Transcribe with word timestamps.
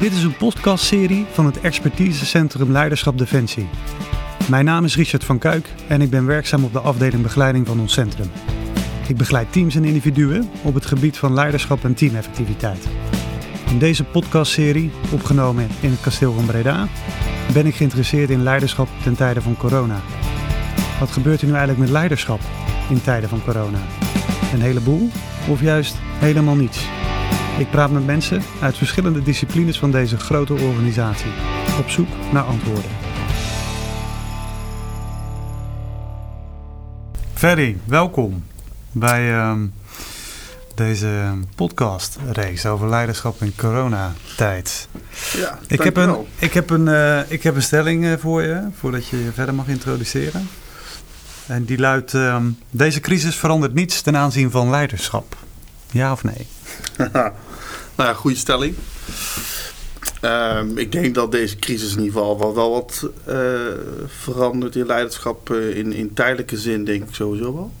Dit 0.00 0.12
is 0.12 0.22
een 0.22 0.36
podcastserie 0.36 1.26
van 1.32 1.46
het 1.46 1.60
Expertisecentrum 1.60 2.72
Leiderschap 2.72 3.18
Defensie. 3.18 3.68
Mijn 4.48 4.64
naam 4.64 4.84
is 4.84 4.96
Richard 4.96 5.24
van 5.24 5.38
Kuik 5.38 5.68
en 5.88 6.00
ik 6.00 6.10
ben 6.10 6.26
werkzaam 6.26 6.64
op 6.64 6.72
de 6.72 6.78
afdeling 6.78 7.22
begeleiding 7.22 7.66
van 7.66 7.80
ons 7.80 7.92
centrum. 7.92 8.30
Ik 9.08 9.16
begeleid 9.16 9.52
teams 9.52 9.74
en 9.74 9.84
individuen 9.84 10.50
op 10.62 10.74
het 10.74 10.86
gebied 10.86 11.18
van 11.18 11.34
leiderschap 11.34 11.84
en 11.84 11.94
teameffectiviteit. 11.94 12.88
In 13.68 13.78
deze 13.78 14.04
podcastserie, 14.04 14.90
opgenomen 15.12 15.68
in 15.80 15.90
het 15.90 16.00
kasteel 16.00 16.32
van 16.32 16.46
Breda, 16.46 16.88
ben 17.52 17.66
ik 17.66 17.74
geïnteresseerd 17.74 18.30
in 18.30 18.42
leiderschap 18.42 18.88
ten 19.02 19.16
tijde 19.16 19.40
van 19.40 19.56
corona. 19.56 20.00
Wat 21.00 21.10
gebeurt 21.10 21.40
er 21.40 21.46
nu 21.46 21.52
eigenlijk 21.52 21.80
met 21.80 21.90
leiderschap 21.90 22.40
in 22.88 23.02
tijden 23.02 23.28
van 23.28 23.42
corona? 23.44 23.78
Een 24.52 24.62
heleboel 24.62 25.10
of 25.48 25.60
juist 25.60 25.96
helemaal 26.18 26.56
niets? 26.56 26.99
Ik 27.60 27.70
praat 27.70 27.90
met 27.90 28.06
mensen 28.06 28.42
uit 28.60 28.76
verschillende 28.76 29.22
disciplines 29.22 29.78
van 29.78 29.90
deze 29.90 30.16
grote 30.18 30.52
organisatie, 30.52 31.30
op 31.78 31.88
zoek 31.88 32.08
naar 32.32 32.42
antwoorden. 32.42 32.90
Ferry, 37.34 37.76
welkom 37.84 38.44
bij 38.92 39.32
uh, 39.32 39.52
deze 40.74 41.08
podcastreeks 41.54 42.66
over 42.66 42.88
leiderschap 42.88 43.42
in 43.42 43.52
coronatijd. 43.56 44.88
Ja, 45.36 45.58
ik 45.66 45.82
heb, 45.82 45.96
een, 45.96 46.16
ik, 46.38 46.52
heb 46.52 46.70
een, 46.70 46.86
uh, 46.86 47.30
ik 47.30 47.42
heb 47.42 47.54
een 47.54 47.62
stelling 47.62 48.04
uh, 48.04 48.12
voor 48.18 48.42
je, 48.42 48.68
voordat 48.78 49.08
je 49.08 49.24
je 49.24 49.32
verder 49.32 49.54
mag 49.54 49.68
introduceren. 49.68 50.48
En 51.46 51.64
die 51.64 51.78
luidt, 51.78 52.12
uh, 52.12 52.36
deze 52.70 53.00
crisis 53.00 53.36
verandert 53.36 53.74
niets 53.74 54.02
ten 54.02 54.16
aanzien 54.16 54.50
van 54.50 54.70
leiderschap. 54.70 55.36
Ja 55.90 56.12
of 56.12 56.24
nee? 56.24 56.46
nou 58.00 58.12
ja, 58.12 58.18
goede 58.18 58.36
stelling. 58.36 58.74
Um, 60.22 60.78
ik 60.78 60.92
denk 60.92 61.14
dat 61.14 61.32
deze 61.32 61.56
crisis 61.56 61.92
in 61.92 62.02
ieder 62.02 62.12
geval 62.12 62.38
wel, 62.38 62.54
wel 62.54 62.70
wat 62.70 63.10
uh, 63.28 63.34
verandert 64.06 64.76
in 64.76 64.86
leiderschap 64.86 65.50
uh, 65.50 65.76
in, 65.76 65.92
in 65.92 66.12
tijdelijke 66.12 66.58
zin, 66.58 66.84
denk 66.84 67.08
ik 67.08 67.14
sowieso 67.14 67.54
wel. 67.54 67.72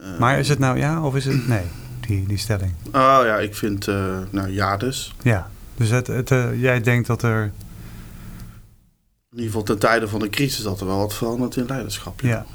Uh, 0.00 0.18
maar 0.18 0.38
is 0.38 0.48
het 0.48 0.58
nou 0.58 0.78
ja 0.78 1.04
of 1.04 1.16
is 1.16 1.24
het 1.24 1.48
nee, 1.48 1.64
die, 2.00 2.26
die 2.26 2.38
stelling? 2.38 2.72
Oh 2.86 3.20
ja, 3.24 3.38
ik 3.38 3.56
vind, 3.56 3.86
nou 4.30 4.50
ja 4.50 4.76
dus. 4.76 5.14
Ja, 5.22 5.50
dus 5.76 5.90
het, 5.90 6.06
het, 6.06 6.28
jij 6.56 6.80
denkt 6.80 7.06
dat 7.06 7.22
er... 7.22 7.42
In 7.42 9.42
ieder 9.42 9.46
geval 9.46 9.62
ten 9.62 9.78
tijde 9.78 10.08
van 10.08 10.20
de 10.20 10.30
crisis 10.30 10.62
dat 10.62 10.80
er 10.80 10.86
wel 10.86 10.98
wat 10.98 11.14
verandert 11.14 11.56
in 11.56 11.66
leiderschap. 11.66 12.20
Ja, 12.20 12.28
ja. 12.28 12.46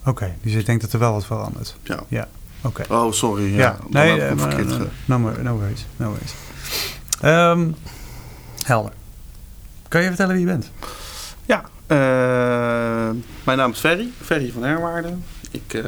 oké. 0.00 0.08
Okay, 0.08 0.34
dus 0.42 0.52
je 0.52 0.62
denkt 0.62 0.82
dat 0.82 0.92
er 0.92 0.98
wel 0.98 1.12
wat 1.12 1.26
verandert? 1.26 1.76
Ja. 1.82 2.04
Ja, 2.08 2.28
oké. 2.64 2.82
Okay. 2.82 2.98
Oh, 2.98 3.12
sorry. 3.12 3.54
Ja, 3.54 3.58
ja. 3.58 3.78
nee, 3.88 4.18
uh, 4.18 4.32
maar, 4.32 4.60
uh, 4.60 4.80
no, 5.04 5.18
no, 5.18 5.42
no 5.42 5.58
worries. 5.58 5.86
No 5.96 6.08
worries. 6.08 6.34
Um, 7.24 7.74
helder. 8.64 8.92
Kan 9.88 10.02
je 10.02 10.08
vertellen 10.08 10.34
wie 10.34 10.44
je 10.44 10.50
bent? 10.50 10.70
Ja, 11.46 11.64
uh, 11.88 13.16
mijn 13.44 13.58
naam 13.58 13.70
is 13.70 13.78
Ferry, 13.78 14.10
Ferry 14.20 14.52
van 14.52 14.62
Herwaarden. 14.62 15.24
Ik 15.50 15.74
uh, 15.74 15.82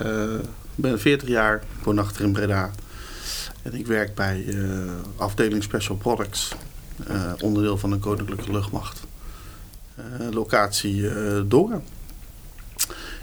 ben 0.74 1.00
40 1.00 1.28
jaar, 1.28 1.56
ik 1.56 1.84
woon 1.84 1.98
achter 1.98 2.24
in 2.24 2.32
Breda. 2.32 2.70
En 3.62 3.74
ik 3.74 3.86
werk 3.86 4.14
bij 4.14 4.44
uh, 4.44 4.90
afdeling 5.16 5.62
Special 5.62 5.96
Products, 5.96 6.54
onderdeel 7.40 7.78
van 7.78 7.90
de 7.90 7.98
Koninklijke 7.98 8.52
Luchtmacht. 8.52 9.02
locatie 10.30 11.08
Dora. 11.46 11.80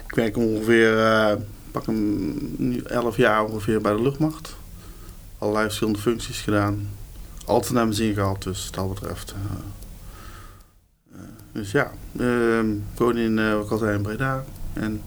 Ik 0.06 0.14
werk 0.14 0.36
ongeveer, 0.36 0.96
pak 1.74 1.86
hem 1.86 2.38
nu 2.56 2.78
11 2.78 3.16
jaar 3.16 3.44
ongeveer 3.44 3.80
bij 3.80 3.92
de 3.92 4.02
luchtmacht. 4.02 4.56
Allerlei 5.38 5.64
verschillende 5.64 5.98
functies 5.98 6.40
gedaan 6.40 6.88
altijd 7.44 7.72
naar 7.72 7.84
mijn 7.84 7.96
zin 7.96 8.14
gehad, 8.14 8.42
dus 8.42 8.64
wat 8.64 8.74
dat 8.74 8.94
betreft. 8.94 9.34
Uh, 9.36 9.56
uh, 11.12 11.20
dus 11.52 11.70
ja, 11.70 11.90
uh, 12.12 12.60
woon 12.94 13.16
in, 13.16 13.38
uh, 13.38 13.68
wat 13.68 13.82
ik 13.82 13.88
in 13.88 14.02
Breda. 14.02 14.44
En 14.72 15.02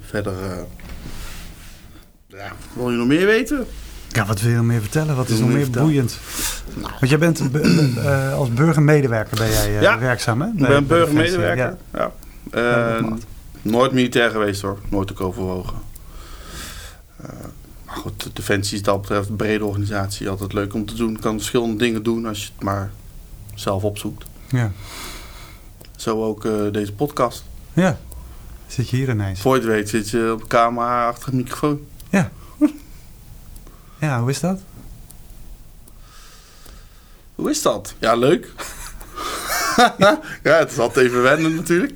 verder, 0.00 0.34
ja, 2.26 2.52
wil 2.72 2.90
je 2.90 2.96
nog 2.96 3.06
meer 3.06 3.26
weten? 3.26 3.66
Ja, 4.08 4.26
wat 4.26 4.40
wil 4.40 4.50
je 4.50 4.56
nog 4.56 4.66
meer 4.66 4.80
vertellen? 4.80 5.16
Wat 5.16 5.28
is 5.28 5.38
nog 5.38 5.48
meer 5.48 5.62
vertellen? 5.62 5.88
boeiend? 5.88 6.18
Nou. 6.74 6.92
Want 7.00 7.08
jij 7.10 7.18
bent 7.18 7.42
als 8.34 8.52
burgermedewerker 8.52 9.36
ben 9.36 9.50
jij 9.50 9.70
ja, 9.80 9.98
werkzaam, 9.98 10.40
hè? 10.40 10.48
ik 10.48 10.68
ben 10.68 10.86
burgermedewerker, 10.86 11.76
ja. 11.92 12.12
ja. 12.52 13.16
Nooit 13.62 13.92
militair 13.92 14.30
geweest 14.30 14.62
hoor, 14.62 14.78
nooit 14.88 15.10
ook 15.10 15.20
overwogen. 15.20 15.76
Maar 17.88 17.96
goed, 17.96 18.30
Defensie 18.32 18.76
is 18.76 18.82
dat 18.82 19.00
betreft 19.00 19.28
een 19.28 19.36
brede 19.36 19.64
organisatie. 19.64 20.28
Altijd 20.28 20.52
leuk 20.52 20.74
om 20.74 20.86
te 20.86 20.94
doen. 20.94 21.18
Kan 21.18 21.36
verschillende 21.36 21.76
dingen 21.76 22.02
doen 22.02 22.26
als 22.26 22.42
je 22.42 22.50
het 22.54 22.62
maar 22.62 22.90
zelf 23.54 23.82
opzoekt. 23.82 24.24
Ja. 24.48 24.72
Zo 25.96 26.24
ook 26.24 26.44
uh, 26.44 26.72
deze 26.72 26.92
podcast. 26.92 27.44
Ja. 27.72 27.98
Zit 28.66 28.88
je 28.88 28.96
hier 28.96 29.08
ineens? 29.08 29.40
Voor 29.40 29.54
je 29.54 29.60
het 29.60 29.70
weet 29.70 29.88
zit 29.88 30.10
je 30.10 30.32
op 30.32 30.40
de 30.40 30.46
camera 30.46 31.08
achter 31.08 31.24
het 31.24 31.34
microfoon. 31.34 31.86
Ja. 32.10 32.30
Ja, 34.00 34.20
hoe 34.20 34.30
is 34.30 34.40
dat? 34.40 34.60
Hoe 37.34 37.50
is 37.50 37.62
dat? 37.62 37.94
Ja, 37.98 38.14
leuk. 38.14 38.52
ja, 39.98 40.20
het 40.42 40.70
is 40.70 40.78
altijd 40.78 41.06
even 41.06 41.22
wennen 41.22 41.54
natuurlijk. 41.54 41.94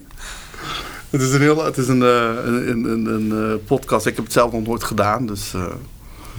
Het 1.13 1.21
is 1.21 1.33
een, 1.33 1.41
heel, 1.41 1.65
het 1.65 1.77
is 1.77 1.89
een, 1.89 2.01
een, 2.01 2.85
een, 2.85 3.31
een, 3.31 3.65
podcast. 3.65 4.07
Ik 4.07 4.17
heb 4.17 4.25
het 4.25 4.33
zelf 4.33 4.53
nog 4.53 4.67
nooit 4.67 4.85
gedaan. 4.85 5.27
Dus, 5.27 5.55
uh, 5.55 5.61
ja. 5.61 5.69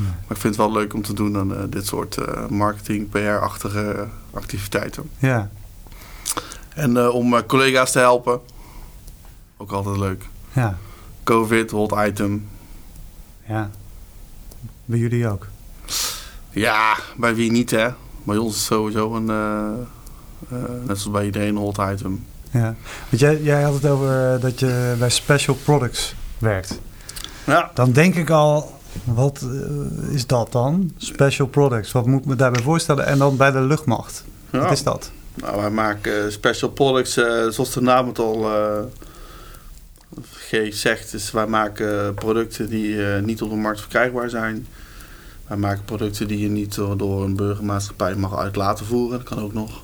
Maar 0.03 0.29
ik 0.29 0.37
vind 0.37 0.43
het 0.43 0.55
wel 0.55 0.71
leuk 0.71 0.93
om 0.93 1.01
te 1.01 1.13
doen 1.13 1.37
aan 1.37 1.51
uh, 1.51 1.57
dit 1.69 1.85
soort 1.85 2.17
uh, 2.17 2.47
marketing, 2.47 3.09
PR-achtige 3.09 4.07
activiteiten. 4.31 5.09
Ja. 5.17 5.49
En 6.69 7.09
om 7.09 7.45
collega's 7.45 7.91
te 7.91 7.99
helpen. 7.99 8.39
Ook 9.57 9.71
altijd 9.71 9.97
leuk. 9.97 10.23
Ja. 10.53 10.77
Covid, 11.23 11.71
hot 11.71 11.93
item. 12.07 12.47
Ja. 13.47 13.69
Bij 14.85 14.99
jullie 14.99 15.27
ook? 15.27 15.47
Ja, 16.49 16.97
bij 17.17 17.35
wie 17.35 17.51
niet 17.51 17.71
hè. 17.71 17.89
Bij 18.23 18.37
ons 18.37 18.55
is 18.55 18.65
sowieso 18.65 19.15
een, 19.15 19.25
net 20.85 20.97
zoals 20.99 21.11
bij 21.11 21.25
iedereen, 21.25 21.55
een 21.55 21.61
hot 21.61 21.77
item. 21.77 22.25
Ja, 22.53 22.75
want 23.09 23.19
jij, 23.21 23.41
jij 23.41 23.61
had 23.61 23.73
het 23.73 23.85
over 23.85 24.39
dat 24.39 24.59
je 24.59 24.95
bij 24.99 25.09
Special 25.09 25.55
Products 25.55 26.15
werkt. 26.37 26.79
Ja. 27.45 27.71
Dan 27.73 27.91
denk 27.91 28.15
ik 28.15 28.29
al, 28.29 28.73
wat 29.03 29.41
uh, 29.43 30.13
is 30.13 30.27
dat 30.27 30.51
dan? 30.51 30.93
Special 30.97 31.47
Products, 31.47 31.91
wat 31.91 32.05
moet 32.05 32.19
ik 32.19 32.25
me 32.25 32.35
daarbij 32.35 32.63
voorstellen? 32.63 33.05
En 33.05 33.17
dan 33.17 33.37
bij 33.37 33.51
de 33.51 33.61
luchtmacht, 33.61 34.23
ja. 34.49 34.59
wat 34.59 34.71
is 34.71 34.83
dat? 34.83 35.11
Nou, 35.35 35.61
wij 35.61 35.69
maken 35.69 36.31
Special 36.31 36.69
Products, 36.69 37.17
uh, 37.17 37.25
zoals 37.49 37.73
de 37.73 37.81
naam 37.81 38.07
het 38.07 38.19
al 38.19 38.51
uh, 38.51 38.79
G 40.31 40.73
zegt, 40.73 41.13
is 41.13 41.31
wij 41.31 41.47
maken 41.47 42.13
producten 42.13 42.69
die 42.69 42.97
niet 43.01 43.41
op 43.41 43.49
de 43.49 43.55
markt 43.55 43.79
verkrijgbaar 43.79 44.29
zijn. 44.29 44.67
Wij 45.47 45.57
maken 45.57 45.83
producten 45.85 46.27
die 46.27 46.39
je 46.39 46.49
niet 46.49 46.75
door 46.75 47.23
een 47.23 47.35
burgermaatschappij 47.35 48.15
mag 48.15 48.37
uit 48.37 48.55
laten 48.55 48.85
voeren, 48.85 49.17
dat 49.17 49.27
kan 49.27 49.43
ook 49.43 49.53
nog. 49.53 49.81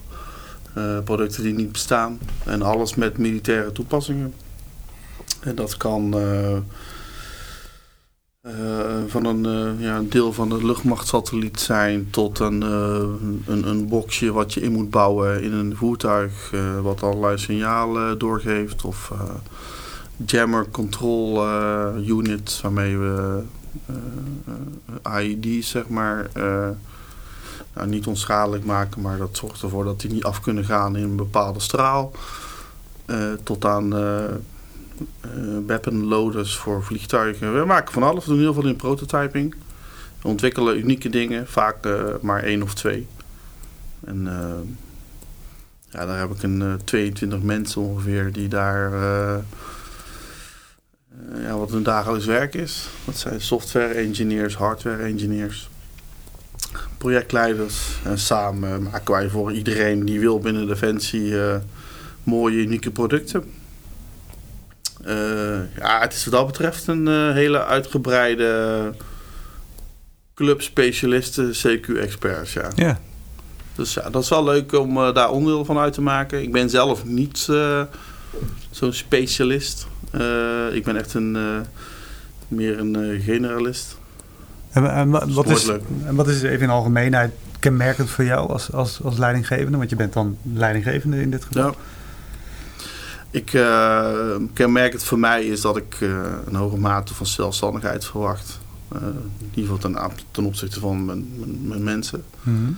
Uh, 0.78 1.00
producten 1.04 1.44
die 1.44 1.54
niet 1.54 1.72
bestaan. 1.72 2.20
En 2.46 2.62
alles 2.62 2.96
met 2.96 3.18
militaire 3.18 3.72
toepassingen. 3.72 4.34
En 5.42 5.56
dat 5.56 5.78
kan 5.78 6.18
uh, 6.18 6.58
uh, 8.42 8.52
van 9.08 9.26
een, 9.26 9.76
ja, 9.80 10.02
deel 10.10 10.34
van 10.34 10.50
de 10.50 10.66
luchtmachtsatelliet 10.66 11.60
zijn 11.60 12.08
tot 12.10 12.40
een, 12.40 12.62
een, 12.62 13.68
een, 13.68 13.88
boxje 13.88 14.32
wat 14.32 14.54
je 14.54 14.62
in 14.62 14.72
moet 14.72 14.90
bouwen 14.90 15.44
in 15.44 15.54
een 15.54 15.76
voertuig 15.76 16.52
wat 16.82 17.04
allerlei 17.04 17.38
signalen 17.38 18.18
doorgeeft. 18.18 18.84
Of 18.84 19.12
jammer 20.26 20.70
control 20.72 21.48
unit 21.98 22.60
waarmee 22.62 22.98
we 22.98 23.44
IED's 25.20 25.70
zeg 25.70 25.88
maar 25.88 26.30
nou, 27.80 27.92
niet 27.92 28.08
onschadelijk 28.08 28.66
maken, 28.66 29.02
maar 29.02 29.18
dat 29.18 29.38
zorgt 29.38 29.62
ervoor 29.62 29.84
dat 29.84 30.02
die 30.02 30.12
niet 30.12 30.24
af 30.24 30.42
kunnen 30.42 30.66
gaan 30.66 30.96
in 30.96 31.04
een 31.04 31.16
bepaalde 31.16 31.60
straal. 31.60 32.12
Uh, 33.06 33.32
tot 33.44 33.66
aan 33.66 33.94
uh, 33.94 34.24
uh, 35.26 35.58
weapon 35.68 36.06
loaders 36.06 36.58
voor 36.58 36.84
vliegtuigen. 36.84 37.60
We 37.60 37.66
maken 37.66 37.94
van 37.94 38.04
alles, 38.04 38.26
we 38.26 38.32
doen 38.32 38.40
heel 38.40 38.54
veel 38.54 38.68
in 38.68 38.76
prototyping. 38.76 39.56
We 40.22 40.28
ontwikkelen 40.28 40.78
unieke 40.78 41.10
dingen, 41.10 41.48
vaak 41.48 41.88
maar 42.22 42.44
één 42.44 42.62
of 42.62 42.74
twee. 42.74 43.08
En 44.06 44.28
ja, 45.90 46.06
daar 46.06 46.20
heb 46.20 46.32
ik 46.32 46.44
een 46.44 46.80
22 46.84 47.42
mensen 47.42 47.82
ongeveer 47.82 48.32
die 48.32 48.48
daar 48.48 48.92
ja, 51.36 51.58
wat 51.58 51.70
hun 51.70 51.84
dagelijks 51.84 52.26
werk 52.26 52.54
is. 52.54 52.88
Dat 53.06 53.18
zijn 53.18 53.42
software 53.42 53.94
engineers, 53.94 54.56
hardware 54.56 55.04
engineers 55.04 55.70
projectleiders. 56.98 58.00
En 58.04 58.20
samen 58.20 58.84
maken 58.84 59.14
wij 59.14 59.30
voor 59.30 59.52
iedereen 59.52 60.06
die 60.06 60.20
wil 60.20 60.40
binnen 60.40 60.68
Defensie 60.68 61.26
uh, 61.26 61.56
mooie, 62.24 62.58
unieke 62.58 62.92
producten. 62.92 63.44
Uh, 65.06 65.76
ja, 65.78 66.00
het 66.00 66.14
is 66.14 66.26
wat 66.26 66.34
dat 66.34 66.48
betreft 66.48 66.88
een 66.88 67.34
hele 67.34 67.66
uitgebreide 67.66 68.94
club 70.34 70.62
specialisten, 70.62 71.54
CQ-experts. 71.54 72.54
Ja. 72.54 72.72
ja. 72.76 73.00
Dus 73.76 73.94
ja, 73.94 74.10
dat 74.10 74.24
is 74.24 74.30
wel 74.30 74.44
leuk 74.44 74.74
om 74.74 74.98
eh, 74.98 75.14
daar 75.14 75.32
onderdeel 75.32 75.66
van 75.66 75.78
uit 75.78 75.94
te 75.94 76.02
maken. 76.02 76.42
Ik 76.42 76.52
ben 76.52 76.70
zelf 76.70 77.06
niet 77.06 77.48
eh, 77.50 77.82
zo'n 78.72 78.94
specialist. 78.94 79.88
Eh, 80.12 80.74
ik 80.74 80.84
ben 80.84 80.96
echt 80.96 81.14
een, 81.14 81.36
eh, 81.36 81.60
meer 82.48 82.80
een 82.80 82.96
eh, 82.96 83.24
generalist. 83.24 83.98
En, 84.70 84.94
en 84.94 85.10
wa- 85.10 85.28
wat, 85.28 85.50
is, 85.50 85.68
en 86.06 86.16
wat 86.16 86.28
is 86.28 86.42
even 86.42 86.62
in 86.62 86.70
algemeenheid 86.70 87.32
kenmerkend 87.60 88.10
voor 88.10 88.24
jou 88.26 88.50
als, 88.50 88.72
als, 88.72 89.04
als 89.04 89.18
leidinggevende? 89.18 89.78
Want 89.78 89.90
je 89.90 89.96
bent 89.96 90.14
dan 90.14 90.38
leidinggevende 90.54 91.22
in 91.22 91.32
dit 91.32 91.44
geval. 91.44 91.64
Ja. 91.64 91.74
Ik 93.32 93.54
uh, 93.54 94.36
kenmerkend 94.54 95.04
voor 95.04 95.20
mij 95.20 95.44
is 95.46 95.62
dat 95.62 95.78
ik 95.78 96.00
uh, 96.00 96.24
een 96.46 96.56
hoge 96.56 96.78
mate 96.78 97.14
van 97.14 97.26
zelfstandigheid 97.26 98.06
verwacht. 98.06 98.60
Uh, 98.94 99.02
in 99.40 99.50
ieder 99.54 99.76
geval 99.76 99.92
ten, 99.92 100.12
ten 100.32 100.46
opzichte 100.46 100.80
van 100.80 101.06
mijn, 101.06 101.28
mijn, 101.40 101.68
mijn 101.68 101.84
mensen. 101.84 102.24
Mhm. 102.42 102.72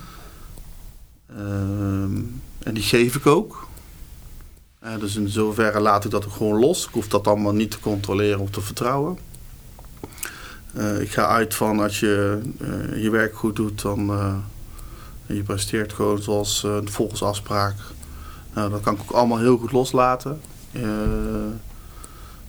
Ehm, 1.27 2.17
en 2.63 2.73
die 2.73 2.83
geef 2.83 3.15
ik 3.15 3.25
ook. 3.25 3.67
Dus 4.99 5.15
in 5.15 5.29
zoverre 5.29 5.79
laat 5.79 6.05
ik 6.05 6.11
dat 6.11 6.25
ook 6.25 6.31
gewoon 6.31 6.59
los. 6.59 6.85
Ik 6.85 6.93
hoef 6.93 7.07
dat 7.07 7.27
allemaal 7.27 7.53
niet 7.53 7.71
te 7.71 7.79
controleren 7.79 8.39
of 8.39 8.49
te 8.49 8.61
vertrouwen. 8.61 9.17
Uh, 10.77 11.01
ik 11.01 11.12
ga 11.12 11.27
uit 11.27 11.56
van 11.56 11.79
als 11.79 12.00
je 12.00 12.41
uh, 12.62 13.03
je 13.03 13.09
werk 13.09 13.35
goed 13.35 13.56
doet, 13.56 13.81
dan 13.81 14.12
je 15.25 15.44
presteert 15.44 15.94
gewoon 15.94 16.21
zoals 16.21 16.68
volgens 16.83 17.23
afspraak. 17.23 17.75
Nou, 18.53 18.69
dat 18.69 18.81
kan 18.81 18.94
ik 18.94 19.01
ook 19.01 19.12
allemaal 19.12 19.38
heel 19.38 19.57
goed 19.57 19.71
loslaten. 19.71 20.41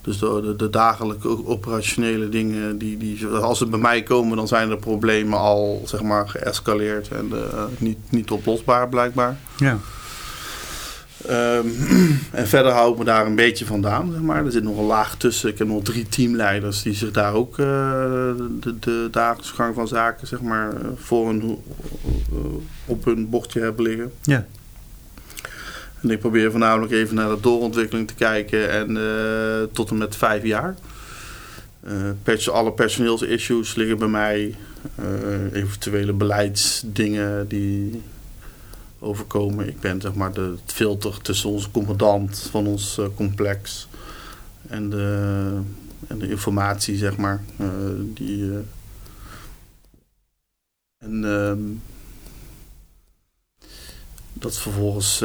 dus 0.03 0.19
de, 0.19 0.55
de, 0.57 1.45
operationele 1.45 2.29
dingen, 2.29 2.79
die, 2.79 2.97
die, 2.97 3.27
als 3.27 3.59
ze 3.59 3.67
bij 3.67 3.79
mij 3.79 4.03
komen, 4.03 4.37
dan 4.37 4.49
zijn 4.49 4.69
de 4.69 4.77
problemen 4.77 5.39
al 5.39 5.83
zeg 5.85 6.03
maar, 6.03 6.29
geëscaleerd 6.29 7.09
en 7.09 7.33
niet, 7.79 7.99
niet 8.11 8.31
oplosbaar 8.31 8.89
blijkbaar. 8.89 9.39
Ja. 9.57 9.79
Um, 11.31 11.75
en 12.41 12.49
verder 12.49 12.73
hou 12.73 12.93
ik 12.93 12.99
me 12.99 13.05
daar 13.05 13.27
een 13.27 13.35
beetje 13.35 13.65
vandaan, 13.65 14.13
zeg 14.13 14.21
maar. 14.21 14.45
Er 14.45 14.53
zit 14.53 14.63
nog 14.63 14.79
een 14.79 14.85
laag 14.85 15.17
tussen. 15.17 15.49
Ik 15.49 15.59
heb 15.59 15.67
nog 15.67 15.83
drie 15.83 16.09
teamleiders 16.09 16.83
die 16.83 16.95
zich 16.95 17.11
daar 17.11 17.35
ook 17.35 17.59
uh, 17.59 17.67
de, 18.61 18.79
de 18.81 19.09
dagelijkse 19.11 19.55
gang 19.55 19.75
van 19.75 19.89
zaken, 19.89 20.27
zeg 20.27 20.41
maar, 20.41 20.73
voor 20.97 21.27
hun, 21.27 21.59
uh, 22.33 22.39
op 22.87 23.05
hun 23.05 23.31
bordje 23.31 23.61
hebben 23.61 23.85
liggen. 23.85 24.13
Ja. 24.23 24.47
En 26.01 26.11
ik 26.11 26.19
probeer 26.19 26.51
voornamelijk 26.51 26.93
even 26.93 27.15
naar 27.15 27.29
de 27.29 27.41
doorontwikkeling 27.41 28.09
te 28.09 28.15
kijken 28.15 28.71
en 28.71 28.91
uh, 28.97 29.69
tot 29.73 29.91
en 29.91 29.99
met 29.99 30.17
vijf 30.17 30.43
jaar. 30.43 30.75
Pers 32.23 32.51
alle 32.51 32.73
personeelsissues 32.73 33.75
liggen 33.75 33.99
bij 33.99 34.09
mij. 34.09 34.55
eventuele 35.53 36.13
beleidsdingen 36.13 37.49
die 37.49 38.03
overkomen. 39.03 39.69
Ik 39.69 39.81
ben 39.81 40.01
zeg 40.01 40.15
maar 40.15 40.33
de, 40.33 40.41
het 40.65 40.73
filter 40.73 41.21
tussen 41.23 41.51
onze 41.51 41.71
commandant 41.71 42.49
van 42.51 42.67
ons 42.67 42.99
uh, 42.99 43.07
complex 43.15 43.89
en 44.69 44.91
de, 44.91 45.59
en 46.07 46.19
de 46.19 46.29
informatie, 46.29 46.97
zeg 46.97 47.17
maar. 47.17 47.45
Uh, 47.61 47.69
die, 48.15 48.39
uh, 48.39 48.59
en 50.99 51.25
ehm, 51.25 51.61
dat 54.33 54.59
vervolgens, 54.59 55.25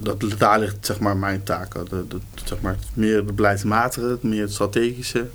dat, 0.00 0.24
daar 0.38 0.58
ligt 0.58 0.86
zeg 0.86 1.00
maar 1.00 1.16
mijn 1.16 1.42
taak. 1.42 1.90
De, 1.90 2.04
zeg 2.44 2.60
maar, 2.60 2.78
meer 2.94 3.26
de 3.26 3.32
beleidsmatige, 3.32 4.06
het 4.06 4.22
meer 4.22 4.42
het 4.42 4.52
strategische. 4.52 5.28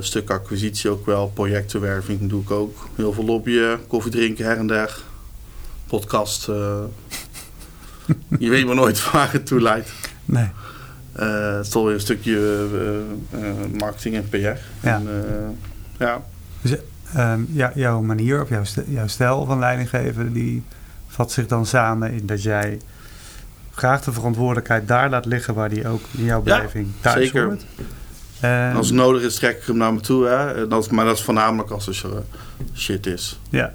stuk 0.00 0.30
acquisitie 0.30 0.90
ook 0.90 1.06
wel, 1.06 1.28
projectenwerving 1.28 2.28
doe 2.28 2.42
ik 2.42 2.50
ook. 2.50 2.88
Heel 2.94 3.12
veel 3.12 3.24
lobbyen, 3.24 3.86
koffie 3.86 4.10
drinken 4.10 4.44
her 4.44 4.56
en 4.56 4.66
der 4.66 5.04
podcast. 5.86 6.48
Uh, 6.48 6.78
je 8.38 8.50
weet 8.50 8.66
maar 8.66 8.74
nooit 8.74 9.10
waar 9.10 9.32
het 9.32 9.46
toe 9.46 9.60
leidt. 9.60 9.92
Nee. 10.24 10.48
Uh, 11.16 11.56
het 11.56 11.66
is 11.66 11.72
toch 11.72 11.84
weer 11.84 11.94
een 11.94 12.00
stukje 12.00 12.66
uh, 13.34 13.78
marketing 13.78 14.14
en 14.14 14.28
PR. 14.28 14.36
Ja. 14.36 14.58
En, 14.80 15.08
ja. 15.98 16.22
Dus 16.60 16.76
um, 17.16 17.48
ja, 17.52 17.72
jouw 17.74 18.00
manier 18.00 18.42
of 18.42 18.48
jouw, 18.48 18.62
jouw 18.86 19.06
stijl 19.06 19.44
van 19.44 19.58
leidinggeven, 19.58 20.32
die 20.32 20.62
vat 21.06 21.32
zich 21.32 21.46
dan 21.46 21.66
samen 21.66 22.12
in 22.12 22.26
dat 22.26 22.42
jij 22.42 22.80
graag 23.74 24.02
de 24.02 24.12
verantwoordelijkheid 24.12 24.88
daar 24.88 25.10
laat 25.10 25.26
liggen 25.26 25.54
waar 25.54 25.68
die 25.68 25.88
ook 25.88 26.02
in 26.10 26.24
jouw 26.24 26.42
beleving 26.42 26.86
ja, 26.86 27.12
thuis 27.12 27.24
zeker. 27.24 27.44
hoort. 27.44 27.64
En 28.40 28.74
als 28.74 28.86
het 28.86 28.96
nodig 28.96 29.22
is, 29.22 29.34
trek 29.34 29.58
ik 29.58 29.66
hem 29.66 29.76
naar 29.76 29.94
me 29.94 30.00
toe. 30.00 30.26
Hè. 30.26 30.68
Dat, 30.68 30.90
maar 30.90 31.04
dat 31.04 31.16
is 31.16 31.22
voornamelijk 31.22 31.70
als 31.70 31.86
er 31.86 32.22
shit 32.74 33.06
is. 33.06 33.40
Ja. 33.48 33.74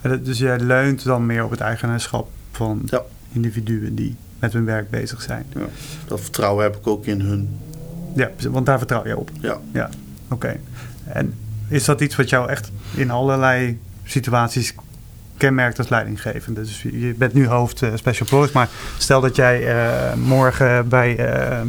Dus 0.00 0.38
jij 0.38 0.58
leunt 0.58 1.04
dan 1.04 1.26
meer 1.26 1.44
op 1.44 1.50
het 1.50 1.60
eigenaarschap 1.60 2.28
van 2.52 2.82
ja. 2.86 3.02
individuen 3.32 3.94
die 3.94 4.16
met 4.38 4.52
hun 4.52 4.64
werk 4.64 4.90
bezig 4.90 5.22
zijn. 5.22 5.46
Ja. 5.54 5.66
Dat 6.06 6.20
vertrouwen 6.20 6.64
heb 6.64 6.76
ik 6.76 6.86
ook 6.86 7.04
in 7.06 7.20
hun. 7.20 7.58
Ja, 8.14 8.30
want 8.50 8.66
daar 8.66 8.78
vertrouw 8.78 9.06
je 9.06 9.16
op. 9.16 9.30
Ja. 9.40 9.58
Ja, 9.72 9.90
oké. 10.24 10.34
Okay. 10.34 10.60
En 11.04 11.34
is 11.68 11.84
dat 11.84 12.00
iets 12.00 12.16
wat 12.16 12.28
jou 12.28 12.48
echt 12.48 12.70
in 12.94 13.10
allerlei 13.10 13.78
situaties 14.04 14.74
kenmerkt 15.36 15.78
als 15.78 15.88
leidinggevende? 15.88 16.60
Dus 16.60 16.82
je 16.82 17.14
bent 17.18 17.32
nu 17.32 17.46
hoofd 17.46 17.82
uh, 17.82 17.90
Special 17.94 18.26
Projects, 18.26 18.52
maar 18.52 18.68
stel 18.98 19.20
dat 19.20 19.36
jij 19.36 19.74
uh, 19.74 20.14
morgen 20.14 20.88
bij, 20.88 21.10
uh, 21.10 21.60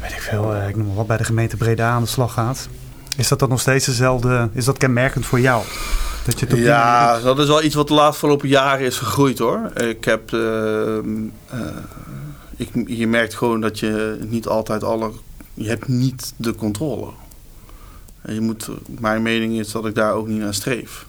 weet 0.00 0.12
ik 0.12 0.20
veel, 0.20 0.56
ik 0.68 0.76
noem 0.76 0.86
maar 0.86 0.96
wat, 0.96 1.06
bij 1.06 1.16
de 1.16 1.24
gemeente 1.24 1.56
Breda 1.56 1.90
aan 1.90 2.02
de 2.02 2.08
slag 2.08 2.32
gaat. 2.32 2.68
Is 3.16 3.28
dat 3.28 3.38
dan 3.38 3.48
nog 3.48 3.60
steeds 3.60 3.86
dezelfde, 3.86 4.48
is 4.52 4.64
dat 4.64 4.78
kenmerkend 4.78 5.26
voor 5.26 5.40
jou? 5.40 5.64
Dat 6.26 6.40
je 6.40 6.56
ja, 6.56 7.20
dat 7.20 7.38
is 7.38 7.46
wel 7.46 7.62
iets 7.62 7.74
wat 7.74 7.88
de 7.88 8.00
afgelopen 8.00 8.48
jaren 8.48 8.86
is 8.86 8.98
gegroeid 8.98 9.38
hoor. 9.38 9.70
Ik 9.74 10.04
heb. 10.04 10.32
Uh, 10.32 10.40
uh, 10.40 11.00
ik, 12.56 12.70
je 12.86 13.06
merkt 13.06 13.34
gewoon 13.34 13.60
dat 13.60 13.78
je 13.78 14.18
niet 14.28 14.46
altijd 14.46 14.84
alle. 14.84 15.10
Je 15.54 15.68
hebt 15.68 15.88
niet 15.88 16.32
de 16.36 16.54
controle. 16.54 17.08
En 18.22 18.34
je 18.34 18.40
moet, 18.40 18.68
mijn 19.00 19.22
mening 19.22 19.58
is 19.58 19.72
dat 19.72 19.86
ik 19.86 19.94
daar 19.94 20.12
ook 20.12 20.26
niet 20.26 20.40
naar 20.40 20.54
streef. 20.54 21.06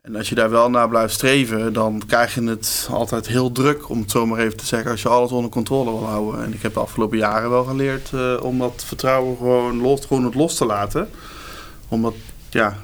En 0.00 0.16
als 0.16 0.28
je 0.28 0.34
daar 0.34 0.50
wel 0.50 0.70
naar 0.70 0.88
blijft 0.88 1.14
streven, 1.14 1.72
dan 1.72 2.02
krijg 2.06 2.34
je 2.34 2.42
het 2.42 2.88
altijd 2.90 3.26
heel 3.26 3.52
druk, 3.52 3.88
om 3.88 4.00
het 4.00 4.10
zo 4.10 4.26
maar 4.26 4.38
even 4.38 4.56
te 4.56 4.66
zeggen, 4.66 4.90
als 4.90 5.02
je 5.02 5.08
alles 5.08 5.30
onder 5.30 5.50
controle 5.50 5.90
wil 5.90 6.06
houden. 6.06 6.44
En 6.44 6.52
ik 6.52 6.62
heb 6.62 6.74
de 6.74 6.80
afgelopen 6.80 7.18
jaren 7.18 7.50
wel 7.50 7.64
geleerd 7.64 8.10
uh, 8.14 8.36
om 8.42 8.58
dat 8.58 8.84
vertrouwen 8.86 9.36
gewoon, 9.36 9.80
los, 9.80 10.06
gewoon 10.06 10.24
het 10.24 10.34
los 10.34 10.54
te 10.54 10.66
laten. 10.66 11.08
Omdat 11.88 12.14
ja, 12.52 12.76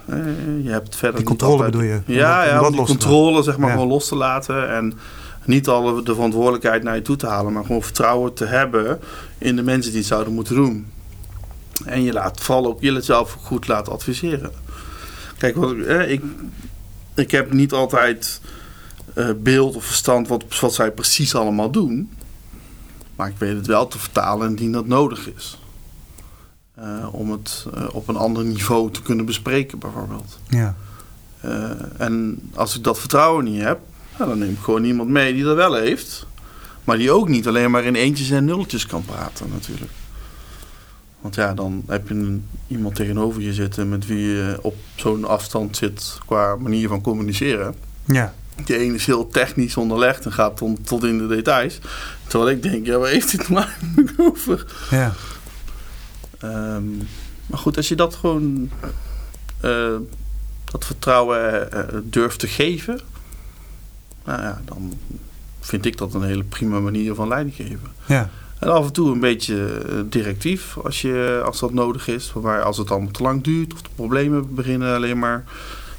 je 0.63 0.71
hebt 0.71 0.97
verder. 0.97 1.17
Die 1.17 1.27
controle 1.27 1.53
altijd, 1.53 1.71
bedoel 1.71 1.87
je? 1.87 2.01
Ja, 2.07 2.45
ja, 2.45 2.63
om 2.63 2.73
die 2.73 2.85
controle 2.85 3.43
zeg 3.43 3.57
maar 3.57 3.69
ja. 3.69 3.75
gewoon 3.75 3.89
los 3.89 4.09
te 4.09 4.17
laten. 4.17 4.71
En 4.71 4.99
niet 5.45 5.69
alle 5.69 6.03
de 6.03 6.15
verantwoordelijkheid 6.15 6.83
naar 6.83 6.95
je 6.95 7.03
toe 7.03 7.17
te 7.17 7.27
halen, 7.27 7.53
maar 7.53 7.65
gewoon 7.65 7.83
vertrouwen 7.83 8.35
te 8.35 8.45
hebben 8.45 9.01
in 9.39 9.57
de 9.57 9.63
mensen 9.63 9.91
die 9.91 10.01
het 10.01 10.09
zouden 10.09 10.33
moeten 10.33 10.55
doen. 10.55 10.87
En 11.85 12.03
je 12.03 12.13
laat 12.13 12.41
vooral 12.41 12.67
ook 12.67 12.81
je 12.81 13.01
zelf 13.01 13.37
goed 13.41 13.69
laten 13.69 13.93
adviseren. 13.93 14.53
Kijk, 15.39 15.57
wat, 15.57 15.77
eh, 15.77 16.11
ik, 16.11 16.23
ik 17.15 17.31
heb 17.31 17.53
niet 17.53 17.73
altijd 17.73 18.41
uh, 19.15 19.29
beeld 19.37 19.77
of 19.77 19.85
verstand 19.85 20.29
wat, 20.29 20.45
wat 20.61 20.75
zij 20.75 20.91
precies 20.91 21.35
allemaal 21.35 21.71
doen. 21.71 22.11
Maar 23.17 23.29
ik 23.29 23.39
weet 23.39 23.57
het 23.57 23.67
wel 23.67 23.89
te 23.89 23.99
vertalen 23.99 24.49
indien 24.49 24.73
dat 24.73 24.87
nodig 24.87 25.31
is. 25.37 25.59
Uh, 26.83 27.15
om 27.15 27.31
het 27.31 27.67
uh, 27.75 27.85
op 27.93 28.09
een 28.09 28.17
ander 28.17 28.45
niveau 28.45 28.91
te 28.91 29.03
kunnen 29.03 29.25
bespreken, 29.25 29.79
bijvoorbeeld. 29.79 30.39
Ja. 30.49 30.75
Uh, 31.45 31.71
en 31.99 32.41
als 32.55 32.77
ik 32.77 32.85
dat 32.85 32.99
vertrouwen 32.99 33.45
niet 33.45 33.63
heb, 33.63 33.79
nou, 34.17 34.31
dan 34.31 34.39
neem 34.39 34.53
ik 34.53 34.59
gewoon 34.63 34.85
iemand 34.85 35.09
mee 35.09 35.33
die 35.33 35.45
dat 35.45 35.57
wel 35.57 35.75
heeft. 35.75 36.27
Maar 36.85 36.97
die 36.97 37.11
ook 37.11 37.29
niet 37.29 37.49
alleen 37.49 37.71
maar 37.71 37.85
in 37.85 37.95
eentjes 37.95 38.31
en 38.31 38.45
nulletjes 38.45 38.87
kan 38.87 39.05
praten, 39.05 39.49
natuurlijk. 39.53 39.93
Want 41.21 41.35
ja, 41.35 41.55
dan 41.55 41.83
heb 41.87 42.09
je 42.09 42.15
een, 42.15 42.47
iemand 42.67 42.95
tegenover 42.95 43.43
je 43.43 43.53
zitten 43.53 43.89
met 43.89 44.07
wie 44.07 44.27
je 44.27 44.59
op 44.63 44.77
zo'n 44.95 45.25
afstand 45.25 45.77
zit 45.77 46.19
qua 46.27 46.57
manier 46.57 46.89
van 46.89 47.01
communiceren. 47.01 47.75
Ja. 48.05 48.35
Die 48.65 48.79
ene 48.79 48.95
is 48.95 49.07
heel 49.07 49.29
technisch 49.29 49.77
onderlegd 49.77 50.25
en 50.25 50.33
gaat 50.33 50.57
tot, 50.57 50.87
tot 50.87 51.05
in 51.05 51.19
de 51.19 51.27
details. 51.27 51.79
Terwijl 52.27 52.51
ik 52.51 52.63
denk, 52.63 52.87
ja, 52.87 52.99
waar 52.99 53.11
heeft 53.11 53.31
dit 53.31 53.49
maar 53.55 53.79
over? 54.17 54.67
Ja. 54.91 55.15
Um, 56.45 57.09
maar 57.47 57.59
goed, 57.59 57.77
als 57.77 57.89
je 57.89 57.95
dat 57.95 58.15
gewoon 58.15 58.71
uh, 59.65 59.97
dat 60.65 60.85
vertrouwen 60.85 61.69
uh, 61.75 61.81
durft 62.03 62.39
te 62.39 62.47
geven, 62.47 63.01
nou 64.25 64.43
ja, 64.43 64.61
dan 64.65 64.99
vind 65.61 65.87
ik 65.87 65.97
dat 65.97 66.15
een 66.15 66.23
hele 66.23 66.45
prima 66.45 66.81
manier 66.81 67.15
van 67.15 67.29
leiding 67.29 67.57
geven. 67.57 67.89
Ja. 68.07 68.31
En 68.59 68.73
af 68.73 68.87
en 68.87 68.93
toe 68.93 69.13
een 69.13 69.21
beetje 69.21 69.83
uh, 69.89 70.01
directief 70.05 70.79
als, 70.79 71.01
je, 71.01 71.43
als 71.45 71.59
dat 71.59 71.73
nodig 71.73 72.09
is. 72.09 72.33
Waarbij 72.33 72.63
als 72.63 72.79
het 72.79 72.91
allemaal 72.91 73.11
te 73.11 73.23
lang 73.23 73.43
duurt 73.43 73.73
of 73.73 73.83
de 73.83 73.89
problemen 73.95 74.55
beginnen 74.55 74.95
alleen 74.95 75.19
maar 75.19 75.45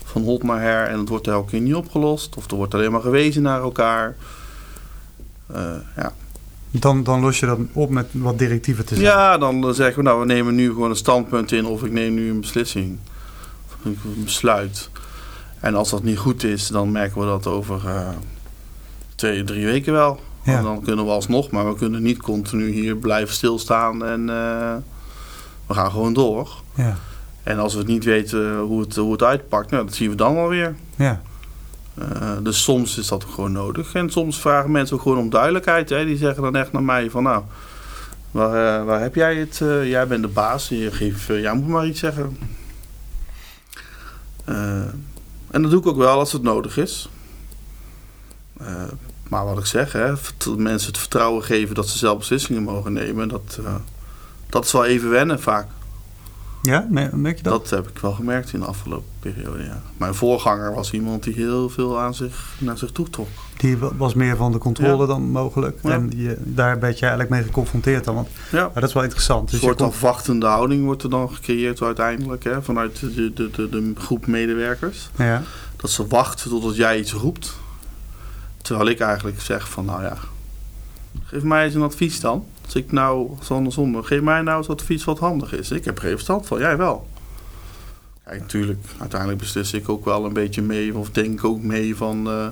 van 0.04 0.24
hot 0.24 0.44
naar 0.44 0.62
her 0.62 0.88
en 0.88 1.00
het 1.00 1.10
wordt 1.10 1.28
elke 1.28 1.50
keer 1.50 1.62
niet 1.62 1.76
opgelost. 1.76 2.36
Of 2.36 2.52
er 2.52 2.58
wordt 2.58 2.74
alleen 2.74 2.92
maar 2.92 3.02
gewezen 3.02 3.42
naar 3.42 3.62
elkaar. 3.62 4.16
ja, 5.96 6.14
dan, 6.72 7.04
dan 7.04 7.22
los 7.22 7.40
je 7.40 7.46
dat 7.46 7.60
op 7.74 7.90
met 7.90 8.08
wat 8.12 8.40
directieven 8.40 8.86
te 8.86 8.96
zijn. 8.96 9.06
Ja, 9.06 9.38
dan 9.38 9.74
zeggen 9.74 10.04
we, 10.04 10.10
nou, 10.10 10.20
we 10.20 10.26
nemen 10.26 10.56
nu 10.56 10.68
gewoon 10.68 10.90
een 10.90 10.96
standpunt 10.96 11.52
in 11.52 11.66
of 11.66 11.84
ik 11.84 11.92
neem 11.92 12.14
nu 12.14 12.30
een 12.30 12.40
beslissing. 12.40 12.98
Of 13.68 13.86
een 13.86 14.24
besluit. 14.24 14.90
En 15.60 15.76
als 15.76 15.90
dat 15.90 16.04
niet 16.04 16.18
goed 16.18 16.44
is, 16.44 16.68
dan 16.68 16.92
merken 16.92 17.22
we 17.22 17.28
dat 17.28 17.48
over 17.48 17.82
uh, 17.86 18.10
twee, 19.16 19.44
drie 19.44 19.66
weken 19.66 19.94
wel. 19.94 20.20
Ja. 20.44 20.62
Dan 20.62 20.82
kunnen 20.82 21.06
we 21.06 21.12
alsnog, 21.12 21.52
maar 21.52 21.68
we 21.68 21.76
kunnen 21.76 22.02
niet 22.02 22.22
continu 22.22 22.72
hier 22.72 22.96
blijven 22.96 23.36
stilstaan 23.36 24.06
en 24.06 24.20
uh, 24.20 24.76
we 25.68 25.74
gaan 25.74 25.92
gewoon 25.92 26.14
door. 26.14 26.62
Ja. 26.76 26.98
En 27.44 27.60
als 27.60 27.74
we 27.74 27.84
niet 27.84 28.04
weten 28.04 28.60
hoe 28.60 28.82
het, 28.82 28.96
hoe 28.96 29.12
het 29.12 29.24
uitpakt, 29.24 29.72
nou, 29.72 29.86
dat 29.86 29.96
zien 29.96 30.10
we 30.10 30.16
dan 30.16 30.38
alweer. 30.38 30.76
Ja. 30.96 31.22
Uh, 32.02 32.38
dus 32.44 32.64
soms 32.64 32.98
is 32.98 33.08
dat 33.08 33.26
gewoon 33.34 33.52
nodig. 33.52 33.94
En 33.94 34.10
soms 34.10 34.40
vragen 34.40 34.72
mensen 34.72 34.96
ook 34.96 35.02
gewoon 35.02 35.18
om 35.18 35.30
duidelijkheid. 35.30 35.90
Hè. 35.90 36.06
Die 36.06 36.18
zeggen 36.18 36.44
dan 36.44 36.56
echt 36.56 36.72
naar 36.72 36.84
mij 36.84 37.10
van 37.10 37.24
nou, 37.24 37.44
waar, 38.32 38.80
uh, 38.80 38.86
waar 38.86 39.02
heb 39.02 39.16
jij 39.16 39.36
het? 39.36 39.60
Uh, 39.64 39.90
jij 39.90 40.08
bent 40.08 40.22
de 40.22 40.28
baas. 40.28 40.68
Je 40.68 40.92
geeft, 40.92 41.26
jij 41.28 41.54
moet 41.54 41.68
maar 41.68 41.88
iets 41.88 42.00
zeggen. 42.00 42.38
en 45.52 45.62
dat 45.62 45.72
doe 45.72 45.80
ik 45.80 45.88
ook 45.88 45.98
wel 45.98 46.20
als 46.20 46.32
het 46.32 46.42
nodig 46.42 46.78
is. 46.78 47.10
maar 49.28 49.46
wat 49.46 49.58
ik 49.58 49.66
zeg, 49.66 49.92
hè, 49.92 50.14
mensen 50.58 50.88
het 50.88 50.98
vertrouwen 50.98 51.44
geven 51.44 51.76
dat 51.76 51.88
ze 51.88 51.98
zelf 51.98 52.18
beslissingen 52.18 52.64
mogen 52.64 52.94
nemen. 52.94 53.28
Dat, 53.28 53.60
dat 54.50 54.66
is 54.66 54.72
wel 54.72 54.86
even 54.86 55.10
wennen 55.10 55.42
vaak. 55.42 55.68
Ja, 56.62 56.88
merk 57.12 57.38
je 57.38 57.44
dat? 57.44 57.70
Dat 57.70 57.70
heb 57.70 57.88
ik 57.88 58.00
wel 58.00 58.12
gemerkt 58.12 58.54
in 58.54 58.60
de 58.60 58.66
afgelopen 58.66 59.10
periode, 59.20 59.64
ja. 59.64 59.82
Mijn 59.98 60.14
voorganger 60.14 60.74
was 60.74 60.94
iemand 60.94 61.24
die 61.24 61.34
heel 61.34 61.70
veel 61.70 62.00
aan 62.00 62.14
zich, 62.14 62.56
naar 62.58 62.78
zich 62.78 62.92
toe 62.92 63.10
trok. 63.10 63.28
Die 63.58 63.78
was 63.78 64.14
meer 64.14 64.36
van 64.36 64.52
de 64.52 64.58
controle 64.58 65.08
dan 65.08 65.22
mogelijk. 65.22 65.80
En 65.84 66.10
die, 66.10 66.36
daar 66.40 66.78
ben 66.78 66.90
je 66.90 67.00
eigenlijk 67.00 67.30
mee 67.30 67.44
geconfronteerd 67.44 68.04
dan. 68.04 68.16
Want 68.16 68.28
ja. 68.52 68.72
dat 68.74 68.84
is 68.84 68.94
wel 68.94 69.04
interessant. 69.04 69.50
Dus 69.50 69.62
een 69.62 69.68
soort 69.68 69.82
afwachtende 69.82 70.46
houding 70.46 70.86
wordt 70.86 71.04
er 71.04 71.10
dan 71.10 71.34
gecreëerd 71.34 71.82
uiteindelijk. 71.82 72.44
Hè, 72.44 72.62
vanuit 72.62 73.00
de, 73.00 73.34
de, 73.34 73.50
de, 73.52 73.70
de 73.70 73.94
groep 73.98 74.28
medewerkers. 74.28 75.10
Ja. 75.16 75.44
Dat 75.76 75.90
ze 75.90 76.08
wachten 76.08 76.50
totdat 76.50 76.76
jij 76.76 77.00
iets 77.00 77.14
roept. 77.14 77.58
Terwijl 78.62 78.90
ik 78.90 79.00
eigenlijk 79.00 79.42
zeg 79.42 79.70
van, 79.70 79.86
nou 79.86 80.04
ja, 80.04 80.18
geef 81.24 81.44
mij 81.44 81.66
eens 81.66 81.74
een 81.74 81.82
advies 81.82 82.20
dan. 82.20 82.46
Als 82.70 82.78
ik 82.78 82.92
nou, 82.92 83.30
andersom, 83.50 84.04
geef 84.04 84.22
mij 84.22 84.42
nou 84.42 84.58
eens 84.58 84.70
advies 84.70 85.04
wat 85.04 85.20
handig 85.20 85.54
is. 85.54 85.72
Ik 85.72 85.86
heb 85.86 86.00
geen 86.00 86.12
verstand 86.12 86.46
van, 86.46 86.60
jij 86.60 86.78
wel. 86.78 87.08
Kijk, 88.24 88.42
natuurlijk, 88.42 88.80
uiteindelijk 89.00 89.40
beslis 89.40 89.74
ik 89.74 89.90
ook 89.90 90.06
wel 90.06 90.26
een 90.26 90.34
beetje 90.34 90.62
mee, 90.62 90.98
of 90.98 91.10
denk 91.10 91.44
ook 91.44 91.62
mee 91.62 91.96
van, 91.96 92.28
uh, 92.28 92.48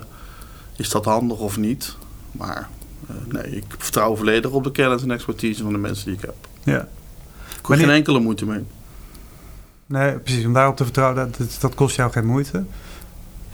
is 0.76 0.90
dat 0.90 1.04
handig 1.04 1.38
of 1.38 1.56
niet? 1.56 1.96
Maar 2.32 2.68
uh, 3.10 3.16
nee, 3.32 3.56
ik 3.56 3.64
vertrouw 3.78 4.16
volledig 4.16 4.50
op 4.50 4.64
de 4.64 4.72
kennis 4.72 5.02
en 5.02 5.10
expertise 5.10 5.62
van 5.62 5.72
de 5.72 5.78
mensen 5.78 6.06
die 6.06 6.14
ik 6.14 6.20
heb. 6.20 6.34
Ja. 6.62 6.80
Ik 7.60 7.66
heb 7.66 7.78
geen 7.78 7.90
enkele 7.90 8.20
moeite 8.20 8.46
mee. 8.46 8.64
Nee, 9.86 10.18
precies. 10.18 10.44
Om 10.44 10.52
daarop 10.52 10.76
te 10.76 10.84
vertrouwen, 10.84 11.32
dat, 11.38 11.56
dat 11.60 11.74
kost 11.74 11.96
jou 11.96 12.12
geen 12.12 12.26
moeite. 12.26 12.64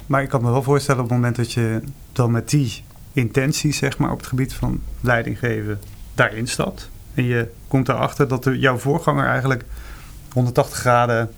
Maar 0.06 0.23
ik 0.23 0.28
kan 0.28 0.42
me 0.42 0.50
wel 0.50 0.62
voorstellen 0.62 1.02
op 1.02 1.09
het 1.09 1.16
moment 1.16 1.37
dat 1.37 1.52
je 1.52 1.80
dan 2.12 2.30
met 2.30 2.50
die 2.50 2.83
intentie, 3.12 3.73
zeg 3.73 3.99
maar, 3.99 4.11
op 4.11 4.18
het 4.18 4.26
gebied 4.26 4.54
van 4.54 4.80
leiding 5.00 5.38
geven 5.38 5.80
daarin 6.14 6.47
stapt. 6.47 6.88
En 7.14 7.25
je 7.25 7.49
komt 7.68 7.88
erachter 7.88 8.28
dat 8.28 8.44
de, 8.44 8.59
jouw 8.59 8.76
voorganger 8.76 9.26
eigenlijk 9.26 9.64
180 10.33 10.78
graden 10.78 11.30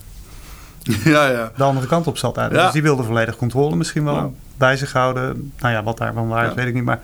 ja, 1.04 1.28
ja. 1.30 1.52
de 1.56 1.62
andere 1.62 1.86
kant 1.86 2.06
op 2.06 2.18
zat. 2.18 2.36
Eigenlijk. 2.36 2.66
Dus 2.66 2.74
die 2.74 2.82
wilde 2.82 3.02
volledig 3.02 3.36
controle 3.36 3.76
misschien 3.76 4.04
wel 4.04 4.34
bij 4.56 4.76
zich 4.76 4.92
houden. 4.92 5.52
Nou 5.58 5.74
ja, 5.74 5.82
wat 5.82 5.98
daarvan 5.98 6.28
waar 6.28 6.48
is, 6.48 6.54
weet 6.54 6.66
ik 6.66 6.74
niet. 6.74 6.84
Maar 6.84 7.00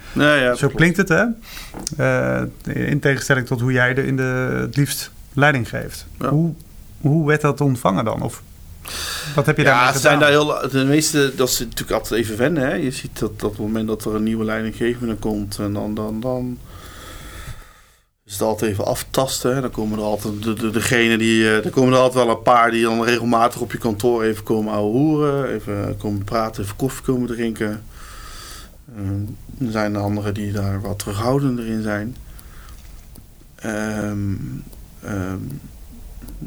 zo 0.57 0.69
klinkt 0.69 0.97
het, 0.97 1.09
hè? 1.09 1.25
Uh, 1.99 2.43
in 2.88 3.00
tegenstelling 3.00 3.47
tot 3.47 3.61
hoe 3.61 3.73
jij 3.73 3.91
er 3.91 4.05
in 4.05 4.17
de, 4.17 4.59
het 4.61 4.76
liefst 4.76 5.11
leiding 5.33 5.69
geeft. 5.69 6.07
Hoe, 6.19 6.55
hoe 7.00 7.26
werd 7.26 7.41
dat 7.41 7.61
ontvangen 7.61 8.05
dan? 8.05 8.23
Of 8.23 8.43
wat 9.35 9.47
heb 9.47 9.57
je 9.57 9.64
daar 9.64 9.75
Ja, 9.75 9.99
zijn 9.99 10.19
daar 10.19 10.29
heel, 10.29 10.69
de 10.71 10.85
meeste, 10.85 11.33
dat 11.37 11.49
is 11.49 11.59
natuurlijk 11.59 11.91
altijd 11.91 12.21
even 12.21 12.37
wennen. 12.37 12.62
Hè? 12.62 12.75
Je 12.75 12.91
ziet 12.91 13.19
dat, 13.19 13.41
dat 13.41 13.50
op 13.50 13.57
het 13.57 13.67
moment 13.67 13.87
dat 13.87 14.05
er 14.05 14.14
een 14.14 14.23
nieuwe 14.23 14.45
leidinggevende 14.45 15.14
komt... 15.14 15.59
en 15.59 15.73
dan, 15.73 15.95
dan, 15.95 16.21
dan 16.21 16.59
is 18.33 18.39
het 18.39 18.49
altijd 18.49 18.71
even 18.71 18.85
aftasten. 18.85 19.62
Dan 19.62 19.71
komen 19.71 19.99
er 19.99 20.05
altijd 20.05 20.43
de, 20.43 20.53
de, 20.53 20.71
degene 20.71 21.19
die. 21.19 21.41
Uh, 21.41 21.65
er 21.65 21.71
komen 21.71 21.93
er 21.93 21.99
altijd 21.99 22.25
wel 22.25 22.37
een 22.37 22.43
paar 22.43 22.71
die 22.71 22.83
dan 22.83 23.05
regelmatig 23.05 23.61
op 23.61 23.73
je 23.73 23.79
kantoor 23.79 24.23
even 24.23 24.45
komen 24.45 24.73
ouwe 24.73 24.91
hoeren. 24.91 25.55
Even 25.55 25.97
komen 25.99 26.25
praten, 26.25 26.62
even 26.62 26.77
koffie 26.77 27.05
komen 27.05 27.29
drinken. 27.29 27.83
Uh, 28.99 29.67
er 29.67 29.73
zijn 29.73 29.95
er 29.95 30.01
anderen 30.01 30.35
die 30.35 30.53
daar 30.53 30.81
wat 30.81 30.99
terughoudender 30.99 31.67
in 31.67 31.83
zijn. 31.83 32.17
Um, 33.65 34.65
um, 35.05 35.61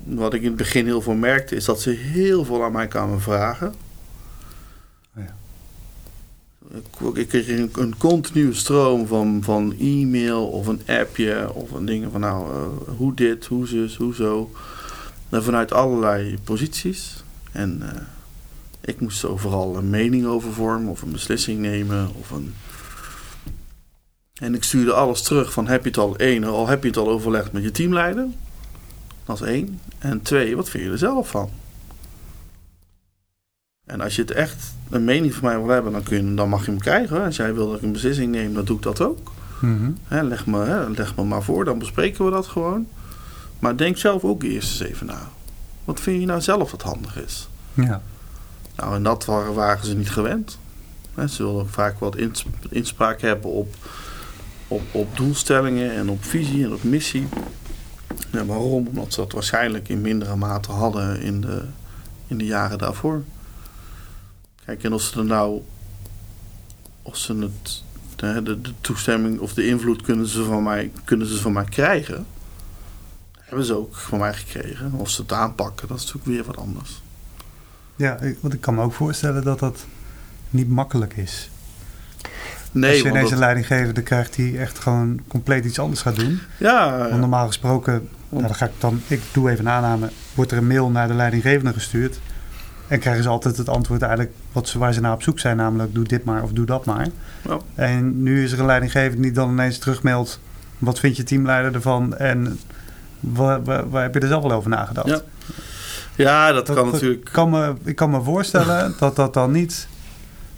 wat 0.04 0.34
ik 0.34 0.42
in 0.42 0.48
het 0.48 0.56
begin 0.56 0.86
heel 0.86 1.02
veel 1.02 1.14
merkte, 1.14 1.56
is 1.56 1.66
dat 1.66 1.82
ze 1.82 1.90
heel 1.90 2.46
veel 2.46 2.64
aan 2.64 2.72
mij 2.72 2.88
kwamen 2.88 3.22
vragen. 3.22 3.74
Ik 7.14 7.28
kreeg 7.28 7.48
een, 7.48 7.70
een 7.74 7.98
continue 7.98 8.54
stroom 8.54 9.08
van, 9.08 9.40
van 9.44 9.76
e-mail 9.80 10.48
of 10.48 10.68
een 10.68 10.82
appje 10.88 11.54
of 11.54 11.72
een 11.72 11.86
dingen 11.86 12.12
van 12.12 12.22
nou, 12.22 12.50
uh, 12.50 12.98
hoe 12.98 13.14
dit, 13.14 13.46
hoe 13.46 13.68
zus, 13.68 13.96
hoe 13.96 14.16
zo. 14.16 14.52
En 15.30 15.44
vanuit 15.44 15.74
allerlei 15.74 16.38
posities. 16.44 17.24
En 17.52 17.80
uh, 17.84 17.90
ik 18.82 19.00
moest 19.00 19.26
overal 19.26 19.78
een 19.78 19.90
mening 19.90 20.26
over 20.26 20.54
vormen 20.54 20.90
of 20.90 21.02
een 21.02 21.12
beslissing 21.12 21.60
nemen 21.60 22.10
of 22.20 22.32
een... 22.32 22.54
En 24.36 24.56
ik 24.56 24.64
stuurde 24.64 24.94
alles 24.94 25.22
terug 25.22 25.54
van 25.54 25.68
heb 25.68 25.84
je 25.84 25.88
het 25.88 25.98
al 25.98 26.18
één, 26.18 26.44
al 26.44 26.68
heb 26.68 26.82
je 26.82 26.88
het 26.88 26.98
al 26.98 27.10
overlegd 27.10 27.52
met 27.52 27.64
je 27.64 27.72
teamleider? 27.72 28.28
Dat 29.26 29.42
is 29.42 29.48
één. 29.48 29.80
En 29.98 30.22
twee, 30.22 30.56
wat 30.56 30.70
vind 30.70 30.84
je 30.84 30.90
er 30.90 30.98
zelf 30.98 31.30
van? 31.30 31.50
En 33.86 34.02
als 34.02 34.16
je 34.16 34.22
het 34.22 34.32
echt 34.32 34.74
een 34.90 35.04
mening 35.04 35.34
van 35.34 35.44
mij 35.44 35.58
wil 35.58 35.68
hebben, 35.68 35.92
dan, 35.92 36.04
kun 36.04 36.30
je, 36.30 36.34
dan 36.34 36.50
mag 36.50 36.66
je 36.66 36.72
hem 36.72 36.80
krijgen. 36.80 37.26
Als 37.26 37.36
jij 37.36 37.54
wil 37.54 37.68
dat 37.68 37.78
ik 37.78 37.82
een 37.82 37.92
beslissing 37.92 38.32
neem, 38.32 38.54
dan 38.54 38.66
doe 38.66 38.78
ik 38.78 38.84
dat 38.84 39.02
ook. 39.02 39.32
Mm 39.62 39.98
leg, 40.10 40.46
me, 40.46 40.86
leg 40.96 41.16
me 41.16 41.24
maar 41.24 41.44
voor, 41.44 41.66
dan 41.66 41.80
bespreken 41.80 42.26
we 42.26 42.32
dat 42.32 42.48
gewoon. 42.48 42.88
Maar 43.60 43.78
denk 43.78 43.98
zelf 43.98 44.24
ook 44.24 44.44
eerst 44.44 44.82
eens 44.82 44.92
even 44.92 45.06
na. 45.06 45.30
Wat 45.84 46.00
vind 46.00 46.20
je 46.20 46.26
nou 46.26 46.42
zelf 46.42 46.72
dat 46.72 46.82
handig 46.82 47.24
is? 47.24 47.50
Ja. 47.74 48.02
Nou, 48.76 48.96
en 48.96 49.04
dat 49.04 49.26
waren, 49.26 49.54
waren 49.54 49.86
ze 49.86 49.96
niet 49.96 50.10
gewend. 50.10 50.60
ze 51.30 51.44
wilden 51.44 51.70
vaak 51.70 52.00
wat 52.00 52.18
inspraak 52.70 53.22
hebben 53.22 53.52
op, 53.52 53.76
op, 54.68 54.82
op 54.92 55.18
doelstellingen 55.18 55.92
en 55.92 56.10
op 56.10 56.24
visie 56.24 56.64
en 56.64 56.74
op 56.74 56.84
missie. 56.84 57.28
Ja, 58.32 58.46
waarom? 58.46 58.88
Omdat 58.88 59.14
ze 59.14 59.20
dat 59.20 59.32
waarschijnlijk 59.32 59.90
in 59.90 60.02
mindere 60.02 60.36
mate 60.36 60.72
hadden 60.72 61.22
in 61.22 61.42
de, 61.42 61.64
in 62.28 62.38
de 62.38 62.46
jaren 62.46 62.78
daarvoor. 62.78 63.24
Kijk, 64.66 64.84
en 64.84 64.92
als 64.92 65.10
ze 65.12 65.20
er 65.20 65.26
nou, 65.26 65.62
als 67.02 67.24
ze 67.24 67.36
het, 67.36 67.84
de, 68.16 68.44
de, 68.44 68.62
de, 68.62 68.74
toestemming 68.82 69.40
of 69.40 69.54
de 69.54 69.68
invloed 69.68 70.02
kunnen 70.02 70.28
ze 70.28 70.44
van 70.44 70.64
mij, 70.64 70.92
kunnen 71.04 71.28
ze 71.28 71.38
van 71.38 71.54
mij 71.54 71.64
krijgen, 71.64 72.26
hebben 73.40 73.66
ze 73.66 73.78
ook 73.78 73.96
van 73.96 74.20
mij 74.20 74.34
gekregen. 74.34 74.92
Of 74.94 75.10
ze 75.10 75.22
het 75.22 75.32
aanpakken, 75.32 75.88
dat 75.88 75.98
is 75.98 76.04
natuurlijk 76.04 76.32
weer 76.32 76.44
wat 76.44 76.58
anders. 76.58 77.02
Ja, 77.96 78.20
want 78.40 78.54
ik 78.54 78.62
kan 78.62 78.76
me 78.76 78.82
ook 78.82 78.94
voorstellen 78.94 79.44
dat 79.44 79.60
dat 79.60 79.86
niet 80.50 80.70
makkelijk 80.70 81.18
is. 81.18 81.50
Nee, 82.72 82.92
Als 82.92 83.02
je 83.02 83.10
ineens 83.10 83.32
een 83.32 83.38
leidinggevende 83.38 84.02
krijgt 84.02 84.36
die 84.36 84.60
echt 84.60 84.80
gewoon 84.80 85.22
compleet 85.28 85.66
iets 85.66 85.80
anders 85.80 86.02
gaat 86.02 86.16
doen. 86.16 86.40
Ja. 86.60 86.98
Want 86.98 87.20
normaal 87.20 87.48
gesproken, 87.48 88.10
nou, 88.30 88.44
dan 88.44 88.56
ga 88.56 88.66
ik 88.66 88.72
dan, 88.78 89.02
ik 89.08 89.22
doe 89.32 89.50
even 89.50 89.66
een 89.66 89.72
aanname, 89.72 90.10
wordt 90.34 90.52
er 90.52 90.58
een 90.58 90.68
mail 90.68 90.90
naar 90.90 91.08
de 91.08 91.14
leidinggevende 91.14 91.74
gestuurd. 91.74 92.20
En 92.88 93.00
krijgen 93.00 93.24
ze 93.24 93.30
altijd 93.30 93.58
het 93.58 93.70
antwoord 93.70 94.02
eigenlijk 94.02 94.34
wat 94.56 94.68
ze, 94.68 94.80
waar 94.80 94.94
ze 94.94 95.02
naar 95.02 95.14
op 95.14 95.22
zoek 95.22 95.40
zijn. 95.40 95.58
Namelijk 95.58 95.94
doe 95.94 96.04
dit 96.04 96.24
maar 96.24 96.44
of 96.44 96.52
doe 96.52 96.66
dat 96.66 96.86
maar. 96.86 97.08
En 97.76 98.24
nu 98.24 98.44
is 98.44 98.52
er 98.52 98.60
een 98.60 98.66
leidinggevende 98.66 99.22
die 99.22 99.32
dan 99.32 99.52
ineens 99.52 99.78
terugmeldt. 99.78 100.40
Wat 100.78 101.00
vind 101.00 101.18
je 101.18 101.24
teamleider 101.24 101.74
ervan? 101.74 102.18
En 102.18 102.60
waar, 103.20 103.64
waar, 103.90 104.04
heb 104.04 104.14
je 104.14 104.20
er 104.20 104.28
zelf 104.28 104.44
wel 104.44 104.52
over 104.52 104.70
nagedacht? 104.70 105.08
Ja, 105.08 105.22
ja 106.16 106.52
dat, 106.52 106.74
kan 106.74 106.92
natuurlijk. 106.92 107.30
Kan 107.32 107.50
me, 107.50 107.74
ik 107.84 107.96
kan 107.96 108.10
me 108.10 108.22
voorstellen 108.22 108.94
dat 109.00 109.16
dat 109.16 109.34
dan 109.34 109.52
niet 109.52 109.88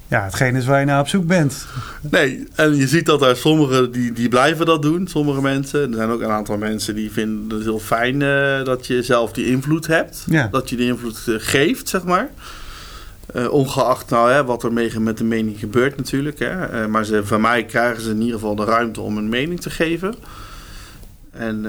ja, 0.08 0.24
hetgeen 0.24 0.56
is 0.56 0.66
waar 0.66 0.80
je 0.80 0.86
naar 0.86 1.00
op 1.00 1.08
zoek 1.08 1.26
bent. 1.26 1.66
Nee, 2.02 2.48
en 2.56 2.76
je 2.76 2.88
ziet 2.88 3.06
dat 3.06 3.22
er 3.22 3.36
sommigen 3.36 3.92
die, 3.92 4.14
die 4.14 4.30
blijven 4.30 4.66
dat 4.66 4.82
doen, 4.82 5.08
sommige 5.08 5.42
mensen. 5.42 5.90
Er 5.90 5.96
zijn 5.96 6.10
ook 6.10 6.22
een 6.22 6.30
aantal 6.30 6.58
mensen 6.58 6.96
die 6.96 7.12
vinden 7.12 7.58
het 7.58 7.68
heel 7.68 7.80
fijn 7.80 8.22
uh, 8.22 8.64
dat 8.64 8.88
je 8.88 9.02
zelf 9.04 9.32
die 9.32 9.46
invloed 9.46 9.88
hebt. 9.88 10.26
Ja. 10.30 10.48
Dat 10.52 10.70
je 10.70 10.76
die 10.76 10.88
invloed 10.88 11.24
uh, 11.28 11.36
geeft, 11.40 11.90
zeg 11.90 12.04
maar. 12.04 12.30
Uh, 13.36 13.52
ongeacht 13.52 14.10
nou, 14.10 14.32
hè, 14.32 14.46
wat 14.46 14.64
er 14.64 14.74
met 15.02 15.18
de 15.18 15.24
mening 15.24 15.60
gebeurt 15.60 15.98
natuurlijk. 15.98 16.40
Hè. 16.40 16.88
maar 16.88 17.06
ze, 17.06 17.26
van 17.26 17.42
mij 17.42 17.66
krijgen 17.66 18.02
ze 18.02 18.10
in 18.10 18.22
ieder 18.22 18.40
geval 18.40 18.56
de 18.56 18.64
ruimte 18.64 19.02
om 19.02 19.18
een 19.18 19.30
mening 19.30 19.62
te 19.62 19.70
geven. 19.70 20.16
En 21.32 21.66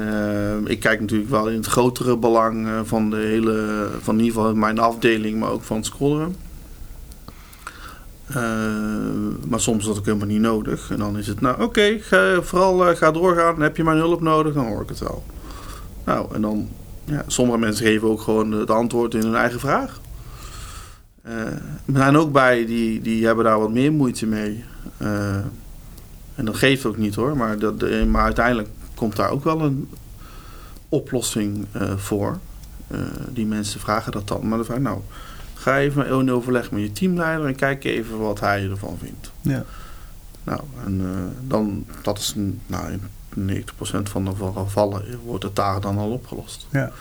ik 0.67 0.81
kijk 0.81 1.00
natuurlijk 1.00 1.31
wel 1.31 1.49
in 1.49 1.57
het 1.57 1.67
grotere 1.67 2.17
belang 2.17 2.69
van 2.85 3.11
de 3.11 3.17
hele, 3.17 3.87
van 4.00 4.19
in 4.19 4.25
ieder 4.25 4.41
geval 4.41 4.55
mijn 4.55 4.79
afdeling, 4.79 5.41
maar 5.41 5.50
ook 5.50 5.62
van 5.62 5.77
het 5.77 5.87
scrollen. 5.87 6.37
Uh, 8.31 8.37
maar 9.49 9.61
soms 9.61 9.79
is 9.79 9.87
dat 9.87 9.99
ook 9.99 10.05
helemaal 10.05 10.27
niet 10.27 10.41
nodig. 10.41 10.91
En 10.91 10.99
dan 10.99 11.19
is 11.19 11.27
het, 11.27 11.41
nou 11.41 11.62
oké, 11.62 11.99
ga, 12.00 12.43
vooral 12.43 12.97
ga 12.97 13.11
doorgaan. 13.11 13.61
Heb 13.61 13.77
je 13.77 13.85
mijn 13.85 13.97
hulp 13.97 14.21
nodig, 14.21 14.55
dan 14.55 14.67
hoor 14.67 14.83
ik 14.83 14.88
het 14.88 14.99
wel. 14.99 15.25
Nou, 16.05 16.35
en 16.35 16.41
dan, 16.41 16.69
ja, 17.05 17.25
sommige 17.27 17.59
mensen 17.59 17.87
geven 17.87 18.09
ook 18.09 18.21
gewoon 18.21 18.53
het 18.53 18.71
antwoord 18.71 19.15
in 19.15 19.23
hun 19.23 19.35
eigen 19.35 19.61
vraag. 19.61 20.00
Er 21.28 21.94
zijn 21.94 22.16
ook 22.16 22.32
bij 22.32 22.66
die, 22.66 23.00
die 23.00 23.26
hebben 23.26 23.44
daar 23.44 23.58
wat 23.58 23.70
meer 23.70 23.92
moeite 23.92 24.26
mee. 24.26 24.64
Uh, 24.99 25.37
en 26.35 26.44
dat 26.44 26.56
geeft 26.56 26.85
ook 26.85 26.97
niet 26.97 27.14
hoor, 27.14 27.37
maar, 27.37 27.58
dat, 27.58 28.06
maar 28.06 28.23
uiteindelijk 28.23 28.68
komt 28.94 29.16
daar 29.16 29.30
ook 29.30 29.44
wel 29.44 29.61
een 29.61 29.88
oplossing 30.88 31.66
voor. 31.97 32.38
die 33.28 33.47
mensen 33.47 33.80
vragen 33.80 34.12
dat 34.12 34.28
dan. 34.28 34.49
Maar 34.49 34.56
dan 34.56 34.66
vraag 34.66 34.78
nou, 34.78 35.00
ga 35.54 35.78
even 35.78 36.06
in 36.06 36.32
overleg 36.32 36.70
met 36.70 36.80
je 36.80 36.92
teamleider 36.92 37.47
en 37.47 37.56
kijk 37.56 37.85
even 37.85 38.18
wat 38.18 38.40
hij 38.40 38.68
ervan 38.70 38.99
vindt. 39.00 39.32
Ja. 39.40 39.64
Nou, 40.44 40.61
en 40.85 41.02
dan, 41.47 41.87
dat 42.02 42.18
is 42.18 42.35
nou, 42.66 42.92
in 42.92 43.00
90% 43.35 43.62
van 44.02 44.25
de 44.25 44.32
gevallen 44.54 45.18
wordt 45.25 45.44
de 45.44 45.52
taak 45.52 45.82
dan 45.82 45.99
al 45.99 46.11
opgelost. 46.11 46.66
Ja. 46.70 46.92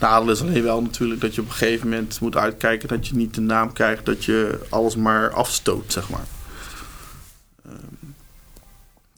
Nadeel 0.00 0.30
is 0.30 0.40
alleen 0.40 0.62
wel 0.62 0.82
natuurlijk 0.82 1.20
dat 1.20 1.34
je 1.34 1.40
op 1.40 1.46
een 1.46 1.52
gegeven 1.52 1.88
moment 1.88 2.20
moet 2.20 2.36
uitkijken 2.36 2.88
dat 2.88 3.06
je 3.06 3.16
niet 3.16 3.34
de 3.34 3.40
naam 3.40 3.72
krijgt 3.72 4.06
dat 4.06 4.24
je 4.24 4.66
alles 4.68 4.96
maar 4.96 5.30
afstoot, 5.30 5.92
zeg 5.92 6.10
maar. 6.10 6.26
Ehm, 7.66 7.76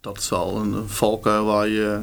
dat 0.01 0.19
is 0.19 0.29
wel 0.29 0.57
een, 0.57 0.89
valkuil 0.89 1.45
waar 1.45 1.69
je 1.69 2.01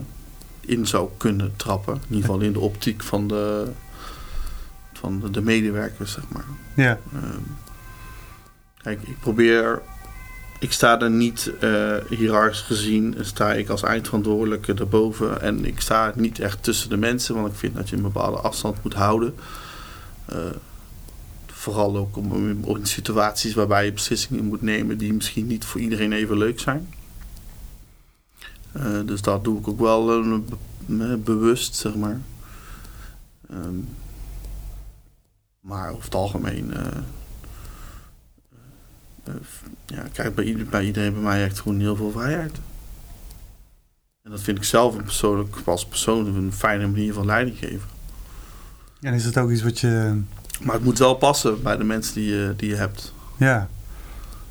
in 0.60 0.88
zou 0.88 1.10
kunnen 1.18 1.54
trappen. 1.56 1.94
In 1.94 2.02
ieder 2.16 2.26
geval 2.26 2.42
in 2.42 2.54
de 2.54 2.60
optiek 2.60 3.04
van 3.04 3.28
de, 3.28 3.68
van 4.94 5.20
de, 5.20 5.32
de 5.32 5.42
medewerkers, 5.42 6.12
zeg 6.12 6.24
maar. 6.30 6.46
Ja. 6.76 7.00
Ehm, 7.14 7.42
kijk, 8.82 9.02
ik 9.02 9.20
probeer 9.20 9.82
ik 10.60 10.72
sta 10.72 11.02
er 11.02 11.12
niet 11.12 11.52
uh, 11.62 11.96
hiërarchisch 12.10 12.62
gezien, 12.62 13.16
sta 13.22 13.54
ik 13.54 13.70
als 13.70 13.84
eindverantwoordelijke 13.84 14.74
erboven. 14.74 15.42
En 15.42 15.66
ik 15.66 15.80
sta 15.80 16.14
niet 16.16 16.40
echt 16.40 16.64
tussen 16.64 16.90
de 16.90 16.98
mensen, 16.98 17.36
want 17.36 17.48
ik 17.48 17.60
vind 17.60 17.76
dat 17.76 17.90
je 17.90 17.96
een 17.96 18.02
bepaalde 18.02 18.38
afstand 18.38 18.84
moet 18.84 18.94
houden. 18.94 19.36
Uh, 20.34 20.38
vooral 21.46 21.98
ook 21.98 22.18
om, 22.18 22.50
in 22.64 22.86
situaties 22.86 23.54
waarbij 23.54 23.86
je 23.86 23.94
beslissingen 23.94 24.46
moet 24.46 24.62
nemen 24.62 24.98
die 24.98 25.14
misschien 25.14 25.48
niet 25.48 25.66
voor 25.66 25.82
iedereen 25.82 26.12
even 26.12 26.38
leuk 26.38 26.60
zijn. 26.60 26.94
Uh, 28.78 29.00
dus 29.06 29.22
dat 29.22 29.44
doe 29.44 29.60
ik 29.60 29.68
ook 29.68 29.80
wel 29.80 30.24
bewust, 31.24 31.76
zeg 31.76 31.96
maar. 31.96 32.22
Um, 33.52 33.88
maar 35.68 35.92
over 35.92 36.04
het 36.04 36.16
algemeen 36.16 36.74
eh, 36.74 36.88
ja, 39.88 40.04
kijk, 40.14 40.36
bij, 40.36 40.66
bij 40.70 40.86
iedereen 40.86 41.14
bij 41.14 41.22
mij 41.22 41.44
echt 41.44 41.60
gewoon 41.60 41.80
heel 41.80 41.96
veel 41.96 42.12
vrijheid. 42.12 42.60
En 44.24 44.32
dat 44.32 44.42
vind 44.42 44.58
ik 44.58 44.64
zelf 44.64 44.96
een 44.96 45.04
persoonlijk, 45.04 45.56
als 45.66 45.86
persoon 45.86 46.36
een 46.36 46.54
fijne 46.54 46.88
manier 46.88 47.14
van 47.14 47.26
leiding 47.26 47.58
geven. 47.58 47.90
En 49.02 49.14
is 49.14 49.26
het 49.26 49.38
ook 49.38 49.52
iets 49.52 49.64
wat 49.64 49.80
je... 49.80 50.22
Maar 50.62 50.76
het 50.76 50.84
moet 50.84 50.98
wel 50.98 51.16
passen 51.16 51.62
bij 51.62 51.78
de 51.78 51.84
mensen 51.84 52.14
die 52.14 52.30
je, 52.30 52.54
die 52.58 52.70
je 52.70 52.76
hebt. 52.76 53.14
Ja. 53.38 53.68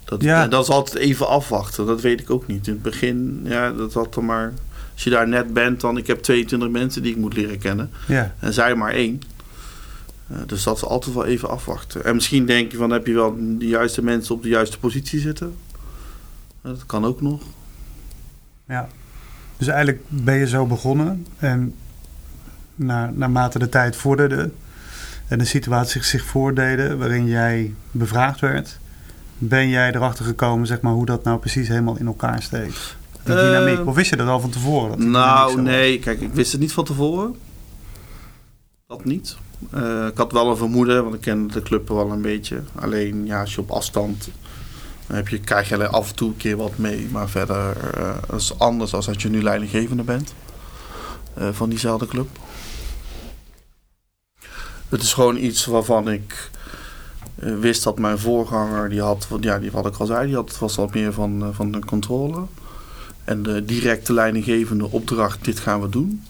Dat, 0.05 0.23
ja. 0.23 0.43
En 0.43 0.51
dat 0.51 0.63
is 0.63 0.71
altijd 0.71 0.97
even 0.97 1.29
afwachten. 1.29 1.87
Dat 1.87 2.01
weet 2.01 2.21
ik 2.21 2.31
ook 2.31 2.47
niet. 2.47 2.67
In 2.67 2.73
het 2.73 2.83
begin, 2.83 3.41
ja, 3.45 3.73
dat 3.73 3.95
had 3.95 4.15
dan 4.15 4.25
maar... 4.25 4.53
Als 4.93 5.05
je 5.05 5.11
daar 5.11 5.29
net 5.29 5.53
bent, 5.53 5.81
dan... 5.81 5.97
Ik 5.97 6.07
heb 6.07 6.23
22 6.23 6.69
mensen 6.69 7.03
die 7.03 7.13
ik 7.13 7.19
moet 7.19 7.37
leren 7.37 7.59
kennen. 7.59 7.91
Ja. 8.07 8.35
En 8.39 8.53
zij 8.53 8.75
maar 8.75 8.93
één. 8.93 9.23
Uh, 10.31 10.39
dus 10.47 10.63
dat 10.63 10.77
is 10.77 10.85
altijd 10.85 11.15
wel 11.15 11.25
even 11.25 11.49
afwachten. 11.49 12.05
En 12.05 12.15
misschien 12.15 12.47
denk 12.47 12.71
je 12.71 12.77
van 12.77 12.91
heb 12.91 13.07
je 13.07 13.13
wel 13.13 13.37
de 13.59 13.67
juiste 13.67 14.03
mensen 14.03 14.35
op 14.35 14.43
de 14.43 14.49
juiste 14.49 14.79
positie 14.79 15.21
zitten. 15.21 15.57
Dat 16.63 16.87
kan 16.87 17.05
ook 17.05 17.21
nog. 17.21 17.43
Ja, 18.69 18.89
dus 19.57 19.67
eigenlijk 19.67 20.03
ben 20.09 20.35
je 20.35 20.47
zo 20.47 20.67
begonnen 20.67 21.27
en 21.39 21.75
na, 22.75 23.11
naarmate 23.15 23.59
de 23.59 23.69
tijd 23.69 23.97
vorderde 23.97 24.51
en 25.29 25.39
de 25.39 25.45
situatie 25.45 26.05
zich 26.05 26.25
voordeden 26.25 26.99
waarin 26.99 27.27
jij 27.27 27.75
bevraagd 27.91 28.41
werd, 28.41 28.79
ben 29.39 29.69
jij 29.69 29.95
erachter 29.95 30.25
gekomen 30.25 30.67
zeg 30.67 30.81
maar, 30.81 30.93
hoe 30.93 31.07
dat 31.07 31.25
nou 31.25 31.39
precies 31.39 31.69
helemaal 31.69 31.99
in 31.99 32.07
elkaar 32.07 32.43
steekt? 32.43 32.97
Die 33.23 33.35
uh, 33.35 33.41
dynamiek. 33.41 33.87
Of 33.87 33.95
wist 33.95 34.11
je 34.11 34.17
dat 34.17 34.29
al 34.29 34.41
van 34.41 34.51
tevoren? 34.51 35.11
nou, 35.11 35.63
nee, 35.63 35.99
kijk, 35.99 36.21
ik 36.21 36.33
wist 36.33 36.53
het 36.53 36.61
niet 36.61 36.73
van 36.73 36.85
tevoren. 36.85 37.37
Dat 38.87 39.05
niet. 39.05 39.37
Uh, 39.75 40.07
ik 40.07 40.17
had 40.17 40.33
wel 40.33 40.51
een 40.51 40.57
vermoeden, 40.57 41.03
want 41.03 41.15
ik 41.15 41.21
kende 41.21 41.53
de 41.53 41.63
club 41.63 41.89
wel 41.89 42.11
een 42.11 42.23
beetje. 42.23 42.63
Alleen 42.75 43.27
ja, 43.27 43.41
als 43.41 43.55
je 43.55 43.61
op 43.61 43.71
afstand 43.71 44.29
dan 45.07 45.17
heb 45.17 45.29
je, 45.29 45.39
krijg 45.39 45.69
je 45.69 45.89
af 45.89 46.09
en 46.09 46.15
toe 46.15 46.29
een 46.29 46.37
keer 46.37 46.57
wat 46.57 46.79
mee. 46.79 47.09
Maar 47.11 47.29
verder 47.29 47.77
uh, 47.99 48.37
is 48.37 48.59
anders 48.59 48.95
als 48.95 49.09
je 49.19 49.29
nu 49.29 49.43
leidinggevende 49.43 50.03
bent 50.03 50.35
uh, 51.39 51.49
van 51.53 51.69
diezelfde 51.69 52.07
club. 52.07 52.29
Het 54.89 55.03
is 55.03 55.13
gewoon 55.13 55.37
iets 55.37 55.65
waarvan 55.65 56.11
ik 56.11 56.51
wist 57.35 57.83
dat 57.83 57.99
mijn 57.99 58.19
voorganger, 58.19 58.89
die 58.89 59.01
had, 59.01 59.29
ja, 59.41 59.59
die, 59.59 59.71
wat 59.71 59.87
ik 59.87 59.97
al 59.97 60.07
zei, 60.07 60.27
die 60.27 60.35
had, 60.35 60.59
was 60.59 60.77
wat 60.77 60.95
meer 60.95 61.13
van, 61.13 61.51
van 61.55 61.71
de 61.71 61.85
controle. 61.85 62.43
En 63.25 63.43
de 63.43 63.65
directe 63.65 64.13
leidinggevende 64.13 64.91
opdracht, 64.91 65.45
dit 65.45 65.61
gaan 65.61 65.81
we 65.81 65.89
doen. 65.89 66.25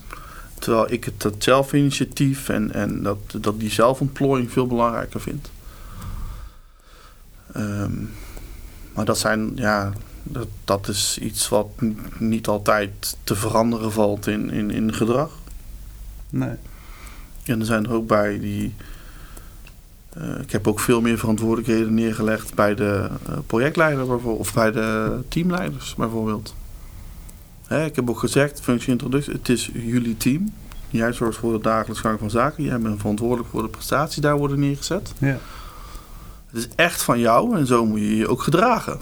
Terwijl 0.59 0.91
ik 0.91 1.03
het, 1.03 1.35
zelfinitiatief 1.37 2.49
en, 2.49 2.73
en 2.73 3.03
dat, 3.03 3.17
dat 3.41 3.59
die 3.59 3.71
zelfontplooiing 3.71 4.51
veel 4.51 4.67
belangrijker 4.67 5.21
vind. 5.21 5.49
Um, 7.55 8.09
maar 8.93 9.05
dat 9.05 9.17
zijn, 9.17 9.51
ja, 9.55 9.93
dat, 10.23 10.47
dat 10.63 10.87
is 10.87 11.17
iets 11.21 11.49
wat 11.49 11.67
niet 12.17 12.47
altijd 12.47 13.17
te 13.23 13.35
veranderen 13.35 13.91
valt 13.91 14.27
in, 14.27 14.49
in, 14.49 14.71
in 14.71 14.93
gedrag. 14.93 15.31
Nee. 16.29 16.55
En 17.45 17.59
er 17.59 17.65
zijn 17.65 17.85
er 17.85 17.93
ook 17.93 18.07
bij 18.07 18.39
die. 18.39 18.75
Uh, 20.17 20.39
ik 20.39 20.51
heb 20.51 20.67
ook 20.67 20.79
veel 20.79 21.01
meer 21.01 21.17
verantwoordelijkheden 21.17 21.93
neergelegd 21.93 22.53
bij 22.53 22.75
de 22.75 23.09
uh, 23.29 23.37
projectleider 23.45 24.07
bijvoorbeeld, 24.07 24.39
of 24.39 24.53
bij 24.53 24.71
de 24.71 25.19
teamleiders 25.27 25.95
bijvoorbeeld. 25.95 26.55
Hè, 27.67 27.85
ik 27.85 27.95
heb 27.95 28.09
ook 28.09 28.19
gezegd, 28.19 28.61
functie 28.61 28.91
introductie, 28.91 29.33
het 29.33 29.49
is 29.49 29.69
jullie 29.73 30.17
team. 30.17 30.53
Jij 30.89 31.13
zorgt 31.13 31.37
voor 31.37 31.53
de 31.53 31.63
dagelijks 31.63 32.01
gang 32.01 32.19
van 32.19 32.29
zaken. 32.29 32.63
Jij 32.63 32.79
bent 32.79 32.99
verantwoordelijk 32.99 33.49
voor 33.49 33.61
de 33.61 33.67
prestaties 33.69 34.21
daar 34.21 34.37
worden 34.37 34.59
neergezet. 34.59 35.13
Ja. 35.17 35.39
Het 36.47 36.57
is 36.57 36.67
echt 36.75 37.03
van 37.03 37.19
jou 37.19 37.57
en 37.57 37.67
zo 37.67 37.85
moet 37.85 37.99
je 37.99 38.15
je 38.15 38.27
ook 38.27 38.41
gedragen. 38.41 38.99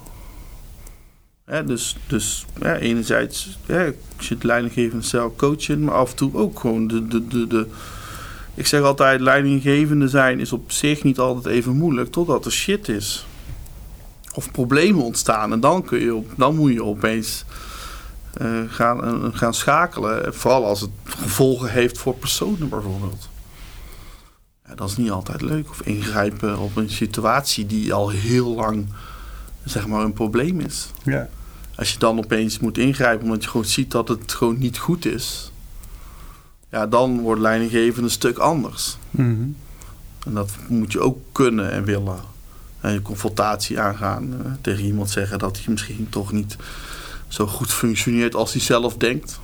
Hè, 1.45 1.63
dus 1.63 1.97
dus 2.07 2.45
ja, 2.61 2.77
enerzijds 2.77 3.57
je 3.67 3.93
het 4.27 4.43
leidinggevende 4.43 5.05
zelf 5.05 5.35
coachen, 5.35 5.83
maar 5.83 5.95
af 5.95 6.09
en 6.09 6.15
toe 6.15 6.35
ook 6.35 6.59
gewoon 6.59 6.87
de, 6.87 7.07
de, 7.07 7.27
de, 7.27 7.47
de. 7.47 7.67
Ik 8.53 8.67
zeg 8.67 8.81
altijd, 8.81 9.21
leidinggevende 9.21 10.07
zijn 10.07 10.39
is 10.39 10.51
op 10.51 10.71
zich 10.71 11.03
niet 11.03 11.19
altijd 11.19 11.45
even 11.45 11.75
moeilijk, 11.75 12.11
totdat 12.11 12.45
er 12.45 12.51
shit 12.51 12.89
is. 12.89 13.25
Of 14.33 14.51
problemen 14.51 15.03
ontstaan. 15.03 15.51
En 15.51 15.59
dan, 15.59 15.83
kun 15.83 15.99
je 15.99 16.15
op, 16.15 16.31
dan 16.37 16.55
moet 16.55 16.73
je 16.73 16.83
opeens 16.83 17.45
gaan, 18.69 19.25
uh, 19.25 19.29
gaan 19.33 19.53
schakelen. 19.53 20.33
Vooral 20.33 20.65
als 20.65 20.81
het 20.81 20.89
gevolgen 21.03 21.71
heeft 21.71 21.97
voor 21.97 22.15
personen 22.15 22.69
bijvoorbeeld. 22.69 23.29
Ja, 24.67 24.75
dat 24.75 24.89
is 24.89 24.97
niet 24.97 25.11
altijd 25.11 25.41
leuk. 25.41 25.69
Of 25.69 25.81
ingrijpen 25.81 26.57
op 26.57 26.75
een 26.75 26.89
situatie 26.89 27.65
die 27.65 27.93
al 27.93 28.09
heel 28.09 28.55
lang 28.55 28.87
zeg 29.65 29.87
maar, 29.87 30.01
een 30.01 30.13
probleem 30.13 30.59
is. 30.59 30.89
Ja. 31.03 31.29
Als 31.75 31.91
je 31.91 31.99
dan 31.99 32.17
opeens 32.17 32.59
moet 32.59 32.77
ingrijpen 32.77 33.23
omdat 33.23 33.43
je 33.43 33.49
gewoon 33.49 33.65
ziet 33.65 33.91
dat 33.91 34.07
het 34.07 34.33
gewoon 34.33 34.57
niet 34.57 34.77
goed 34.77 35.05
is. 35.05 35.51
Ja, 36.69 36.87
dan 36.87 37.19
wordt 37.19 37.41
leidinggeven 37.41 38.03
een 38.03 38.09
stuk 38.09 38.37
anders. 38.37 38.97
Mm 39.11 39.25
-hmm. 39.35 39.55
En 40.25 40.33
dat 40.33 40.51
moet 40.67 40.91
je 40.91 40.99
ook 40.99 41.17
kunnen 41.31 41.71
en 41.71 41.83
willen. 41.83 42.19
En 42.79 42.93
je 42.93 43.01
confrontatie 43.01 43.79
aangaan. 43.79 44.33
Uh, 44.33 44.51
tegen 44.61 44.83
iemand 44.83 45.09
zeggen 45.09 45.39
dat 45.39 45.57
hij 45.57 45.65
misschien 45.67 46.09
toch 46.09 46.31
niet 46.31 46.55
zo 47.27 47.47
goed 47.47 47.73
functioneert 47.73 48.35
als 48.35 48.51
hij 48.51 48.61
zelf 48.61 48.97
denkt. 48.97 49.39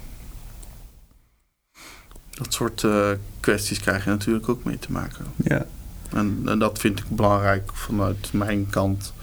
Dat 2.30 2.54
soort 2.54 2.84
uh, 2.84 3.10
kwesties 3.40 3.80
krijg 3.80 4.04
je 4.04 4.10
natuurlijk 4.10 4.50
ook 4.50 4.64
mee 4.64 4.80
te 4.80 4.92
maken. 4.92 5.26
Ja. 5.36 5.66
En, 6.10 6.42
en, 6.46 6.60
dat 6.60 6.80
vind 6.80 7.00
ik 7.00 7.06
belangrijk 7.10 7.72
vanuit 7.74 8.30
mijn 8.34 8.70
kant 8.70 9.14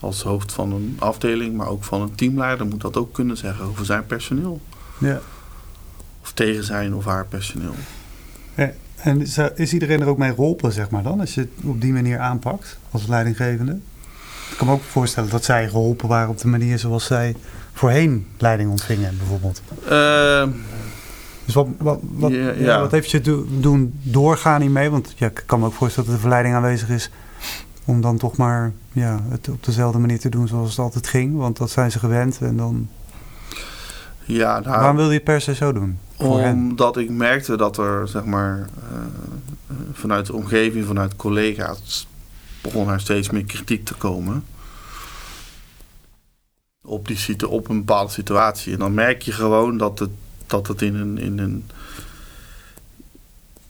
als 0.00 0.22
hoofd 0.22 0.52
van 0.52 0.72
een 0.72 0.96
afdeling, 0.98 1.56
maar 1.56 1.66
ook 1.66 1.84
van 1.84 2.00
een 2.00 2.14
teamleider 2.14 2.66
moet 2.66 2.80
dat 2.80 2.96
ook 2.96 3.12
kunnen 3.12 3.36
zeggen 3.36 3.64
over 3.64 3.84
zijn 3.84 4.06
personeel. 4.06 4.60
Ja. 4.98 5.20
Of 6.22 6.32
tegen 6.32 6.64
zijn 6.64 6.94
of 6.94 7.04
haar 7.04 7.26
personeel. 7.26 7.74
Ja. 8.54 8.72
En 8.96 9.20
is, 9.20 9.38
is 9.54 9.72
iedereen 9.72 10.00
er 10.00 10.06
ook 10.06 10.18
mee 10.18 10.34
geholpen, 10.34 10.72
zeg 10.72 10.90
maar 10.90 11.02
dan, 11.02 11.20
als 11.20 11.34
je 11.34 11.40
het 11.40 11.50
op 11.64 11.80
die 11.80 11.92
manier 11.92 12.18
aanpakt 12.18 12.78
als 12.90 13.06
leidinggevende? 13.06 13.78
Ik 14.50 14.56
kan 14.56 14.66
me 14.66 14.72
ook 14.72 14.82
voorstellen 14.82 15.30
dat 15.30 15.44
zij 15.44 15.68
geholpen 15.68 16.08
waren 16.08 16.28
op 16.28 16.38
de 16.38 16.48
manier 16.48 16.78
zoals 16.78 17.04
zij 17.04 17.36
voorheen 17.78 18.26
leiding 18.38 18.70
ontvingen, 18.70 19.16
bijvoorbeeld. 19.18 19.62
Uh, 19.84 20.46
dus 21.44 21.54
wat, 21.54 21.66
wat, 21.78 21.98
wat, 22.02 22.30
ja, 22.30 22.50
ja. 22.50 22.80
wat 22.80 22.90
heeft 22.90 23.10
je 23.10 23.20
do, 23.20 23.46
doen 23.48 23.98
doorgaan 24.02 24.60
hiermee? 24.60 24.90
Want 24.90 25.14
ja, 25.16 25.26
ik 25.26 25.42
kan 25.46 25.60
me 25.60 25.66
ook 25.66 25.72
voorstellen 25.72 26.08
dat 26.08 26.14
de 26.14 26.22
verleiding 26.22 26.54
aanwezig 26.54 26.88
is 26.88 27.10
om 27.84 28.00
dan 28.00 28.18
toch 28.18 28.36
maar 28.36 28.72
ja, 28.92 29.20
het 29.28 29.48
op 29.48 29.64
dezelfde 29.64 29.98
manier 29.98 30.18
te 30.18 30.28
doen 30.28 30.48
zoals 30.48 30.70
het 30.70 30.78
altijd 30.78 31.06
ging. 31.06 31.36
Want 31.36 31.56
dat 31.56 31.70
zijn 31.70 31.90
ze 31.90 31.98
gewend 31.98 32.38
en 32.40 32.56
dan... 32.56 32.88
Ja, 34.24 34.60
nou, 34.60 34.78
Waarom 34.78 34.96
wil 34.96 35.08
je 35.08 35.14
het 35.14 35.24
per 35.24 35.40
se 35.40 35.54
zo 35.54 35.72
doen? 35.72 35.98
Omdat 36.16 36.96
ik 36.96 37.10
merkte 37.10 37.56
dat 37.56 37.78
er, 37.78 38.08
zeg 38.08 38.24
maar, 38.24 38.58
uh, 38.58 39.76
vanuit 39.92 40.26
de 40.26 40.34
omgeving, 40.34 40.86
vanuit 40.86 41.16
collega's, 41.16 42.08
begon 42.60 42.88
er 42.88 43.00
steeds 43.00 43.30
meer 43.30 43.44
kritiek 43.44 43.84
te 43.84 43.94
komen. 43.94 44.44
Op, 46.88 47.06
die, 47.06 47.48
op 47.48 47.68
een 47.68 47.78
bepaalde 47.78 48.12
situatie. 48.12 48.72
En 48.72 48.78
dan 48.78 48.94
merk 48.94 49.22
je 49.22 49.32
gewoon 49.32 49.76
dat 49.76 49.98
het, 49.98 50.10
dat 50.46 50.66
het 50.66 50.82
in 50.82 50.94
een, 50.94 51.18
in 51.18 51.38
een. 51.38 51.64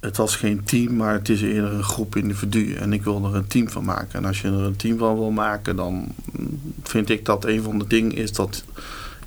Het 0.00 0.16
was 0.16 0.36
geen 0.36 0.64
team, 0.64 0.96
maar 0.96 1.12
het 1.12 1.28
is 1.28 1.42
eerder 1.42 1.72
een 1.72 1.82
groep 1.82 2.16
individuen. 2.16 2.78
En 2.78 2.92
ik 2.92 3.04
wil 3.04 3.24
er 3.24 3.34
een 3.34 3.46
team 3.46 3.68
van 3.68 3.84
maken. 3.84 4.18
En 4.18 4.24
als 4.24 4.40
je 4.40 4.48
er 4.48 4.54
een 4.54 4.76
team 4.76 4.98
van 4.98 5.14
wil 5.14 5.30
maken, 5.30 5.76
dan 5.76 6.14
vind 6.82 7.10
ik 7.10 7.24
dat 7.24 7.44
een 7.44 7.62
van 7.62 7.78
de 7.78 7.86
dingen 7.86 8.12
is 8.12 8.32
dat 8.32 8.64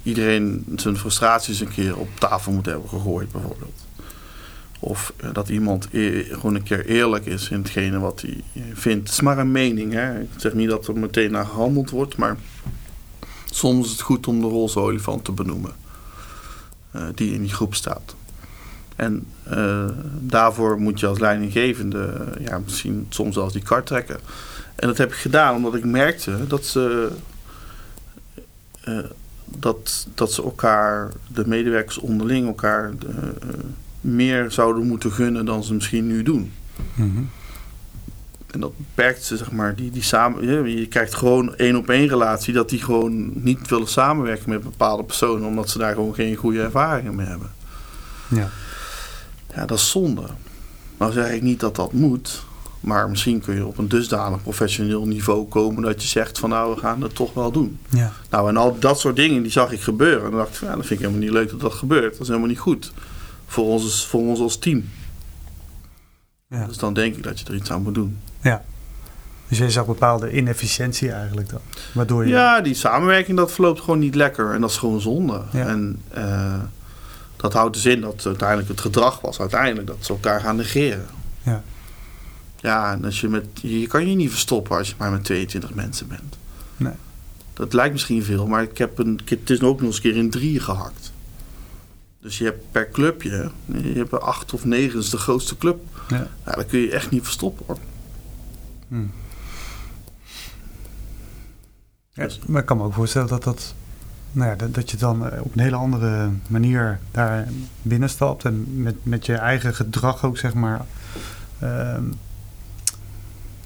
iedereen 0.04 0.66
zijn 0.76 0.98
frustraties 0.98 1.60
een 1.60 1.74
keer 1.74 1.98
op 1.98 2.10
tafel 2.20 2.52
moet 2.52 2.66
hebben 2.66 2.90
gegooid, 2.90 3.32
bijvoorbeeld. 3.32 3.86
Of 4.80 5.14
eh, 5.18 5.30
dat 5.34 5.50
iemand 5.50 5.88
e- 5.92 6.24
gewoon 6.24 6.56
een 6.56 6.64
keer 6.64 6.86
eerlijk 6.86 7.26
is 7.26 7.50
in 7.50 7.58
hetgene 7.58 8.00
wat 8.00 8.22
hij 8.22 8.44
vindt. 8.74 9.08
Het 9.08 9.12
is 9.12 9.22
maar 9.22 9.38
een 9.38 9.52
mening. 9.52 9.94
Hè? 9.94 10.20
Ik 10.20 10.30
zeg 10.38 10.54
niet 10.54 10.70
dat 10.70 10.88
er 10.88 11.00
meteen 11.00 11.32
naar 11.32 11.46
gehandeld 11.46 11.90
wordt, 11.90 12.18
maar 12.18 12.38
soms 13.52 13.86
is 13.86 13.92
het 13.92 14.02
goed 14.02 14.28
om 14.28 14.42
de 14.42 14.48
roze 14.48 14.80
olifant 14.80 15.26
te 15.26 15.32
benoemen. 15.32 15.72
eh, 16.92 17.04
die 17.16 17.34
in 17.34 17.42
die 17.42 17.54
groep 17.54 17.76
staat. 17.76 18.16
En 18.96 19.26
eh, 19.44 19.90
daarvoor 20.20 20.80
moet 20.80 21.00
je 21.00 21.08
als 21.08 21.20
leidinggevende 21.20 22.04
eh, 22.08 22.46
ja, 22.46 22.60
misschien 22.60 23.06
soms 23.10 23.34
zelfs 23.34 23.54
die 23.54 23.62
kar 23.62 23.84
trekken. 23.84 24.20
En 24.76 24.88
dat 24.88 24.98
heb 24.98 25.10
ik 25.12 25.18
gedaan 25.18 25.56
omdat 25.56 25.76
ik 25.76 25.86
merkte 25.86 26.48
dat 26.48 26.66
ze, 26.66 27.12
dat, 29.46 30.08
dat 30.16 30.34
ze 30.34 30.44
elkaar, 30.44 31.12
de 31.28 31.48
medewerkers 31.48 31.98
onderling, 31.98 32.48
elkaar 32.48 32.92
meer 34.02 34.52
zouden 34.52 34.88
moeten 34.88 35.12
gunnen 35.12 35.46
dan 35.46 35.64
ze 35.64 35.74
misschien 35.74 36.08
nu 36.08 36.24
doen. 36.24 36.54
Mhm. 36.96 37.22
En 38.52 38.60
dat 38.60 38.78
beperkt 38.78 39.24
ze, 39.24 39.38
zeg 39.38 39.52
maar, 39.52 39.76
die, 39.76 39.92
die 39.92 40.04
samen. 40.04 40.48
Je, 40.48 40.80
je 40.80 40.88
krijgt 40.88 41.16
gewoon 41.16 41.56
één 41.56 41.76
op 41.76 41.90
één 41.90 42.08
relatie 42.08 42.54
dat 42.54 42.70
die 42.70 42.82
gewoon 42.82 43.44
niet 43.44 43.70
willen 43.70 43.88
samenwerken 43.88 44.50
met 44.50 44.64
bepaalde 44.64 45.04
personen, 45.04 45.48
omdat 45.48 45.70
ze 45.70 45.78
daar 45.78 45.94
gewoon 45.94 46.14
geen 46.14 46.36
goede 46.36 46.62
ervaringen 46.62 47.16
mee 47.16 47.28
hebben. 47.28 47.52
Ja. 48.28 48.50
Ja, 49.56 49.66
dat 49.66 49.78
is 49.78 49.90
zonde. 49.90 50.26
Nou 50.98 51.12
zeg 51.12 51.32
ik 51.32 51.42
niet 51.42 51.60
dat 51.60 51.76
dat 51.76 51.94
moet, 51.94 52.44
maar 52.80 53.10
misschien 53.10 53.42
kun 53.42 53.56
je 53.56 53.66
op 53.66 53.78
een 53.78 53.88
dusdanig 53.88 54.42
professioneel 54.42 55.06
niveau 55.06 55.48
komen 55.48 55.84
dat 55.84 56.02
je 56.02 56.08
zegt 56.08 56.40
van 56.40 56.50
nou, 56.50 56.74
we 56.74 56.80
gaan 56.80 57.02
het 57.02 57.16
toch 57.16 57.34
wel 57.34 57.52
doen. 57.52 57.80
Ja. 57.90 58.12
Nou, 58.30 58.50
en 58.50 58.58
al 58.58 58.80
dat 58.80 59.00
soort 59.00 59.16
dingen, 59.16 59.42
die 59.42 59.52
zag 59.52 59.72
ik 59.72 59.82
gebeuren. 59.82 60.24
En 60.24 60.30
dan 60.30 60.40
dacht 60.40 60.52
ik, 60.52 60.56
van, 60.56 60.68
ja, 60.68 60.76
dat 60.76 60.86
vind 60.86 61.00
ik 61.00 61.06
helemaal 61.06 61.28
niet 61.28 61.36
leuk 61.38 61.50
dat 61.50 61.60
dat 61.60 61.74
gebeurt. 61.74 62.12
Dat 62.12 62.22
is 62.22 62.28
helemaal 62.28 62.50
niet 62.50 62.60
goed 62.60 62.92
voor 63.46 63.66
ons, 63.66 64.08
voor 64.08 64.22
ons 64.22 64.40
als 64.40 64.58
team. 64.58 64.90
Ja. 66.48 66.66
Dus 66.66 66.78
dan 66.78 66.94
denk 66.94 67.16
ik 67.16 67.24
dat 67.24 67.40
je 67.40 67.46
er 67.46 67.56
iets 67.56 67.72
aan 67.72 67.82
moet 67.82 67.96
doen. 67.96 68.18
Ja. 68.42 68.64
Dus 69.48 69.58
jij 69.58 69.70
zag 69.70 69.86
bepaalde 69.86 70.32
inefficiëntie 70.32 71.12
eigenlijk 71.12 71.50
dan. 71.50 71.60
Waardoor 71.94 72.26
je... 72.26 72.30
Ja, 72.30 72.62
die 72.62 72.74
samenwerking 72.74 73.38
dat 73.38 73.52
verloopt 73.52 73.80
gewoon 73.80 74.00
niet 74.00 74.16
lekker. 74.16 74.54
En 74.54 74.62
dat 74.62 74.70
is 74.70 74.78
gewoon 74.78 75.02
zonde. 75.02 75.42
Ja. 75.52 75.68
En 75.68 76.02
eh, 76.10 76.60
dat 77.36 77.54
houdt 77.54 77.74
dus 77.74 77.86
in 77.86 78.02
dat 78.02 78.26
uiteindelijk 78.26 78.70
het 78.70 78.82
gedrag 78.82 79.22
was 79.22 79.40
uiteindelijk 79.40 79.88
dat 79.88 79.98
ze 80.00 80.12
elkaar 80.12 80.42
gaan 80.42 80.56
negeren. 80.56 81.06
Ja. 81.44 81.64
Ja, 82.60 82.92
en 82.92 83.06
als 83.06 83.22
je 83.22 83.28
met, 83.28 83.46
je 83.62 83.88
kan 83.88 84.08
je 84.08 84.16
niet 84.16 84.30
verstoppen 84.30 84.78
als 84.78 84.90
je 84.90 84.96
maar 84.98 85.12
met 85.12 85.24
22 85.24 85.74
mensen 85.74 86.08
bent. 86.08 86.38
Nee. 86.78 86.94
Dat 87.54 87.74
lijkt 87.74 87.92
misschien 87.94 88.24
veel, 88.24 88.48
maar 88.48 88.64
ik 88.64 88.78
heb 88.78 88.98
een, 88.98 89.20
het 89.26 89.50
is 89.50 89.62
ook 89.62 89.78
nog 89.78 89.88
eens 89.88 89.96
een 89.96 90.02
keer 90.02 90.16
in 90.16 90.30
drieën 90.30 90.62
gehakt. 90.62 91.12
Dus 92.22 92.38
je 92.38 92.44
hebt 92.44 92.72
per 92.72 92.90
clubje, 92.90 93.52
je 93.66 93.94
hebt 93.94 94.20
acht 94.20 94.54
of 94.54 94.66
negen, 94.66 95.00
is 95.00 95.10
de 95.10 95.18
grootste 95.18 95.58
club. 95.58 95.80
Ja. 96.08 96.28
Ja, 96.46 96.52
dat 96.52 96.66
kun 96.66 96.80
je 96.80 96.92
echt 96.92 97.12
niet 97.12 97.24
verstoppen 97.24 97.66
hoor. 97.68 97.78
Ja, 102.14 102.24
Dus- 102.24 102.40
maar 102.48 102.62
ik 102.62 102.68
kan 102.68 102.78
me 102.78 102.84
ook 102.84 102.94
voorstellen 102.94 103.28
dat 103.28 103.44
dat, 103.44 103.74
nou 104.32 104.50
ja, 104.50 104.56
dat, 104.56 104.74
dat 104.74 104.92
je 104.92 104.98
dan 104.98 105.28
eh, 105.30 105.42
op 105.42 105.54
een 105.56 105.62
hele 105.62 105.76
andere 105.76 106.30
manier 106.48 107.00
daar 107.12 107.48
binnenstapt 107.82 108.46
en 108.46 108.82
met, 108.84 108.96
met 109.06 109.26
je 109.26 109.36
eigen 109.36 109.76
gedrag 109.76 110.26
ook 110.26 110.38
zeg 110.38 110.54
maar 110.54 110.86
ehm, 111.60 112.04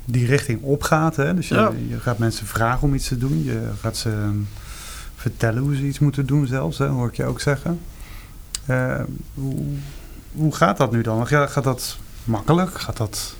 die 0.06 0.26
richting 0.26 0.62
opgaat. 0.62 1.16
Hè? 1.16 1.34
Dus 1.34 1.48
je, 1.48 1.56
Ja. 1.56 1.72
je 1.88 2.00
gaat 2.00 2.18
mensen 2.18 2.48
vragen 2.48 2.88
om 2.88 2.94
iets 2.94 3.08
te 3.08 3.18
doen, 3.18 3.44
je 3.44 3.70
gaat 3.80 3.98
ze 3.98 4.10
ehm, 4.12 4.38
vertellen 5.16 5.62
hoe 5.64 5.76
ze 5.76 5.84
iets 5.88 6.00
moeten 6.00 6.26
doen 6.26 6.48
zelfs, 6.48 6.78
hè, 6.78 6.88
hoor 6.88 7.08
ik 7.08 7.16
je 7.16 7.26
ook 7.26 7.42
zeggen. 7.42 7.80
Eh, 8.66 9.02
hoe, 9.34 9.64
hoe 10.32 10.56
gaat 10.56 10.78
dat 10.78 10.92
nu 10.92 11.02
dan? 11.02 11.28
Ga- 11.28 11.48
Gaat 11.48 11.64
dat 11.64 11.98
makkelijk? 12.24 12.80
Gaat 12.80 12.98
dat... 12.98 13.36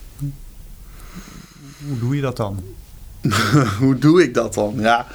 Hoe 1.88 2.00
doe 2.00 2.16
je 2.16 2.22
dat 2.22 2.38
dan? 2.38 2.64
Hoe 3.80 3.98
doe 3.98 4.24
ik 4.24 4.34
dat 4.34 4.54
dan? 4.54 4.74
Ja, 4.78 5.08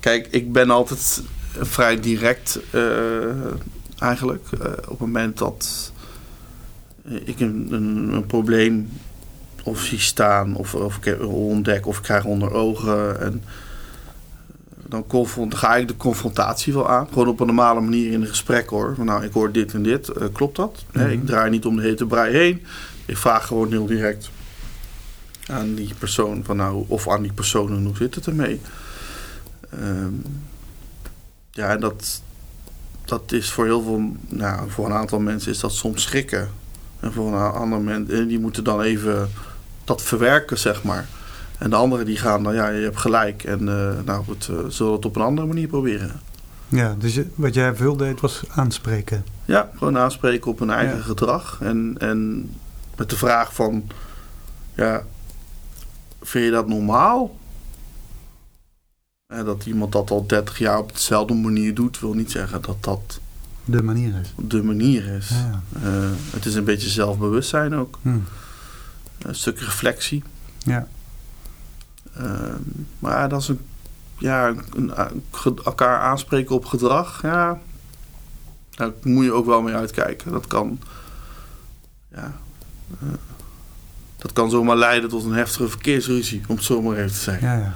kijk, 0.00 0.28
ik 0.30 0.52
ben 0.52 0.70
altijd 0.70 1.22
vrij 1.60 2.00
direct 2.00 2.58
eh, 2.70 3.52
eigenlijk. 3.98 4.46
Eh, 4.60 4.70
op 4.70 4.88
het 4.88 4.98
moment 4.98 5.38
dat 5.38 5.92
ik 7.24 7.40
een, 7.40 7.68
een, 7.70 8.12
een 8.12 8.26
probleem 8.26 8.88
of 9.62 9.80
zie 9.80 9.98
staan 9.98 10.56
of, 10.56 10.74
of 10.74 10.98
ik 11.02 11.22
ontdek 11.24 11.86
of 11.86 11.96
ik 11.96 12.02
krijg 12.02 12.24
onder 12.24 12.52
ogen. 12.52 13.20
En 13.20 13.42
dan 14.86 15.06
confront, 15.06 15.54
ga 15.54 15.76
ik 15.76 15.88
de 15.88 15.96
confrontatie 15.96 16.72
wel 16.72 16.88
aan. 16.88 17.08
Gewoon 17.08 17.28
op 17.28 17.40
een 17.40 17.46
normale 17.46 17.80
manier 17.80 18.12
in 18.12 18.20
een 18.20 18.28
gesprek 18.28 18.68
hoor. 18.68 18.94
Van, 18.94 19.06
nou, 19.06 19.24
ik 19.24 19.32
hoor 19.32 19.52
dit 19.52 19.74
en 19.74 19.82
dit. 19.82 20.08
Eh, 20.08 20.26
klopt 20.32 20.56
dat? 20.56 20.84
Mhm. 20.92 21.08
ik 21.08 21.26
draai 21.26 21.50
niet 21.50 21.66
om 21.66 21.76
de 21.76 21.82
hete 21.82 22.06
brei 22.06 22.36
heen. 22.36 22.64
Ik 23.06 23.16
vraag 23.16 23.46
gewoon 23.46 23.70
heel 23.70 23.86
direct 23.86 24.30
aan 25.48 25.74
die 25.74 25.94
persoon 25.98 26.44
van 26.44 26.56
nou, 26.56 26.84
of 26.88 27.08
aan 27.08 27.22
die 27.22 27.32
personen, 27.32 27.84
hoe 27.84 27.96
zit 27.96 28.14
het 28.14 28.26
ermee? 28.26 28.60
Ehm, 29.70 30.12
ja, 31.50 31.68
en 31.70 31.80
dat, 31.80 32.22
dat 33.04 33.32
is 33.32 33.50
voor 33.50 33.64
heel 33.64 33.82
veel, 33.82 34.12
nou, 34.28 34.70
voor 34.70 34.86
een 34.86 34.92
aantal 34.92 35.18
mensen 35.20 35.50
is 35.52 35.58
dat 35.60 35.72
soms 35.72 36.02
schrikken. 36.02 36.48
En 37.00 37.12
voor 37.12 37.26
een 37.34 37.52
ander 37.52 37.80
mensen, 37.80 38.28
die 38.28 38.38
moeten 38.38 38.64
dan 38.64 38.80
even 38.80 39.30
dat 39.84 40.02
verwerken, 40.02 40.58
zeg 40.58 40.82
maar. 40.82 41.06
En 41.58 41.70
de 41.70 41.76
anderen 41.76 42.06
die 42.06 42.16
gaan 42.16 42.42
dan, 42.42 42.54
ja, 42.54 42.68
je 42.68 42.82
hebt 42.82 42.98
gelijk. 42.98 43.44
En 43.44 43.68
eh, 43.68 43.90
nou 44.04 44.24
goed, 44.24 44.48
eh, 44.50 44.56
zullen 44.68 44.90
we 44.92 44.96
het 44.96 45.04
op 45.06 45.16
een 45.16 45.22
andere 45.22 45.46
manier 45.46 45.68
proberen. 45.68 46.20
Ja, 46.68 46.94
dus 46.98 47.18
wat 47.34 47.54
jij 47.54 47.74
veel 47.74 47.96
deed 47.96 48.20
was 48.20 48.42
aanspreken. 48.48 49.24
Ja, 49.44 49.70
gewoon 49.76 49.98
aanspreken 49.98 50.50
op 50.50 50.58
hun 50.58 50.70
eigen 50.70 50.96
Ja. 50.96 51.02
gedrag. 51.02 51.58
En, 51.60 51.94
en 51.98 52.50
met 52.96 53.10
de 53.10 53.16
vraag 53.16 53.54
van, 53.54 53.84
ja, 54.74 55.02
vind 56.20 56.44
je 56.44 56.50
dat 56.50 56.68
normaal? 56.68 57.36
En 59.26 59.44
dat 59.44 59.66
iemand 59.66 59.92
dat 59.92 60.10
al 60.10 60.26
30 60.26 60.58
jaar 60.58 60.78
op 60.78 60.92
dezelfde 60.92 61.34
manier 61.34 61.74
doet, 61.74 62.00
wil 62.00 62.12
niet 62.14 62.30
zeggen 62.30 62.62
dat 62.62 62.76
dat 62.84 63.20
De 63.64 63.82
manier 63.82 64.14
is. 64.20 64.32
de 64.36 64.62
manier 64.62 65.06
is. 65.06 65.28
Ja. 65.28 65.62
Eh, 65.82 66.10
het 66.30 66.44
is 66.46 66.54
een 66.54 66.64
beetje 66.64 66.88
zelfbewustzijn 66.88 67.74
ook. 67.74 67.98
Hm. 68.02 68.18
Een 69.22 69.34
stuk 69.34 69.58
reflectie. 69.60 70.22
Ja. 70.58 70.88
Ehm, 72.14 72.56
maar 72.98 73.12
ja, 73.12 73.28
dat 73.28 73.40
is 73.40 73.48
een, 73.48 73.60
ja, 74.18 74.48
een, 74.48 75.00
een- 75.00 75.22
ge- 75.32 75.60
elkaar 75.64 75.98
aanspreken 76.00 76.54
op 76.54 76.64
gedrag. 76.64 77.22
Ja, 77.22 77.60
daar 78.70 78.90
moet 79.02 79.24
je 79.24 79.32
ook 79.32 79.46
wel 79.46 79.62
mee 79.62 79.74
uitkijken. 79.74 80.32
Dat 80.32 80.46
kan, 80.46 80.80
ja, 82.10 82.36
eh, 83.00 83.08
dat 84.18 84.32
kan 84.32 84.50
zomaar 84.50 84.76
leiden 84.76 85.08
tot 85.10 85.24
een 85.24 85.32
heftige 85.32 85.68
verkeersruzie, 85.68 86.42
om 86.48 86.56
het 86.56 86.64
zo 86.64 86.82
maar 86.82 86.96
even 86.96 87.10
te 87.12 87.16
zeggen. 87.18 87.46
Ja, 87.48 87.54
ja. 87.56 87.72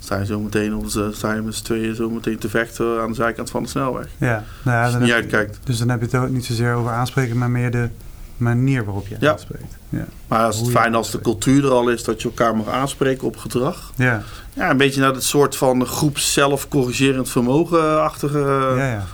Sta 0.00 0.18
je 0.18 0.26
zo 0.26 0.40
meteen 0.40 0.74
op 0.74 0.90
de, 0.92 1.10
sta 1.12 1.32
je 1.34 1.40
met 1.42 1.54
z'n 1.54 1.64
tweeën 1.64 1.94
zo 1.94 2.10
meteen 2.10 2.38
te 2.38 2.48
vechten 2.48 3.00
aan 3.00 3.08
de 3.08 3.14
zijkant 3.14 3.50
van 3.50 3.62
de 3.62 3.68
snelweg. 3.68 4.06
ja. 4.18 4.44
Nou 4.62 4.76
ja, 4.86 4.90
dan 4.90 5.02
niet 5.02 5.12
uitkijkt. 5.12 5.58
Dus 5.64 5.78
dan 5.78 5.88
heb 5.88 5.98
je 6.00 6.04
het 6.06 6.14
ook 6.14 6.28
niet 6.28 6.44
zozeer 6.44 6.74
over 6.74 6.90
aanspreken, 6.90 7.38
maar 7.38 7.50
meer 7.50 7.70
de 7.70 7.88
manier 8.36 8.84
waarop 8.84 9.06
je 9.06 9.16
Ja. 9.20 9.30
aanspreekt. 9.32 9.76
Ja. 9.88 10.04
Maar 10.28 10.44
als 10.44 10.56
het 10.56 10.66
je 10.66 10.70
fijn 10.72 10.94
als 10.94 11.10
de 11.10 11.20
cultuur 11.20 11.64
er 11.64 11.70
al 11.70 11.88
is 11.88 12.04
dat 12.04 12.22
je 12.22 12.28
elkaar 12.28 12.56
mag 12.56 12.68
aanspreken 12.68 13.26
op 13.26 13.36
gedrag. 13.36 13.92
Ja. 13.96 14.22
Ja, 14.52 14.70
een 14.70 14.76
beetje 14.76 15.00
naar 15.00 15.12
het 15.14 15.24
soort 15.24 15.56
van 15.56 15.86
groep 15.86 16.18
zelfcorrigerend 16.18 17.28
vermogen-achtige. 17.30 18.38
ja, 18.76 18.86
ja. 18.90 19.04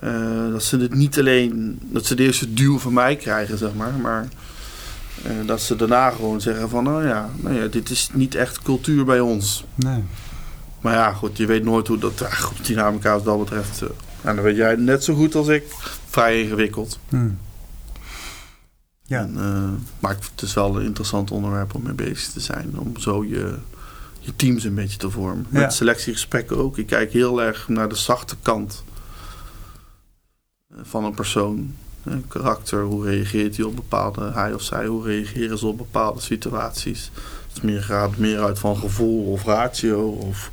Eh, 0.00 0.52
dat 0.52 0.62
ze 0.62 0.76
het 0.78 0.94
niet 0.94 1.18
alleen, 1.18 1.78
dat 1.82 2.06
ze 2.06 2.14
de 2.14 2.22
eerste 2.22 2.52
duw 2.54 2.78
van 2.78 2.92
mij 2.92 3.16
krijgen, 3.16 3.58
zeg 3.58 3.74
maar. 3.74 3.92
Maar 3.92 4.28
eh, 5.28 5.46
dat 5.46 5.60
ze 5.60 5.76
daarna 5.76 6.10
gewoon 6.10 6.40
zeggen 6.40 6.68
van, 6.68 6.84
nou 6.84 7.06
ja, 7.06 7.30
nou 7.36 7.54
ja, 7.54 7.66
dit 7.66 7.90
is 7.90 8.08
niet 8.12 8.34
echt 8.34 8.62
cultuur 8.62 9.04
bij 9.04 9.20
ons. 9.20 9.64
Nee. 9.74 10.04
Maar 10.80 10.94
ja, 10.94 11.12
goed, 11.12 11.36
je 11.36 11.46
weet 11.46 11.64
nooit 11.64 11.86
hoe 11.86 11.98
dat, 11.98 12.22
ah, 12.22 12.32
goed, 12.32 12.66
dynamica 12.66 13.12
wat 13.12 13.24
dat 13.24 13.38
betreft. 13.38 13.82
eh, 13.82 13.88
en 14.22 14.34
dan 14.34 14.44
weet 14.44 14.56
jij 14.56 14.76
net 14.76 15.04
zo 15.04 15.14
goed 15.14 15.34
als 15.34 15.48
ik. 15.48 15.64
Vrij 16.08 16.42
ingewikkeld. 16.42 16.98
Hm. 17.08 17.28
Ja. 19.02 19.20
En, 19.20 19.34
eh, 19.36 19.70
maar 19.98 20.16
het 20.34 20.42
is 20.42 20.54
wel 20.54 20.76
een 20.76 20.84
interessant 20.84 21.30
onderwerp 21.30 21.74
om 21.74 21.82
mee 21.82 21.92
bezig 21.94 22.32
te 22.32 22.40
zijn. 22.40 22.78
Om 22.78 22.98
zo 22.98 23.24
je, 23.24 23.54
je 24.20 24.36
teams 24.36 24.64
een 24.64 24.74
beetje 24.74 24.98
te 24.98 25.10
vormen. 25.10 25.46
Ja. 25.50 25.60
Met 25.60 25.72
selectiegesprekken 25.72 26.56
ook. 26.56 26.78
Ik 26.78 26.86
kijk 26.86 27.12
heel 27.12 27.42
erg 27.42 27.68
naar 27.68 27.88
de 27.88 27.94
zachte 27.94 28.36
kant 28.42 28.84
eh, 30.70 30.76
van 30.82 31.04
een 31.04 31.14
persoon. 31.14 31.74
Eh, 32.06 32.12
karakter, 32.28 32.82
hoe 32.82 33.04
reageert 33.04 33.56
hij 33.56 33.64
op 33.64 33.76
bepaalde, 33.76 34.30
hij 34.34 34.54
of 34.54 34.62
zij, 34.62 34.86
hoe 34.86 35.04
reageren 35.04 35.58
ze 35.58 35.66
op 35.66 35.76
bepaalde 35.78 36.20
situaties. 36.20 37.10
Het 37.54 37.62
meer, 37.62 37.82
gaat 37.82 38.16
meer 38.16 38.40
uit 38.44 38.58
van 38.58 38.76
gevoel 38.76 39.32
of 39.32 39.44
ratio 39.44 40.08
of 40.08 40.50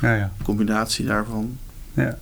Ja, 0.00 0.14
ja. 0.14 0.32
combinatie 0.44 1.04
daarvan. 1.06 1.58
ja. 1.92 2.18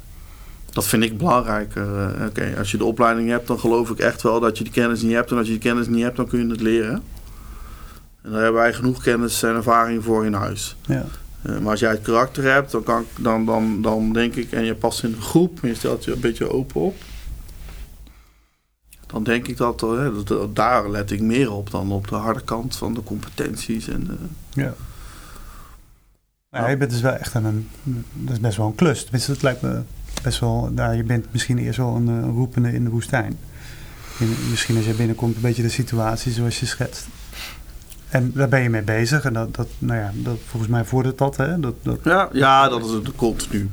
Dat 0.73 0.85
vind 0.87 1.03
ik 1.03 1.19
belangrijker. 1.19 2.11
Eh, 2.35 2.59
als 2.59 2.71
je 2.71 2.77
de 2.77 2.85
opleiding 2.85 3.29
hebt, 3.29 3.47
dan 3.47 3.59
geloof 3.59 3.91
ik 3.91 3.99
echt 3.99 4.23
wel 4.23 4.41
dat 4.41 4.59
je 4.59 4.65
die 4.65 4.73
kennis 4.73 5.03
niet 5.03 5.13
hebt. 5.13 5.31
En 5.31 5.37
als 5.37 5.47
je 5.47 5.53
die 5.53 5.61
kennis 5.63 5.87
niet 5.87 6.03
hebt, 6.03 6.17
dan 6.17 6.27
kun 6.27 6.39
je 6.47 6.51
het 6.51 6.61
leren. 6.61 7.03
En 8.23 8.31
daar 8.31 8.43
hebben 8.43 8.61
wij 8.61 8.73
genoeg 8.73 9.03
kennis 9.03 9.43
en 9.43 9.55
ervaring 9.55 10.05
voor 10.05 10.25
in 10.27 10.33
huis. 10.33 10.77
ja. 10.87 11.05
Eh, 11.43 11.59
maar 11.59 11.71
als 11.71 11.81
jij 11.81 11.91
het 11.91 12.03
karakter 12.03 12.53
hebt, 12.53 12.71
dan, 12.71 12.83
kan, 12.83 13.05
dan, 13.19 13.45
dan, 13.47 13.83
dan 13.83 14.13
denk 14.13 14.35
ik, 14.35 14.53
en 14.53 14.65
je 14.65 14.75
past 14.75 15.03
in 15.03 15.13
een 15.13 15.23
groep, 15.23 15.59
en 15.63 15.69
je 15.69 15.75
stelt 15.75 16.05
je 16.05 16.13
een 16.13 16.21
beetje 16.21 16.51
open 16.51 16.81
op. 16.81 16.95
Dan 19.07 19.23
denk 19.25 19.47
ik 19.49 19.57
dat, 19.57 19.87
daar 20.53 20.91
let 20.91 21.11
ik 21.11 21.21
meer 21.21 21.53
op 21.53 21.71
dan 21.71 21.93
op 21.93 22.09
de 22.09 22.15
harde 22.15 22.41
kant 22.41 22.77
van 22.77 22.95
de 22.95 23.03
competenties. 23.03 23.89
En, 23.89 24.19
Ja. 24.53 24.75
Maar 26.51 26.71
je 26.71 26.77
bent 26.77 26.91
dus 26.91 27.01
wel 27.01 27.13
echt 27.13 27.35
aan 27.35 27.45
een. 27.45 27.69
Dat 28.13 28.33
is 28.35 28.41
best 28.41 28.57
wel 28.57 28.67
een 28.67 28.75
klus. 28.75 29.03
Tenminste, 29.03 29.33
dat 29.33 29.43
lijkt 29.43 29.63
me 29.63 29.81
best 30.23 30.41
wel. 30.41 30.71
Nou, 30.75 30.95
je 30.97 31.03
bent 31.05 31.27
misschien 31.33 31.59
eerst 31.59 31.77
wel 31.79 31.95
een, 31.97 32.09
eh, 32.09 32.29
roepende 32.29 32.73
in 32.73 32.85
de 32.85 32.91
woestijn. 32.91 33.39
In- 34.19 34.37
misschien 34.51 34.77
als 34.77 34.87
je 34.87 34.95
binnenkomt, 34.95 35.35
een 35.37 35.41
beetje 35.43 35.63
de 35.63 35.69
situatie 35.69 36.33
zoals 36.33 36.61
je 36.61 36.67
schetst. 36.67 37.07
En 38.09 38.33
daar 38.35 38.49
ben 38.49 38.61
je 38.63 38.71
mee 38.71 38.83
bezig. 38.83 39.25
En 39.25 39.33
dat, 39.33 39.55
dat, 39.55 39.69
nou 39.79 40.01
ja, 40.01 40.13
dat, 40.15 40.37
volgens 40.47 40.71
mij 40.73 40.85
vordert 40.85 41.19
dat, 41.19 41.37
hè? 41.37 41.61
Dat, 41.61 41.75
dat, 41.83 41.99
ja, 42.05 42.29
ja, 42.33 42.69
dat 42.69 42.85
is 42.85 42.91
het 42.91 43.15
continu. 43.17 43.71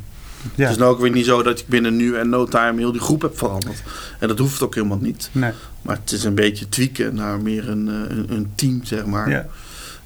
Ja. 0.56 0.63
Het 0.63 0.71
is 0.71 0.77
nou 0.77 0.91
ook 0.93 0.99
weer 0.99 1.12
niet 1.12 1.25
zo 1.25 1.43
dat 1.43 1.60
ik 1.60 1.67
binnen 1.67 1.95
nu 1.95 2.15
en 2.17 2.29
no 2.29 2.45
time 2.45 2.79
heel 2.79 2.91
die 2.91 3.01
groep 3.01 3.21
heb 3.21 3.38
veranderd. 3.38 3.84
En 4.19 4.27
dat 4.27 4.38
hoeft 4.39 4.62
ook 4.62 4.75
helemaal 4.75 4.97
niet. 4.97 5.29
Nee. 5.32 5.51
Maar 5.82 5.95
het 6.01 6.12
is 6.12 6.23
een 6.23 6.36
beetje 6.36 6.69
tweaken 6.69 7.15
naar 7.15 7.41
meer 7.41 7.69
een, 7.69 7.88
eh, 7.89 8.17
een, 8.17 8.25
een 8.32 8.51
team, 8.56 8.84
zeg 8.84 9.06
maar. 9.06 9.29
Ja. 9.29 9.47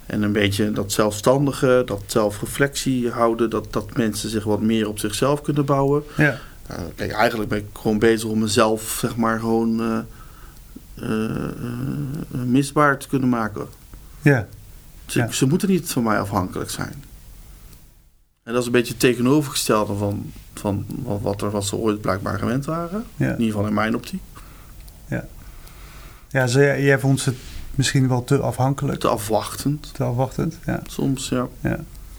En 0.05 0.21
een 0.21 0.31
beetje 0.31 0.71
dat 0.71 0.91
zelfstandige, 0.91 1.83
dat 1.85 2.01
zelfreflectie 2.05 3.09
houden. 3.09 3.49
Dat, 3.49 3.67
dat 3.73 3.97
mensen 3.97 4.29
zich 4.29 4.43
wat 4.43 4.61
meer 4.61 4.87
op 4.87 4.99
zichzelf 4.99 5.41
kunnen 5.41 5.65
bouwen. 5.65 6.03
Ja. 6.17 6.39
Kijk, 6.95 7.11
eigenlijk 7.11 7.49
ben 7.49 7.57
ik 7.59 7.65
gewoon 7.73 7.99
bezig 7.99 8.29
om 8.29 8.39
mezelf, 8.39 8.97
zeg 9.01 9.15
maar, 9.15 9.39
gewoon 9.39 9.81
eh, 9.81 11.07
misbaar 12.45 12.97
te 12.97 13.07
kunnen 13.07 13.29
maken. 13.29 13.67
Ja. 14.21 14.47
Ze, 15.05 15.19
Ja. 15.19 15.31
ze 15.31 15.45
moeten 15.47 15.69
niet 15.69 15.91
van 15.91 16.03
mij 16.03 16.19
afhankelijk 16.19 16.69
zijn. 16.69 17.03
En 18.47 18.53
dat 18.53 18.61
is 18.61 18.65
een 18.65 18.71
beetje 18.71 18.91
het 18.91 19.01
tegenovergestelde 19.01 19.93
van, 19.93 20.31
van 20.53 20.85
wat, 21.03 21.21
wat, 21.21 21.41
er, 21.41 21.51
wat 21.51 21.65
ze 21.65 21.75
ooit 21.75 22.01
blijkbaar 22.01 22.39
gewend 22.39 22.65
waren. 22.65 23.03
Ja. 23.15 23.25
In 23.25 23.31
ieder 23.31 23.45
geval 23.45 23.67
in 23.67 23.73
mijn 23.73 23.95
optiek. 23.95 24.21
Ja, 26.29 26.47
zo, 26.47 26.59
jij, 26.59 26.83
jij 26.83 26.99
vond 26.99 27.19
ze 27.19 27.33
misschien 27.75 28.07
wel 28.07 28.23
te 28.23 28.37
afhankelijk, 28.37 28.99
Te 28.99 29.07
afwachtend. 29.07 29.93
te 29.93 30.03
afwachtend. 30.03 30.57
Ja. 30.65 30.81
Soms, 30.87 31.29
ja. 31.29 31.47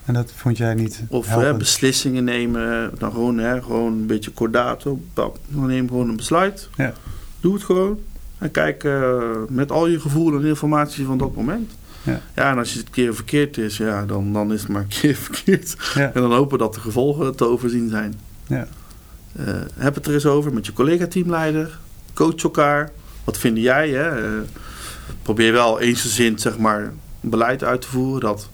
En 0.04 0.14
dat 0.14 0.32
vond 0.36 0.56
jij 0.56 0.74
niet 0.74 1.02
Of 1.08 1.28
hè, 1.28 1.54
beslissingen 1.54 2.24
nemen. 2.24 2.90
Dan 2.98 3.10
gewoon, 3.12 3.38
hè, 3.38 3.62
gewoon 3.62 3.92
een 3.92 4.06
beetje 4.06 4.30
kordato. 4.30 5.00
Dan 5.14 5.32
neem 5.48 5.88
gewoon 5.88 6.08
een 6.08 6.16
besluit. 6.16 6.68
Ja. 6.76 6.92
Doe 7.40 7.54
het 7.54 7.62
gewoon. 7.64 7.98
En 8.38 8.50
kijk 8.50 8.84
eh, 8.84 9.22
met 9.48 9.70
al 9.70 9.86
je 9.86 10.00
gevoel 10.00 10.34
en 10.36 10.44
informatie 10.44 11.04
van 11.04 11.18
dat 11.18 11.34
moment. 11.34 11.72
Ja. 12.02 12.20
ja, 12.36 12.50
en 12.50 12.58
als 12.58 12.72
je 12.72 12.78
het 12.78 12.86
een 12.86 12.92
keer 12.92 13.14
verkeerd 13.14 13.58
is, 13.58 13.76
ja, 13.76 14.06
dan, 14.06 14.32
dan 14.32 14.52
is 14.52 14.60
het 14.60 14.70
maar 14.70 14.82
een 14.82 14.88
keer 15.00 15.14
verkeerd. 15.14 15.76
Ja. 15.94 16.12
En 16.14 16.20
dan 16.20 16.32
hopen 16.32 16.58
dat 16.58 16.74
de 16.74 16.80
gevolgen 16.80 17.36
te 17.36 17.44
overzien 17.44 17.88
zijn. 17.88 18.20
Ja. 18.46 18.66
Eh, 19.36 19.54
heb 19.74 19.94
het 19.94 20.06
er 20.06 20.12
eens 20.14 20.26
over 20.26 20.52
met 20.52 20.66
je 20.66 20.72
collega-teamleider. 20.72 21.78
Coach 22.14 22.42
elkaar. 22.42 22.90
Wat 23.24 23.38
vind 23.38 23.58
jij? 23.58 23.88
Hè? 23.90 24.24
Eh, 24.26 24.42
probeer 25.22 25.52
wel 25.52 25.80
eensgezind 25.80 26.40
zeg 26.40 26.58
maar, 26.58 26.92
beleid 27.20 27.64
uit 27.64 27.80
te 27.80 27.88
voeren. 27.88 28.20
Dat 28.20 28.48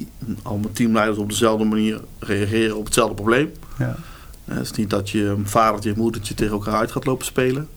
i- 0.00 0.08
al 0.42 0.56
mijn 0.56 0.72
teamleiders 0.72 1.18
op 1.18 1.28
dezelfde 1.28 1.64
manier 1.64 2.00
reageren 2.18 2.76
op 2.76 2.84
hetzelfde 2.84 3.14
probleem. 3.14 3.50
Ja. 3.78 3.96
Eh, 4.44 4.54
Het 4.56 4.64
is 4.64 4.70
niet 4.72 4.90
dat 4.90 5.10
je 5.10 5.36
vadertje 5.44 5.90
en 5.92 5.98
moedertje 5.98 6.34
tegen 6.34 6.52
elkaar 6.52 6.74
uit 6.74 6.92
gaat 6.92 7.04
lopen 7.06 7.24
spelen. 7.26 7.68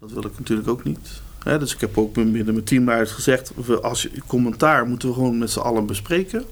Dat 0.00 0.12
wil 0.12 0.24
ik 0.26 0.38
natuurlijk 0.38 0.68
ook 0.68 0.84
niet. 0.84 1.20
Dus 1.44 1.74
ik 1.74 1.80
heb 1.80 1.98
ook 1.98 2.14
binnen 2.14 2.44
mijn 2.44 2.64
teamleiders 2.64 3.10
gezegd... 3.10 3.52
als 3.82 4.02
je 4.02 4.22
commentaar 4.26 4.86
moeten 4.86 5.08
we 5.08 5.14
gewoon 5.14 5.38
met 5.38 5.50
z'n 5.50 5.58
allen 5.58 5.86
bespreken. 5.86 6.44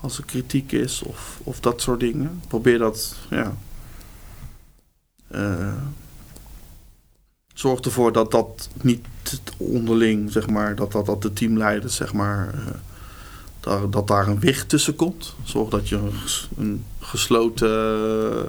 Als 0.00 0.18
er 0.18 0.24
kritiek 0.24 0.72
is 0.72 1.02
of, 1.02 1.40
of 1.44 1.60
dat 1.60 1.80
soort 1.80 2.00
dingen. 2.00 2.40
Probeer 2.48 2.78
dat, 2.78 3.16
ja... 3.30 3.56
eh, 5.28 5.72
zorg 7.54 7.80
ervoor 7.80 8.12
dat 8.12 8.30
dat 8.30 8.68
niet 8.82 9.06
onderling, 9.56 10.32
zeg 10.32 10.48
maar... 10.48 10.74
dat, 10.74 10.92
dat, 10.92 11.06
dat 11.06 11.22
de 11.22 11.32
teamleiders, 11.32 11.96
zeg 11.96 12.12
maar... 12.12 12.54
eh, 13.60 13.82
dat 13.90 14.06
daar 14.06 14.28
een 14.28 14.40
wicht 14.40 14.68
tussen 14.68 14.96
komt. 14.96 15.34
Zorg 15.44 15.68
dat 15.68 15.88
je 15.88 15.96
een, 15.96 16.12
een 16.56 16.84
gesloten... 17.00 18.48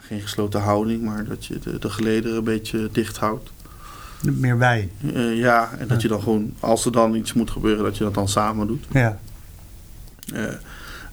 geen 0.00 0.20
gesloten 0.20 0.60
houding, 0.60 1.02
maar 1.02 1.24
dat 1.24 1.46
je 1.46 1.58
de, 1.58 1.78
de 1.78 1.90
gelederen 1.90 2.36
een 2.36 2.44
beetje 2.44 2.88
dicht 2.92 3.16
houdt. 3.16 3.50
Meer 4.22 4.58
wij. 4.58 4.88
Eh, 5.14 5.36
ja, 5.36 5.70
en 5.78 5.88
dat 5.88 6.02
je 6.02 6.08
dan 6.08 6.22
gewoon, 6.22 6.54
als 6.60 6.84
er 6.84 6.92
dan 6.92 7.14
iets 7.14 7.32
moet 7.32 7.50
gebeuren, 7.50 7.84
dat 7.84 7.96
je 7.96 8.04
dat 8.04 8.14
dan 8.14 8.28
samen 8.28 8.66
doet. 8.66 8.84
Ja. 8.90 9.18
Eh, 10.32 10.44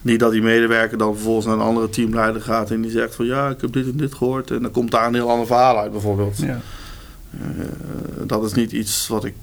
niet 0.02 0.20
dat 0.20 0.32
die 0.32 0.42
medewerker 0.42 0.98
dan 0.98 1.14
vervolgens 1.14 1.46
naar 1.46 1.54
een 1.54 1.60
andere 1.60 1.88
teamleider 1.88 2.42
gaat 2.42 2.70
en 2.70 2.80
die 2.80 2.90
zegt 2.90 3.14
van 3.14 3.26
ja, 3.26 3.48
ik 3.48 3.60
heb 3.60 3.72
dit 3.72 3.86
en 3.86 3.96
dit 3.96 4.14
gehoord. 4.14 4.50
En 4.50 4.62
dan 4.62 4.70
komt 4.70 4.90
daar 4.90 5.06
een 5.06 5.14
heel 5.14 5.30
ander 5.30 5.46
verhaal 5.46 5.78
uit 5.78 5.92
bijvoorbeeld. 5.92 6.38
Ja. 6.38 6.60
Eh, 7.30 7.66
dat 8.26 8.44
is 8.44 8.52
niet 8.52 8.72
iets 8.72 9.08
wat 9.08 9.24
ik 9.24 9.34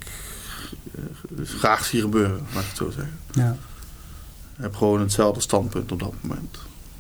graag 1.43 1.86
zie 1.86 2.01
gebeuren, 2.01 2.39
laat 2.54 2.63
ik 2.63 2.69
het 2.69 2.78
zo 2.78 2.89
zeggen. 2.89 3.19
Ja. 3.32 3.58
Ik 4.56 4.62
heb 4.62 4.75
gewoon 4.75 4.99
hetzelfde 4.99 5.41
standpunt 5.41 5.91
op 5.91 5.99
dat 5.99 6.13
moment. 6.21 6.58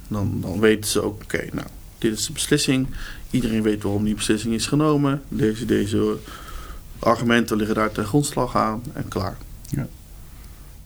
Dan, 0.07 0.41
dan 0.41 0.59
weten 0.59 0.89
ze 0.89 1.01
ook, 1.01 1.23
oké, 1.23 1.47
nou, 1.51 1.67
dit 1.97 2.17
is 2.17 2.25
de 2.25 2.33
beslissing. 2.33 2.87
Iedereen 3.29 3.61
weet 3.61 3.83
waarom 3.83 4.03
die 4.03 4.15
beslissing 4.15 4.53
is 4.53 4.67
genomen. 4.67 5.21
Deze, 5.27 5.65
deze 5.65 6.17
argumenten 7.05 7.57
liggen 7.57 7.75
daar 7.75 7.91
ten 7.91 8.05
grondslag 8.05 8.55
aan 8.55 8.83
en 8.93 9.07
klaar. 9.07 9.37
Ja. 9.69 9.87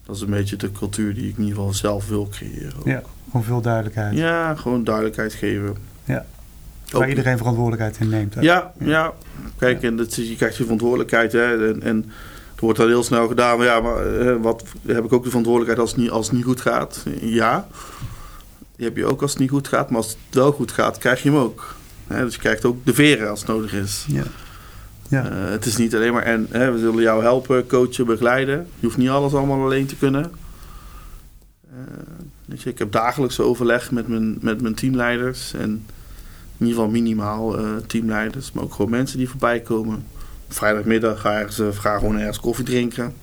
Dat 0.06 0.16
is 0.16 0.22
een 0.22 0.30
beetje 0.30 0.56
de 0.56 0.72
cultuur 0.72 1.14
die 1.14 1.28
ik 1.30 1.38
in 1.38 1.44
ieder 1.44 1.56
geval 1.58 1.74
zelf 1.74 2.08
wil 2.08 2.28
creëren. 2.32 2.74
ook. 2.80 2.86
Ja. 2.86 3.02
Gewoon 3.26 3.44
veel 3.46 3.62
duidelijkheid. 3.62 4.18
Ja, 4.18 4.56
gewoon 4.56 4.84
duidelijkheid 4.84 5.34
geven. 5.34 5.76
Ja. 6.04 6.26
Ook- 6.94 7.00
Waar 7.00 7.10
iedereen 7.10 7.38
verantwoordelijkheid 7.38 7.98
in 8.00 8.10
neemt. 8.10 8.34
hè? 8.36 8.42
Ja, 8.42 8.72
ja. 8.80 9.14
Kijk, 9.58 9.84
en 9.84 9.96
dat, 9.96 10.16
je 10.16 10.36
krijgt 10.36 10.56
je 10.58 10.64
verantwoordelijkheid. 10.64 11.32
Hè, 11.32 11.68
en, 11.72 11.82
en 11.84 11.98
er 12.56 12.66
wordt 12.66 12.78
dan 12.80 12.88
heel 12.88 13.04
snel 13.04 13.28
gedaan. 13.28 13.58
maar 13.58 13.68
Ja, 13.68 13.80
maar 13.80 14.20
eh, 14.20 14.36
wat, 14.42 14.64
heb 14.88 15.04
ik 15.06 15.14
ook 15.14 15.24
de 15.24 15.30
verantwoordelijkheid 15.30 15.80
als 15.80 15.92
het, 15.92 16.00
niet, 16.00 16.10
als 16.10 16.26
het 16.28 16.36
niet 16.36 16.46
goed 16.46 16.62
gaat? 16.62 17.04
Ja. 17.22 17.68
Die 18.76 18.86
heb 18.88 18.96
je 18.98 19.06
ook 19.06 19.22
als 19.22 19.32
het 19.32 19.40
niet 19.40 19.50
goed 19.50 19.68
gaat. 19.68 19.90
Maar 19.90 19.98
als 19.98 20.08
het 20.08 20.36
wel 20.36 20.52
goed 20.52 20.72
gaat, 20.72 20.98
krijg 20.98 21.24
je 21.24 21.30
hem 21.30 21.38
ook. 21.40 21.76
Hè, 22.08 22.24
dus 22.24 22.34
je 22.34 22.40
krijgt 22.40 22.66
ook 22.66 22.86
de 22.86 22.94
veren 22.94 23.30
als 23.30 23.40
het 23.40 23.50
nodig 23.50 23.74
is. 23.74 24.06
Ja. 24.08 24.24
Ja. 25.10 25.30
Eh, 25.30 25.50
het 25.50 25.66
is 25.66 25.78
niet 25.78 25.96
alleen 25.96 26.14
maar... 26.14 26.24
En 26.24 26.48
hè, 26.50 26.72
we 26.72 26.80
zullen 26.80 27.02
jou 27.02 27.22
helpen, 27.22 27.68
coachen, 27.68 28.06
begeleiden. 28.06 28.68
Je 28.80 28.86
hoeft 28.86 28.98
niet 28.98 29.10
alles 29.10 29.34
allemaal 29.34 29.62
alleen 29.64 29.86
te 29.86 29.96
kunnen. 29.96 30.32
Eh, 31.70 31.80
weet 32.46 32.62
je, 32.62 32.70
ik 32.70 32.80
heb 32.80 32.92
dagelijks 32.92 33.40
overleg 33.40 33.92
met 33.92 34.08
mijn, 34.08 34.38
met 34.42 34.62
mijn 34.62 34.76
teamleiders. 34.76 35.54
En 35.54 35.86
in 36.60 36.66
ieder 36.66 36.76
geval 36.76 36.90
minimaal 36.90 37.58
eh, 37.58 37.76
teamleiders. 37.88 38.52
Maar 38.52 38.64
ook 38.64 38.74
gewoon 38.74 38.92
mensen 38.92 39.18
die 39.18 39.30
voorbij 39.30 39.60
komen. 39.60 40.06
Vrijdagmiddag 40.48 41.22
ga, 41.22 41.40
ergens, 41.40 41.60
eh, 41.60 41.68
ga 41.72 41.98
gewoon 41.98 42.18
ergens 42.18 42.40
koffie 42.40 42.66
drinken. 42.66 43.14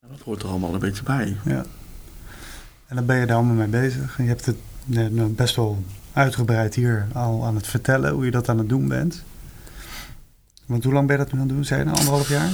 En 0.00 0.08
dat 0.10 0.20
hoort 0.20 0.42
er 0.42 0.48
allemaal 0.48 0.74
een 0.74 0.80
beetje 0.80 1.02
bij. 1.02 1.36
Ja. 1.44 1.64
En 2.86 2.96
dan 2.96 3.06
ben 3.06 3.16
je 3.16 3.26
daar 3.26 3.36
allemaal 3.36 3.54
mee 3.54 3.66
bezig. 3.66 4.18
En 4.18 4.24
je 4.24 4.30
hebt 4.30 4.46
het 4.46 4.56
nou, 4.84 5.28
best 5.28 5.56
wel 5.56 5.84
uitgebreid 6.18 6.74
hier 6.74 7.06
al 7.12 7.44
aan 7.44 7.54
het 7.54 7.66
vertellen 7.66 8.12
hoe 8.12 8.24
je 8.24 8.30
dat 8.30 8.48
aan 8.48 8.58
het 8.58 8.68
doen 8.68 8.88
bent. 8.88 9.22
Want 10.66 10.84
hoe 10.84 10.92
lang 10.92 11.06
ben 11.06 11.18
je 11.18 11.22
dat 11.24 11.32
nu 11.32 11.40
aan 11.40 11.46
het 11.46 11.54
doen? 11.54 11.64
Zijn 11.64 11.84
je 11.84 11.90
anderhalf 11.92 12.28
jaar? 12.28 12.50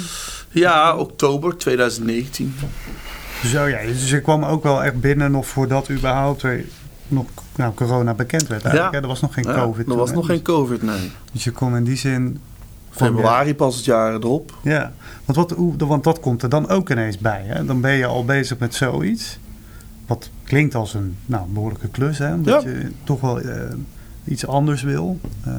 Ja, 0.50 0.96
oktober 0.96 1.57
2019. 1.57 2.55
Zo 3.44 3.64
ja, 3.66 3.83
dus 3.83 4.11
je 4.11 4.20
kwam 4.20 4.44
ook 4.44 4.62
wel 4.62 4.85
echt 4.85 5.00
binnen 5.00 5.31
nog 5.31 5.46
voordat 5.46 5.90
überhaupt 5.90 6.42
er 6.42 6.64
nog 7.09 7.27
nou, 7.57 7.74
corona 7.74 8.14
bekend 8.14 8.46
werd 8.46 8.62
eigenlijk. 8.64 8.92
Ja. 8.92 8.96
hè? 8.98 9.03
Er 9.03 9.09
was 9.09 9.20
nog 9.20 9.35
geen 9.35 9.44
Ja, 9.44 9.55
COVID. 9.55 9.79
er 9.79 9.85
toen, 9.85 9.96
was 9.96 10.09
hè? 10.11 10.14
nog 10.14 10.27
geen 10.27 10.42
COVID, 10.42 10.83
nee. 10.83 11.11
Dus 11.33 11.44
je 11.44 11.50
kon 11.50 11.77
in 11.77 11.85
die 11.85 11.96
zin... 11.96 12.22
je- 12.90 12.96
Februari 12.96 13.55
pas 13.55 13.77
het 13.77 13.85
jaar 13.85 14.14
erop. 14.14 14.55
Ja, 14.62 14.92
want, 15.24 15.38
wat, 15.38 15.50
hoe, 15.50 15.77
want 15.77 16.05
dat 16.05 16.20
komt 16.20 16.42
er 16.42 16.48
dan 16.48 16.68
ook 16.68 16.90
ineens 16.90 17.18
bij. 17.18 17.42
Hè? 17.46 17.64
Dan 17.64 17.81
ben 17.81 17.92
je 17.92 18.07
al 18.07 18.24
bezig 18.24 18.59
met 18.59 18.74
zoiets. 18.74 19.38
Wat 20.07 20.31
klinkt 20.44 20.74
als 20.74 20.94
een 20.94 21.16
nou, 21.26 21.48
behoorlijke 21.48 21.88
klus, 21.88 22.18
hè? 22.18 22.35
omdat 22.35 22.62
Ja. 22.62 22.68
je 22.70 22.90
toch 23.04 23.20
wel 23.20 23.40
eh, 23.40 23.61
iets 24.24 24.46
anders 24.46 24.83
wil. 24.83 25.20
eh, 25.44 25.52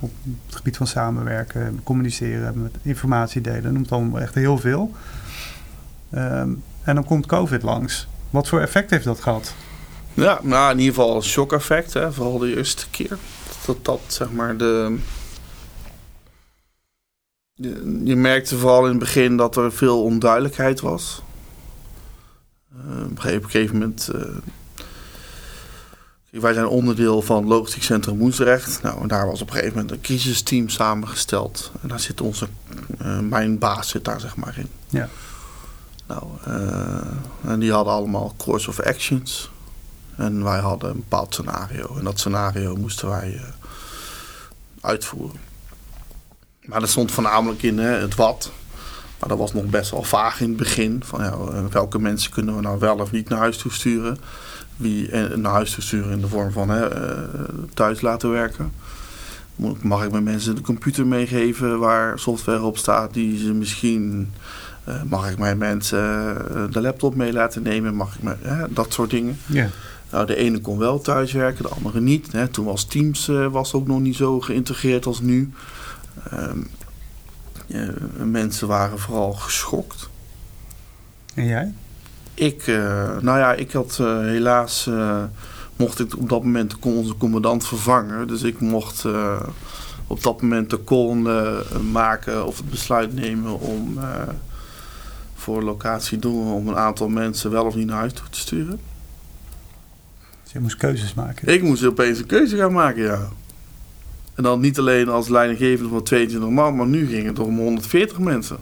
op 0.00 0.10
het 0.46 0.56
gebied 0.56 0.76
van 0.76 0.86
samenwerken, 0.86 1.80
communiceren, 1.82 2.62
met 2.62 2.74
informatie 2.82 3.40
delen. 3.40 3.72
Noemt 3.72 3.92
allemaal 3.92 4.20
echt 4.20 4.34
heel 4.34 4.58
veel. 4.58 4.92
Ehm, 6.10 6.48
en 6.82 6.94
dan 6.94 7.04
komt 7.04 7.26
COVID 7.26 7.62
langs. 7.62 8.08
Wat 8.30 8.48
voor 8.48 8.60
effect 8.60 8.90
heeft 8.90 9.04
dat 9.04 9.20
gehad? 9.20 9.54
Ja, 10.14 10.40
nou 10.42 10.72
in 10.72 10.78
ieder 10.78 10.94
geval 10.94 11.16
een 11.16 11.22
shock 11.22 11.52
effect, 11.52 11.92
hè, 11.94 12.12
vooral 12.12 12.38
de 12.38 12.56
eerste 12.56 12.90
keer. 12.90 13.18
Dat 13.66 13.84
dat 13.84 14.00
zeg 14.06 14.30
maar 14.30 14.56
de, 14.56 14.98
je 18.04 18.16
merkte 18.16 18.56
vooral 18.58 18.82
in 18.84 18.90
het 18.90 18.98
begin 18.98 19.36
dat 19.36 19.56
er 19.56 19.72
veel 19.72 20.02
onduidelijkheid 20.02 20.80
was. 20.80 21.22
Uh, 22.86 23.04
op 23.04 23.10
een 23.24 23.50
gegeven 23.50 23.78
moment. 23.78 24.10
Uh, 24.14 24.22
wij 26.30 26.52
zijn 26.52 26.66
onderdeel 26.66 27.22
van 27.22 27.46
Logistiek 27.46 27.82
Centrum 27.82 28.18
Woensdrecht. 28.18 28.82
Nou, 28.82 29.00
en 29.00 29.08
daar 29.08 29.26
was 29.26 29.40
op 29.42 29.48
een 29.48 29.54
gegeven 29.54 29.74
moment 29.74 29.92
een 29.94 30.00
crisisteam 30.00 30.68
samengesteld. 30.68 31.72
En 31.82 31.88
daar 31.88 32.00
zit 32.00 32.20
onze. 32.20 32.48
Uh, 33.02 33.18
mijn 33.18 33.58
baas 33.58 33.88
zit 33.88 34.04
daar 34.04 34.20
zeg 34.20 34.36
maar 34.36 34.58
in. 34.58 34.68
Ja. 34.88 35.08
Nou, 36.06 36.24
en 37.44 37.58
die 37.60 37.72
hadden 37.72 37.92
allemaal 37.92 38.34
course 38.36 38.68
of 38.68 38.80
actions. 38.80 39.50
En 40.16 40.44
wij 40.44 40.58
hadden 40.58 40.90
een 40.90 40.96
bepaald 40.96 41.34
scenario. 41.34 41.96
En 41.96 42.04
dat 42.04 42.18
scenario 42.18 42.76
moesten 42.76 43.08
wij 43.08 43.40
uitvoeren. 44.80 45.40
Maar 46.64 46.80
dat 46.80 46.88
stond 46.88 47.10
voornamelijk 47.10 47.62
in 47.62 47.78
hè, 47.78 47.90
het 47.90 48.14
wat. 48.14 48.52
Maar 49.20 49.28
dat 49.28 49.38
was 49.38 49.52
nog 49.52 49.64
best 49.64 49.90
wel 49.90 50.02
vaag 50.02 50.40
in 50.40 50.48
het 50.48 50.56
begin. 50.56 51.02
Van, 51.04 51.22
ja, 51.22 51.36
welke 51.70 51.98
mensen 51.98 52.30
kunnen 52.30 52.56
we 52.56 52.62
nou 52.62 52.78
wel 52.78 52.96
of 52.96 53.10
niet 53.10 53.28
naar 53.28 53.38
huis 53.38 53.56
toe 53.56 53.72
sturen? 53.72 54.18
Wie 54.76 55.10
eh, 55.10 55.36
naar 55.36 55.52
huis 55.52 55.74
toe 55.74 55.82
sturen 55.82 56.12
in 56.12 56.20
de 56.20 56.28
vorm 56.28 56.52
van 56.52 56.68
hè, 56.68 56.88
eh, 56.88 57.28
thuis 57.74 58.00
laten 58.00 58.30
werken? 58.30 58.72
Mag 59.80 60.04
ik 60.04 60.10
mijn 60.10 60.22
mensen 60.22 60.54
de 60.54 60.60
computer 60.60 61.06
meegeven 61.06 61.78
waar 61.78 62.18
software 62.18 62.62
op 62.62 62.78
staat 62.78 63.14
die 63.14 63.38
ze 63.38 63.52
misschien... 63.52 64.32
Mag 65.04 65.30
ik 65.30 65.38
mijn 65.38 65.58
mensen 65.58 65.98
de 66.72 66.80
laptop 66.80 67.14
mee 67.14 67.32
laten 67.32 67.62
nemen? 67.62 67.94
Mag 67.94 68.14
ik 68.14 68.22
me, 68.22 68.34
dat 68.70 68.92
soort 68.92 69.10
dingen. 69.10 69.38
Ja. 69.46 69.68
Nou, 70.10 70.26
de 70.26 70.36
ene 70.36 70.60
kon 70.60 70.78
wel 70.78 71.00
thuiswerken, 71.00 71.62
de 71.62 71.68
andere 71.68 72.00
niet. 72.00 72.32
Hè. 72.32 72.48
Toen 72.48 72.64
was 72.64 72.84
Teams 72.84 73.30
was 73.50 73.72
ook 73.72 73.86
nog 73.86 74.00
niet 74.00 74.16
zo 74.16 74.40
geïntegreerd 74.40 75.06
als 75.06 75.20
nu. 75.20 75.52
Ehm, 76.30 76.58
mensen 78.16 78.68
waren 78.68 78.98
vooral 78.98 79.32
geschokt. 79.32 80.08
En 81.34 81.46
jij? 81.46 81.72
Ik, 82.34 82.66
uh, 82.66 83.18
nou 83.18 83.38
ja, 83.38 83.52
ik 83.52 83.72
had 83.72 83.98
uh, 84.00 84.18
helaas, 84.18 84.90
mocht 85.76 86.00
ik 86.00 86.16
op 86.16 86.28
dat 86.28 86.44
moment 86.44 86.78
onze 86.78 87.16
commandant 87.16 87.66
vervangen. 87.66 88.26
Dus 88.26 88.42
ik 88.42 88.60
mocht 88.60 89.04
op 90.06 90.22
dat 90.22 90.42
moment 90.42 90.70
de 90.70 90.84
call 90.84 91.14
maken 91.90 92.46
of 92.46 92.56
het 92.56 92.70
besluit 92.70 93.14
nemen 93.14 93.60
om 93.60 93.98
voor 95.34 95.62
locatie 95.62 96.18
doen 96.18 96.52
om 96.52 96.68
een 96.68 96.76
aantal 96.76 97.08
mensen 97.08 97.50
wel 97.50 97.64
of 97.64 97.74
niet 97.74 97.86
naar 97.86 97.98
huis 97.98 98.12
toe 98.12 98.28
te 98.30 98.38
sturen. 98.38 98.80
Dus 100.42 100.52
je 100.52 100.60
moest 100.60 100.76
keuzes 100.76 101.14
maken? 101.14 101.48
Ik 101.48 101.62
moest 101.62 101.84
opeens 101.84 102.18
een 102.18 102.26
keuze 102.26 102.56
gaan 102.56 102.72
maken, 102.72 103.02
ja. 103.02 103.28
En 104.38 104.44
dan 104.44 104.60
niet 104.60 104.78
alleen 104.78 105.08
als 105.08 105.28
leidinggevende 105.28 105.90
van 105.90 106.02
22 106.02 106.50
man, 106.50 106.76
maar 106.76 106.86
nu 106.86 107.06
ging 107.06 107.26
het 107.26 107.38
om 107.38 107.58
140 107.58 108.18
mensen. 108.18 108.58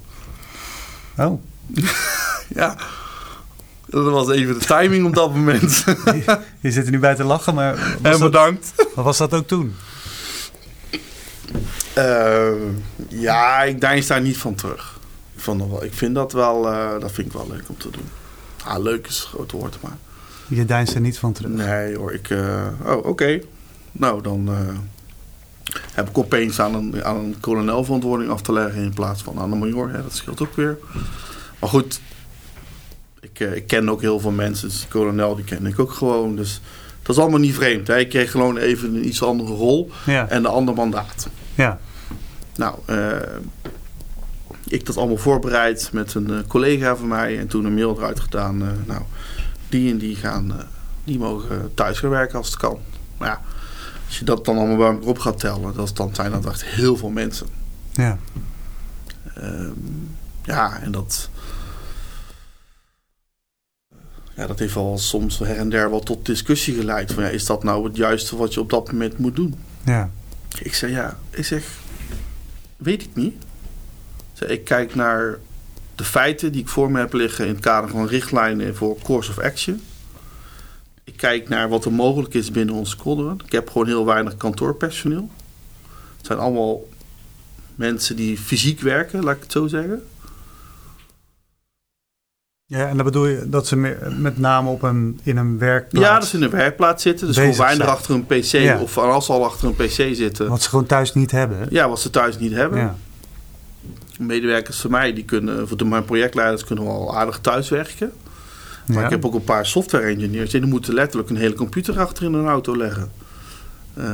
Oh. 1.17 1.43
ja. 2.61 2.77
Dat 3.87 4.05
was 4.05 4.31
even 4.31 4.59
de 4.59 4.65
timing 4.65 5.07
op 5.07 5.15
dat 5.15 5.35
moment. 5.35 5.85
je, 6.05 6.39
je 6.61 6.71
zit 6.71 6.85
er 6.85 6.91
nu 6.91 6.99
bij 6.99 7.15
te 7.15 7.25
lachen, 7.25 7.55
maar... 7.55 7.97
En 8.03 8.19
bedankt. 8.19 8.73
wat 8.95 9.05
was 9.05 9.19
dat 9.19 9.35
ook 9.35 9.47
toen? 9.47 9.75
Uh, 11.99 12.53
ja, 13.09 13.63
ik 13.63 13.81
deins 13.81 14.07
daar 14.07 14.21
niet 14.21 14.39
van 14.39 14.55
terug. 14.55 14.99
Ik, 15.35 15.43
vond 15.43 15.59
dat 15.59 15.69
wel, 15.69 15.85
ik 15.85 15.95
vind 15.95 16.15
dat 16.15 16.33
wel, 16.33 16.73
uh, 16.73 17.01
dat 17.01 17.13
vind 17.13 17.27
ik 17.27 17.33
wel 17.33 17.49
leuk 17.51 17.65
om 17.69 17.79
te 17.79 17.91
doen. 17.91 18.09
Ah, 18.65 18.83
leuk 18.83 19.07
is 19.07 19.19
het 19.19 19.29
grote 19.29 19.57
woord, 19.57 19.79
maar... 19.83 19.97
Je 20.49 20.65
deinst 20.65 20.95
er 20.95 21.01
niet 21.01 21.19
van 21.19 21.33
terug? 21.33 21.51
Nee 21.51 21.97
hoor, 21.97 22.13
ik... 22.13 22.31
Uh, 22.31 22.67
oh, 22.85 22.97
oké. 22.97 23.09
Okay. 23.09 23.45
Nou, 23.93 24.23
dan 24.23 24.49
heb 25.93 26.09
ik 26.09 26.19
opeens 26.19 26.61
aan 26.61 26.75
een, 26.75 27.05
aan 27.05 27.17
een 27.17 27.37
kolonel 27.41 27.85
verantwoording 27.85 28.31
af 28.31 28.43
te 28.43 28.53
leggen 28.53 28.83
in 28.83 28.95
plaats 28.95 29.23
van 29.23 29.39
aan 29.39 29.53
een 29.53 29.59
major. 29.59 29.91
Ja, 29.91 30.03
dat 30.03 30.15
scheelt 30.15 30.43
ook 30.43 30.57
weer. 30.57 30.79
Maar 31.59 31.69
goed, 31.69 32.01
ik, 33.21 33.41
uh, 33.41 33.55
ik 33.55 33.67
ken 33.67 33.91
ook 33.91 34.01
heel 34.01 34.21
veel 34.21 34.31
mensen. 34.31 34.69
Dus 34.69 34.79
die 34.79 34.89
kolonel 34.89 35.37
die 35.37 35.45
ken 35.45 35.67
ik 35.67 35.79
ook 35.79 35.93
gewoon. 35.93 36.37
Dus 36.37 36.61
dat 37.03 37.17
is 37.17 37.23
allemaal 37.23 37.41
niet 37.41 37.55
vreemd. 37.55 37.87
Hè? 37.87 37.99
Ik 37.99 38.09
kreeg 38.09 38.31
gewoon 38.31 38.57
even 38.57 38.95
een 38.95 39.07
iets 39.07 39.23
andere 39.23 39.53
rol 39.53 39.91
ja. 40.07 40.29
en 40.29 40.39
een 40.39 40.47
ander 40.47 40.75
mandaat. 40.75 41.29
Ja. 41.55 41.79
Nou, 42.57 42.79
uh, 42.91 43.17
ik 44.65 44.87
dat 44.87 44.97
allemaal 44.97 45.17
voorbereid 45.17 45.91
met 45.93 46.15
een 46.15 46.31
uh, 46.31 46.39
collega 46.49 46.97
van 46.97 47.09
mij. 47.09 47.39
En 47.39 47.47
toen 47.47 47.65
een 47.65 47.75
mail 47.75 47.97
eruit 47.97 48.21
gedaan. 48.21 48.59
nou, 48.87 49.03
die 49.69 49.91
en 49.91 49.99
die 49.99 50.17
gaan, 50.17 50.53
die 51.05 51.19
mogen 51.19 51.75
thuis 51.75 51.99
gaan 51.99 52.11
werken 52.11 52.39
als 52.39 52.47
het 52.47 52.57
kan. 52.57 52.79
Maar 53.19 53.29
ja, 53.29 53.41
als 54.07 54.19
je 54.19 54.25
dat 54.25 54.45
dan 54.45 54.57
allemaal 54.57 54.77
bij 54.77 54.87
elkaar 54.87 55.09
op 55.09 55.19
gaat 55.19 55.39
tellen, 55.39 55.75
dat, 55.75 55.97
dan 55.97 56.15
zijn 56.15 56.31
dat 56.31 56.47
echt 56.47 56.65
heel 56.65 56.97
veel 56.97 57.11
mensen. 57.11 57.47
Ja. 57.93 58.19
Um, 59.39 60.17
ja, 60.43 60.81
en 60.81 60.93
dat. 60.93 61.31
Ja, 64.35 64.47
dat 64.47 64.59
heeft 64.59 64.77
al 64.77 64.99
soms 64.99 65.39
her 65.39 65.57
en 65.57 65.69
der 65.69 65.91
wel 65.91 66.01
tot 66.01 66.27
discussie 66.27 66.75
geleid. 66.75 67.13
Van, 67.13 67.23
ja, 67.23 67.29
is 67.29 67.47
dat 67.47 67.65
nou 67.65 67.85
het 67.85 67.97
juiste 67.97 68.37
wat 68.37 68.55
je 68.55 68.61
op 68.61 68.71
dat 68.71 68.93
moment 68.93 69.19
moet 69.19 69.37
doen? 69.37 69.55
Ja. 69.85 70.11
Ik 70.63 70.75
zeg 70.75 70.91
ja, 70.91 71.19
ik 71.31 71.45
zeg, 71.45 71.65
weet 72.77 73.03
ik 73.03 73.15
niet. 73.15 73.45
Ik, 74.41 74.49
ik 74.49 74.65
kijk 74.65 74.95
naar 74.95 75.39
de 75.95 76.05
feiten 76.05 76.53
die 76.53 76.61
ik 76.61 76.69
voor 76.69 76.91
me 76.91 76.99
heb 76.99 77.13
liggen 77.13 77.47
in 77.47 77.53
het 77.53 77.61
kader 77.61 77.91
van 77.91 78.07
richtlijnen 78.07 78.77
voor 78.77 78.99
course 79.03 79.31
of 79.31 79.39
action. 79.39 79.83
Ik 81.07 81.17
kijk 81.17 81.49
naar 81.49 81.69
wat 81.69 81.85
er 81.85 81.93
mogelijk 81.93 82.35
is 82.35 82.51
binnen 82.51 82.75
ons 82.75 82.91
squadron. 82.91 83.41
Ik 83.45 83.53
heb 83.53 83.69
gewoon 83.69 83.87
heel 83.87 84.05
weinig 84.05 84.37
kantoorpersoneel. 84.37 85.31
Het 86.17 86.27
zijn 86.27 86.39
allemaal 86.39 86.89
mensen 87.75 88.17
die 88.17 88.39
fysiek 88.39 88.81
werken, 88.81 89.25
laat 89.25 89.37
ik 89.37 89.43
het 89.43 89.53
zo 89.53 89.67
zeggen. 89.67 90.03
Ja, 92.65 92.89
en 92.89 92.97
dan 92.97 93.05
bedoel 93.05 93.27
je 93.27 93.49
dat 93.49 93.67
ze 93.67 93.77
met 94.19 94.39
name 94.39 94.71
op 94.71 94.83
een, 94.83 95.21
in 95.23 95.37
een 95.37 95.59
werkplaats... 95.59 96.07
Ja, 96.07 96.19
dat 96.19 96.29
ze 96.29 96.37
in 96.37 96.43
een 96.43 96.51
werkplaats 96.51 97.03
zitten. 97.03 97.27
Dus 97.27 97.37
gewoon 97.37 97.57
weinig 97.57 97.87
achter 97.87 98.15
een 98.15 98.27
pc. 98.27 98.43
Ja. 98.43 98.81
Of 98.81 98.99
als 98.99 99.27
ze 99.27 99.33
al 99.33 99.45
achter 99.45 99.69
een 99.69 99.75
pc 99.75 100.17
zitten. 100.17 100.49
Wat 100.49 100.63
ze 100.63 100.69
gewoon 100.69 100.87
thuis 100.87 101.15
niet 101.15 101.31
hebben. 101.31 101.67
Ja, 101.71 101.89
wat 101.89 102.01
ze 102.01 102.11
thuis 102.11 102.39
niet 102.39 102.53
hebben. 102.53 102.79
Ja. 102.79 102.97
Medewerkers 104.19 104.81
van 104.81 104.91
mij, 104.91 105.13
die 105.13 105.25
kunnen, 105.25 105.69
voor 105.69 105.87
mijn 105.87 106.05
projectleiders 106.05 106.65
kunnen 106.65 106.85
wel 106.85 107.17
aardig 107.17 107.39
thuiswerken. 107.39 108.13
Maar 108.87 108.97
Ja. 108.99 109.05
ik 109.05 109.11
heb 109.11 109.25
ook 109.25 109.35
een 109.35 109.45
paar 109.45 109.67
software 109.67 110.05
engineers. 110.05 110.51
Die 110.51 110.67
moeten 110.67 110.95
letterlijk 110.95 111.31
een 111.31 111.37
hele 111.37 111.55
computer 111.55 112.01
achter 112.01 112.25
in 112.25 112.35
een 112.35 112.47
auto 112.47 112.77
leggen. 112.77 113.11
Uh, 113.99 114.05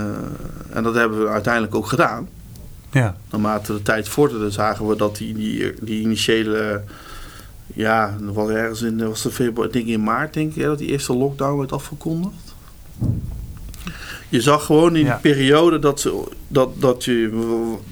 en 0.71 0.83
dat 0.83 0.95
hebben 0.95 1.21
we 1.23 1.29
uiteindelijk 1.29 1.75
ook 1.75 1.87
gedaan. 1.87 2.29
Ja. 2.91 3.17
Naarmate 3.31 3.73
de 3.73 3.83
tijd 3.83 4.09
vorderde 4.09 4.51
zagen 4.51 4.87
we 4.89 4.97
dat 4.97 5.17
die, 5.17 5.35
die, 5.35 5.73
die 5.81 6.01
initiële... 6.01 6.83
Ja, 7.75 8.17
was 8.21 8.49
ergens 8.49 8.83
in, 8.83 9.09
was 9.09 9.23
de 9.23 9.31
februari, 9.31 9.73
denk 9.73 9.87
ik 9.87 9.93
in 9.93 10.03
maart 10.03 10.35
denk 10.35 10.55
ik, 10.55 10.63
dat 10.63 10.79
die 10.79 10.89
eerste 10.89 11.17
lockdown 11.17 11.59
werd 11.59 11.73
afgekondigd. 11.73 12.55
Je 14.29 14.41
zag 14.41 14.65
gewoon 14.65 14.97
in 14.97 15.05
Ja. 15.05 15.19
die 15.21 15.33
periode 15.33 15.79
dat, 15.79 16.01
ze, 16.01 16.23
dat, 16.49 16.81
dat 16.81 17.05
je, 17.05 17.31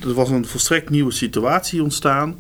er 0.03 0.15
was 0.15 0.31
een 0.31 0.47
volstrekt 0.47 0.91
nieuwe 0.91 1.13
situatie 1.13 1.83
ontstaan. 1.83 2.37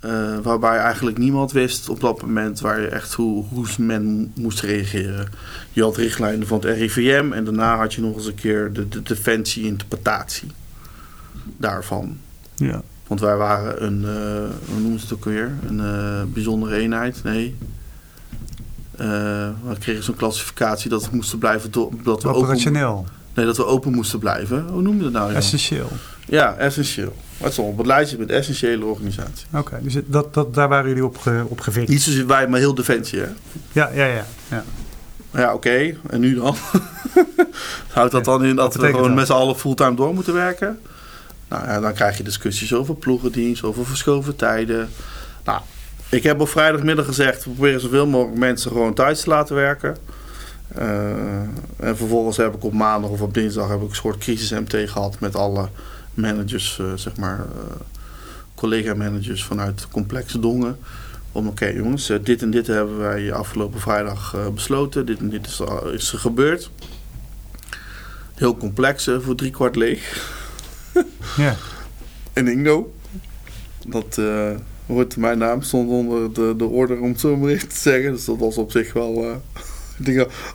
Eh, 0.00 0.38
waarbij 0.42 0.78
eigenlijk 0.78 1.18
niemand 1.18 1.52
wist 1.52 1.88
op 1.88 2.00
dat 2.00 2.22
moment 2.22 2.60
waar 2.60 2.80
je 2.80 2.86
echt 2.86 3.12
hoe, 3.12 3.44
hoe 3.44 3.66
men 3.78 4.32
moest 4.34 4.60
reageren. 4.60 5.28
Je 5.72 5.82
had 5.82 5.96
richtlijnen 5.96 6.46
van 6.46 6.58
het 6.58 6.76
RIVM 6.76 7.32
en 7.32 7.44
daarna 7.44 7.76
had 7.76 7.94
je 7.94 8.00
nog 8.00 8.16
eens 8.16 8.26
een 8.26 8.34
keer 8.34 8.72
de, 8.72 8.88
de 8.88 9.02
defensie-interpretatie 9.02 10.50
daarvan. 11.56 12.16
Ja. 12.54 12.82
Want 13.06 13.20
wij 13.20 13.36
waren 13.36 13.84
een, 13.84 14.04
eh, 14.04 14.70
hoe 14.70 14.80
noemen 14.80 14.98
ze 14.98 15.04
het 15.04 15.14
ook 15.14 15.24
weer? 15.24 15.52
Een 15.66 15.80
eh, 15.80 16.22
bijzondere 16.32 16.76
eenheid? 16.76 17.20
Nee. 17.24 17.56
We 18.96 19.76
kregen 19.78 20.04
zo'n 20.04 20.16
klassificatie 20.16 20.90
dat 20.90 21.10
we 21.10 21.16
moesten 21.16 21.38
blijven 21.38 21.70
dat 21.70 21.90
we 22.02 22.10
open, 22.10 22.34
Operationeel. 22.34 23.06
Nee, 23.38 23.46
dat 23.46 23.56
we 23.56 23.66
open 23.66 23.92
moesten 23.92 24.18
blijven. 24.18 24.66
Hoe 24.68 24.82
noem 24.82 24.96
je 24.96 25.02
dat 25.02 25.12
nou? 25.12 25.34
Essentieel. 25.34 25.90
Ja, 26.26 26.56
essentieel. 26.56 27.16
Het 27.36 27.52
stond 27.52 27.68
op 27.72 27.78
het 27.78 27.86
lijstje 27.86 28.18
met 28.18 28.30
essentiële 28.30 28.84
organisatie. 28.84 29.46
Oké, 29.52 29.78
dus 29.82 29.96
dat, 30.06 30.34
dat, 30.34 30.54
daar 30.54 30.68
waren 30.68 30.88
jullie 30.88 31.04
op, 31.04 31.18
ge, 31.18 31.44
op 31.48 31.60
gevikt. 31.60 31.88
Niet 31.88 32.02
zozeer 32.02 32.26
wij, 32.26 32.48
maar 32.48 32.58
heel 32.58 32.74
defensie. 32.74 33.18
Hè? 33.18 33.26
Ja, 33.72 33.90
ja, 33.94 34.04
ja. 34.04 34.26
ja. 34.48 34.64
Ja, 35.32 35.54
oké. 35.54 35.94
En 36.10 36.20
nu 36.20 36.34
dan? 36.34 36.56
Houdt 37.92 38.12
dat 38.12 38.24
dan 38.24 38.44
in 38.44 38.56
dat 38.56 38.74
we 38.74 38.86
gewoon 38.86 39.02
dat? 39.02 39.14
met 39.14 39.26
z'n 39.26 39.32
allen 39.32 39.56
fulltime 39.56 39.94
door 39.94 40.14
moeten 40.14 40.34
werken? 40.34 40.78
Nou 41.48 41.66
ja, 41.66 41.80
dan 41.80 41.92
krijg 41.92 42.16
je 42.16 42.22
discussies 42.22 42.74
over 42.74 42.94
ploegendienst, 42.94 43.62
over 43.62 43.86
verschoven 43.86 44.36
tijden. 44.36 44.88
Nou, 45.44 45.60
ik 46.08 46.22
heb 46.22 46.40
op 46.40 46.48
vrijdagmiddag 46.48 47.06
gezegd, 47.06 47.44
we 47.44 47.50
proberen 47.50 47.80
zoveel 47.80 48.06
mogelijk 48.06 48.38
mensen 48.38 48.70
gewoon 48.70 48.94
thuis 48.94 49.20
te 49.20 49.28
laten 49.28 49.54
werken. 49.54 49.96
Eh, 50.74 51.37
en 51.78 51.96
vervolgens 51.96 52.36
heb 52.36 52.54
ik 52.54 52.64
op 52.64 52.72
maandag 52.72 53.10
of 53.10 53.20
op 53.20 53.34
dinsdag 53.34 53.68
heb 53.68 53.82
ik 53.82 53.88
een 53.88 53.94
soort 53.94 54.18
crisis-MT 54.18 54.90
gehad 54.90 55.20
met 55.20 55.36
alle 55.36 55.68
managers, 56.14 56.78
eh, 56.78 56.92
zeg 56.94 57.16
maar, 57.16 57.38
eh, 57.38 57.76
collega-managers 58.54 59.44
vanuit 59.44 59.88
complexe 59.90 60.40
dongen. 60.40 60.78
Om 61.32 61.46
oké 61.46 61.66
jongens, 61.66 62.08
eh, 62.08 62.18
dit 62.22 62.42
en 62.42 62.50
dit 62.50 62.66
hebben 62.66 62.98
wij 62.98 63.32
afgelopen 63.32 63.80
vrijdag 63.80 64.36
besloten. 64.54 65.06
Dit 65.06 65.18
en 65.18 65.28
dit 65.28 65.46
is, 65.46 65.60
is 65.92 66.12
er 66.12 66.18
gebeurd. 66.18 66.70
Heel 68.34 68.56
complex, 68.56 69.10
voor 69.18 69.34
drie 69.34 69.50
kwart 69.50 69.76
leeg. 69.76 70.32
ja. 71.36 71.56
En 72.32 72.48
Ingo. 72.48 72.94
dat 73.86 74.20
hoort 74.86 75.16
mijn 75.16 75.38
naam 75.38 75.62
stond 75.62 75.90
onder 75.90 76.32
de, 76.32 76.54
de 76.56 76.64
order 76.64 77.00
om 77.00 77.08
het 77.08 77.20
zo 77.20 77.36
maar 77.36 77.50
even 77.50 77.68
te 77.68 77.78
zeggen. 77.78 78.12
Dus 78.12 78.24
dat 78.24 78.38
was 78.38 78.56
op 78.56 78.70
zich 78.70 78.92
wel. 78.92 79.42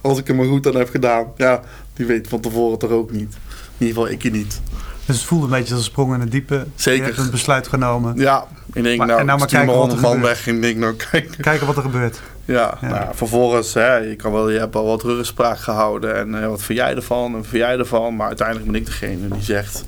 Als 0.02 0.20
ik 0.20 0.28
hem 0.28 0.36
maar 0.36 0.46
goed 0.46 0.68
aan 0.68 0.76
heb 0.76 0.90
gedaan, 0.90 1.28
ja, 1.38 1.62
die 1.94 2.06
weet 2.06 2.28
van 2.28 2.40
tevoren 2.40 2.80
toch 2.80 2.92
ook 2.92 3.12
niet. 3.12 3.38
In 3.78 3.88
ieder 3.88 4.04
geval 4.04 4.10
ik 4.10 4.32
niet. 4.32 4.62
Dus 5.06 5.16
het 5.16 5.26
voelde 5.26 5.46
een 5.46 5.52
beetje 5.52 5.74
als 5.74 5.84
een 5.84 5.92
sprong 5.92 6.14
in 6.14 6.20
het 6.20 6.32
diepe. 6.32 6.66
Zeker. 6.76 7.00
Je 7.00 7.06
hebt 7.06 7.18
een 7.18 7.32
besluit 7.32 7.68
genomen. 7.68 8.18
Ja, 8.18 8.48
ik 8.74 8.84
denk, 8.84 9.06
nou, 9.06 9.20
en 9.20 9.26
nou 9.26 9.40
maar 9.40 9.48
kijken 9.48 9.76
wat 9.76 9.92
er 9.92 10.00
man 10.00 10.12
gebeurt. 10.14 10.28
weg 10.28 10.48
en 10.48 10.62
denk, 10.62 10.78
nou 10.78 10.96
kijken. 11.12 11.42
Kijken 11.42 11.68
wat 11.68 11.76
er 11.76 11.82
gebeurt. 11.82 12.22
Ja, 12.46 12.78
ja. 12.82 12.88
Nou, 12.88 13.16
vervolgens, 13.16 13.74
hè, 13.74 13.96
je, 13.96 14.16
kan 14.16 14.32
wel, 14.32 14.50
je 14.50 14.60
hebt 14.60 14.76
al 14.76 14.86
wat 14.86 15.04
rugspraak 15.04 15.60
gehouden. 15.60 16.16
En 16.16 16.34
uh, 16.34 16.48
wat 16.48 16.62
vind 16.62 16.80
jij 16.80 16.96
ervan 16.96 17.26
en 17.26 17.38
wat 17.38 17.48
vind 17.48 17.64
jij 17.64 17.78
ervan? 17.78 18.16
Maar 18.16 18.28
uiteindelijk 18.28 18.72
ben 18.72 18.80
ik 18.80 18.86
degene 18.86 19.28
die 19.28 19.42
zegt, 19.42 19.86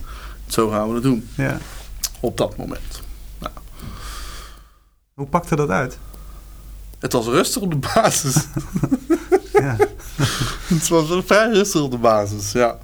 zo 0.47 0.69
gaan 0.69 0.87
we 0.87 0.93
het 0.93 1.03
doen. 1.03 1.29
Ja. 1.35 1.57
Op 2.19 2.37
dat 2.37 2.57
moment. 2.57 3.01
Nou. 3.39 3.53
Hoe 5.13 5.27
pakte 5.27 5.55
dat 5.55 5.69
uit? 5.69 5.97
Het 6.99 7.13
was 7.13 7.25
rustig 7.25 7.61
op 7.61 7.71
de 7.71 7.89
basis. 7.93 8.35
ja. 9.65 9.75
het 10.75 10.87
was 10.87 11.23
vrij 11.25 11.51
rustig 11.51 11.81
op 11.81 11.91
de 11.91 11.97
basis, 11.97 12.51
ja. 12.51 12.77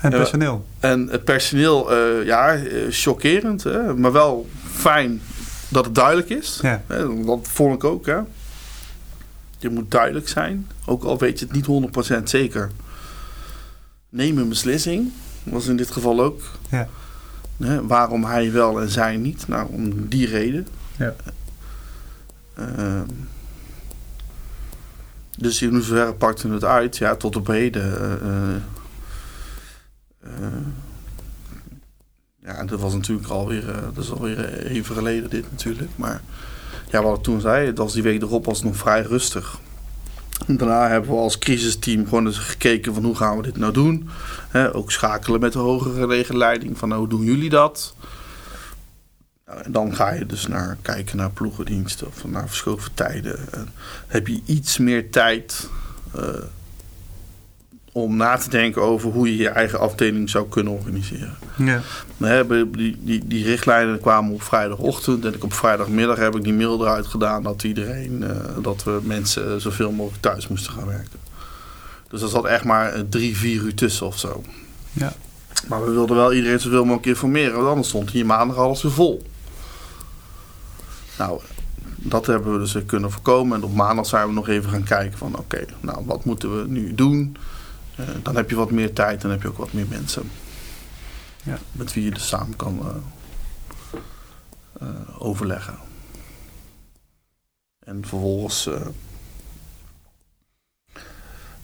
En 0.00 0.12
het 0.12 0.20
personeel? 0.20 0.66
En 0.80 1.08
het 1.08 1.24
personeel, 1.24 1.92
uh, 1.92 2.24
ja, 2.24 2.54
eh, 2.54 2.82
chockerend. 2.90 3.62
Hè? 3.62 3.94
Maar 3.94 4.12
wel 4.12 4.48
fijn 4.72 5.20
dat 5.68 5.84
het 5.84 5.94
duidelijk 5.94 6.28
is. 6.28 6.58
Ja. 6.62 6.82
Dat 7.24 7.38
vond 7.42 7.74
ik 7.74 7.84
ook. 7.84 8.06
Hè? 8.06 8.18
Je 9.58 9.68
moet 9.68 9.90
duidelijk 9.90 10.28
zijn. 10.28 10.68
Ook 10.84 11.04
al 11.04 11.18
weet 11.18 11.38
je 11.38 11.44
het 11.44 11.54
niet 11.54 11.66
100% 12.20 12.22
zeker. 12.22 12.70
Neem 14.08 14.38
een 14.38 14.48
beslissing. 14.48 15.12
Was 15.42 15.66
in 15.66 15.76
dit 15.76 15.90
geval 15.90 16.20
ook. 16.20 16.42
Ja. 16.70 16.88
Hè? 17.56 17.86
Waarom 17.86 18.24
hij 18.24 18.52
wel 18.52 18.80
en 18.80 18.90
zij 18.90 19.16
niet? 19.16 19.48
Nou, 19.48 19.68
om 19.70 20.08
die 20.08 20.26
reden. 20.26 20.66
Ja. 20.96 21.14
Uh, 22.58 23.00
dus 25.36 25.62
in 25.62 25.70
hoeverre 25.70 26.12
pakte 26.12 26.48
het 26.48 26.64
uit? 26.64 26.96
Ja, 26.96 27.16
tot 27.16 27.36
op 27.36 27.46
heden... 27.46 28.18
Uh, 28.22 28.56
uh, 30.30 30.46
ja, 32.42 32.64
dat 32.64 32.80
was 32.80 32.94
natuurlijk 32.94 33.28
alweer, 33.28 33.64
dat 33.94 34.04
is 34.04 34.10
alweer 34.10 34.66
even 34.66 34.94
geleden 34.94 35.30
dit 35.30 35.50
natuurlijk. 35.50 35.90
Maar 35.96 36.20
ja, 36.90 37.02
wat 37.02 37.16
ik 37.16 37.22
toen 37.22 37.40
zei, 37.40 37.66
dat 37.66 37.78
was 37.78 37.92
die 37.92 38.02
week 38.02 38.22
erop 38.22 38.44
was 38.44 38.56
het 38.56 38.66
nog 38.66 38.76
vrij 38.76 39.02
rustig. 39.02 39.58
Daarna 40.46 40.88
hebben 40.88 41.10
we 41.10 41.16
als 41.16 41.38
crisisteam 41.38 42.04
gewoon 42.04 42.26
eens 42.26 42.38
gekeken 42.38 42.94
van 42.94 43.04
hoe 43.04 43.16
gaan 43.16 43.36
we 43.36 43.42
dit 43.42 43.56
nou 43.56 43.72
doen. 43.72 44.08
ook 44.72 44.92
schakelen 44.92 45.40
met 45.40 45.52
de 45.52 45.58
hogere 45.58 46.06
legerleiding 46.06 46.78
van 46.78 46.88
nou, 46.88 47.00
hoe 47.00 47.10
doen 47.10 47.24
jullie 47.24 47.50
dat? 47.50 47.94
Nou, 49.46 49.62
en 49.62 49.72
dan 49.72 49.94
ga 49.94 50.12
je 50.12 50.26
dus 50.26 50.46
naar 50.46 50.76
kijken 50.82 51.16
naar 51.16 51.30
ploegendiensten 51.30 52.06
of 52.06 52.24
naar 52.24 52.48
verschoven 52.48 52.94
tijden. 52.94 53.52
En 53.52 53.68
heb 54.06 54.26
je 54.26 54.40
iets 54.44 54.78
meer 54.78 55.10
tijd 55.10 55.68
uh, 56.16 56.22
om 57.92 58.16
na 58.16 58.36
te 58.36 58.50
denken 58.50 58.82
over 58.82 59.10
hoe 59.10 59.30
je 59.30 59.42
je 59.42 59.48
eigen 59.48 59.78
afdeling 59.78 60.30
zou 60.30 60.48
kunnen 60.48 60.72
organiseren. 60.72 61.36
Ja. 61.56 61.80
hebben 62.18 62.72
die, 62.72 62.96
die, 63.00 63.26
die 63.26 63.44
richtlijnen 63.44 64.00
kwamen 64.00 64.32
op 64.32 64.42
vrijdagochtend 64.42 65.24
en 65.24 65.34
ik 65.34 65.44
op 65.44 65.52
vrijdagmiddag 65.52 66.16
heb 66.16 66.36
ik 66.36 66.44
die 66.44 66.54
mail 66.54 66.80
eruit 66.80 67.06
gedaan 67.06 67.42
dat 67.42 67.62
iedereen, 67.62 68.22
uh, 68.22 68.62
dat 68.62 68.84
we 68.84 69.00
mensen 69.02 69.60
zoveel 69.60 69.92
mogelijk 69.92 70.22
thuis 70.22 70.48
moesten 70.48 70.72
gaan 70.72 70.86
werken. 70.86 71.18
Dus 72.08 72.22
er 72.22 72.28
zat 72.28 72.44
echt 72.44 72.64
maar 72.64 73.08
drie, 73.08 73.36
vier 73.36 73.62
uur 73.62 73.74
tussen 73.74 74.06
of 74.06 74.18
zo. 74.18 74.42
Ja. 74.92 75.12
Maar 75.68 75.84
we 75.84 75.90
wilden 75.90 76.16
wel 76.16 76.32
iedereen 76.32 76.60
zoveel 76.60 76.84
mogelijk 76.84 77.06
informeren, 77.06 77.54
want 77.54 77.68
anders 77.68 77.88
stond 77.88 78.10
hier 78.10 78.26
maandag 78.26 78.56
alles 78.56 78.82
weer 78.82 78.92
vol. 78.92 79.22
Nou, 81.18 81.40
dat 81.96 82.26
hebben 82.26 82.52
we 82.52 82.58
dus 82.58 82.86
kunnen 82.86 83.12
voorkomen. 83.12 83.56
En 83.56 83.64
op 83.64 83.74
maandag 83.74 84.06
zijn 84.06 84.26
we 84.26 84.32
nog 84.32 84.48
even 84.48 84.70
gaan 84.70 84.84
kijken 84.84 85.18
van 85.18 85.38
oké, 85.38 85.64
nou 85.80 86.04
wat 86.04 86.24
moeten 86.24 86.60
we 86.60 86.68
nu 86.68 86.94
doen? 86.94 87.36
Uh, 88.00 88.06
dan 88.22 88.36
heb 88.36 88.50
je 88.50 88.56
wat 88.56 88.70
meer 88.70 88.92
tijd 88.92 89.24
en 89.24 89.30
heb 89.30 89.42
je 89.42 89.48
ook 89.48 89.56
wat 89.56 89.72
meer 89.72 89.86
mensen. 89.88 90.30
Ja. 91.42 91.58
Met 91.72 91.92
wie 91.92 92.04
je 92.04 92.10
dus 92.10 92.28
samen 92.28 92.56
kan 92.56 92.78
uh, 92.82 94.00
uh, 94.82 94.88
overleggen. 95.18 95.78
En 97.84 98.06
vervolgens 98.06 98.68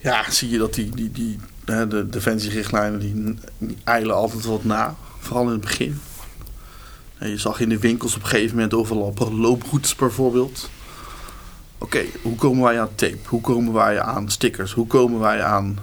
ja, 0.03 0.31
zie 0.31 0.51
je 0.51 0.59
dat 0.59 0.75
die, 0.75 0.91
die, 0.91 1.11
die, 1.11 1.39
de 1.65 2.07
defensierichtlijnen 2.11 3.01
die, 3.01 3.39
die 3.59 3.79
eilen 3.85 4.15
altijd 4.15 4.45
wat 4.45 4.65
na. 4.65 4.97
Vooral 5.19 5.45
in 5.45 5.51
het 5.51 5.61
begin. 5.61 6.01
En 7.23 7.31
je 7.31 7.39
zag 7.39 7.61
in 7.61 7.68
de 7.68 7.79
winkels 7.79 8.16
op 8.16 8.23
een 8.23 8.29
gegeven 8.29 8.55
moment 8.55 8.75
overal 8.75 9.14
looproutes 9.33 9.95
bijvoorbeeld. 9.95 10.70
Oké, 11.79 12.05
hoe 12.23 12.35
komen 12.37 12.62
wij 12.62 12.81
aan 12.81 12.95
tape? 12.95 13.18
Hoe 13.27 13.41
komen 13.41 13.73
wij 13.73 14.01
aan 14.01 14.31
stickers? 14.31 14.73
Hoe 14.73 14.87
komen 14.87 15.20
wij 15.20 15.43
aan 15.43 15.79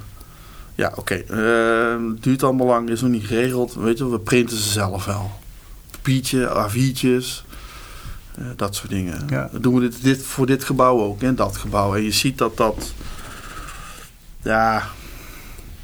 ja, 0.80 0.92
oké. 0.96 1.24
Okay. 1.26 1.26
Uh, 1.30 2.12
het 2.14 2.24
duurt 2.24 2.44
allemaal 2.44 2.68
lang, 2.68 2.90
is 2.90 3.02
nog 3.02 3.12
niet 3.12 3.26
geregeld. 3.26 3.74
Weet 3.74 3.98
je, 3.98 4.10
we 4.10 4.20
printen 4.20 4.58
ze 4.58 4.70
zelf 4.70 5.06
wel. 5.06 5.32
Papiertje, 5.92 6.70
A4'tjes, 6.70 7.46
uh, 8.40 8.46
dat 8.56 8.76
soort 8.76 8.90
dingen. 8.90 9.26
Ja. 9.30 9.50
Dan 9.52 9.62
doen 9.62 9.74
we 9.74 9.82
dit, 9.82 10.04
dit 10.04 10.24
voor 10.24 10.46
dit 10.46 10.64
gebouw 10.64 11.00
ook 11.00 11.22
en 11.22 11.36
dat 11.36 11.58
gebouw. 11.58 11.96
En 11.96 12.04
je 12.04 12.12
ziet 12.12 12.38
dat 12.38 12.58
dat. 12.58 12.94
Ja, 14.42 14.88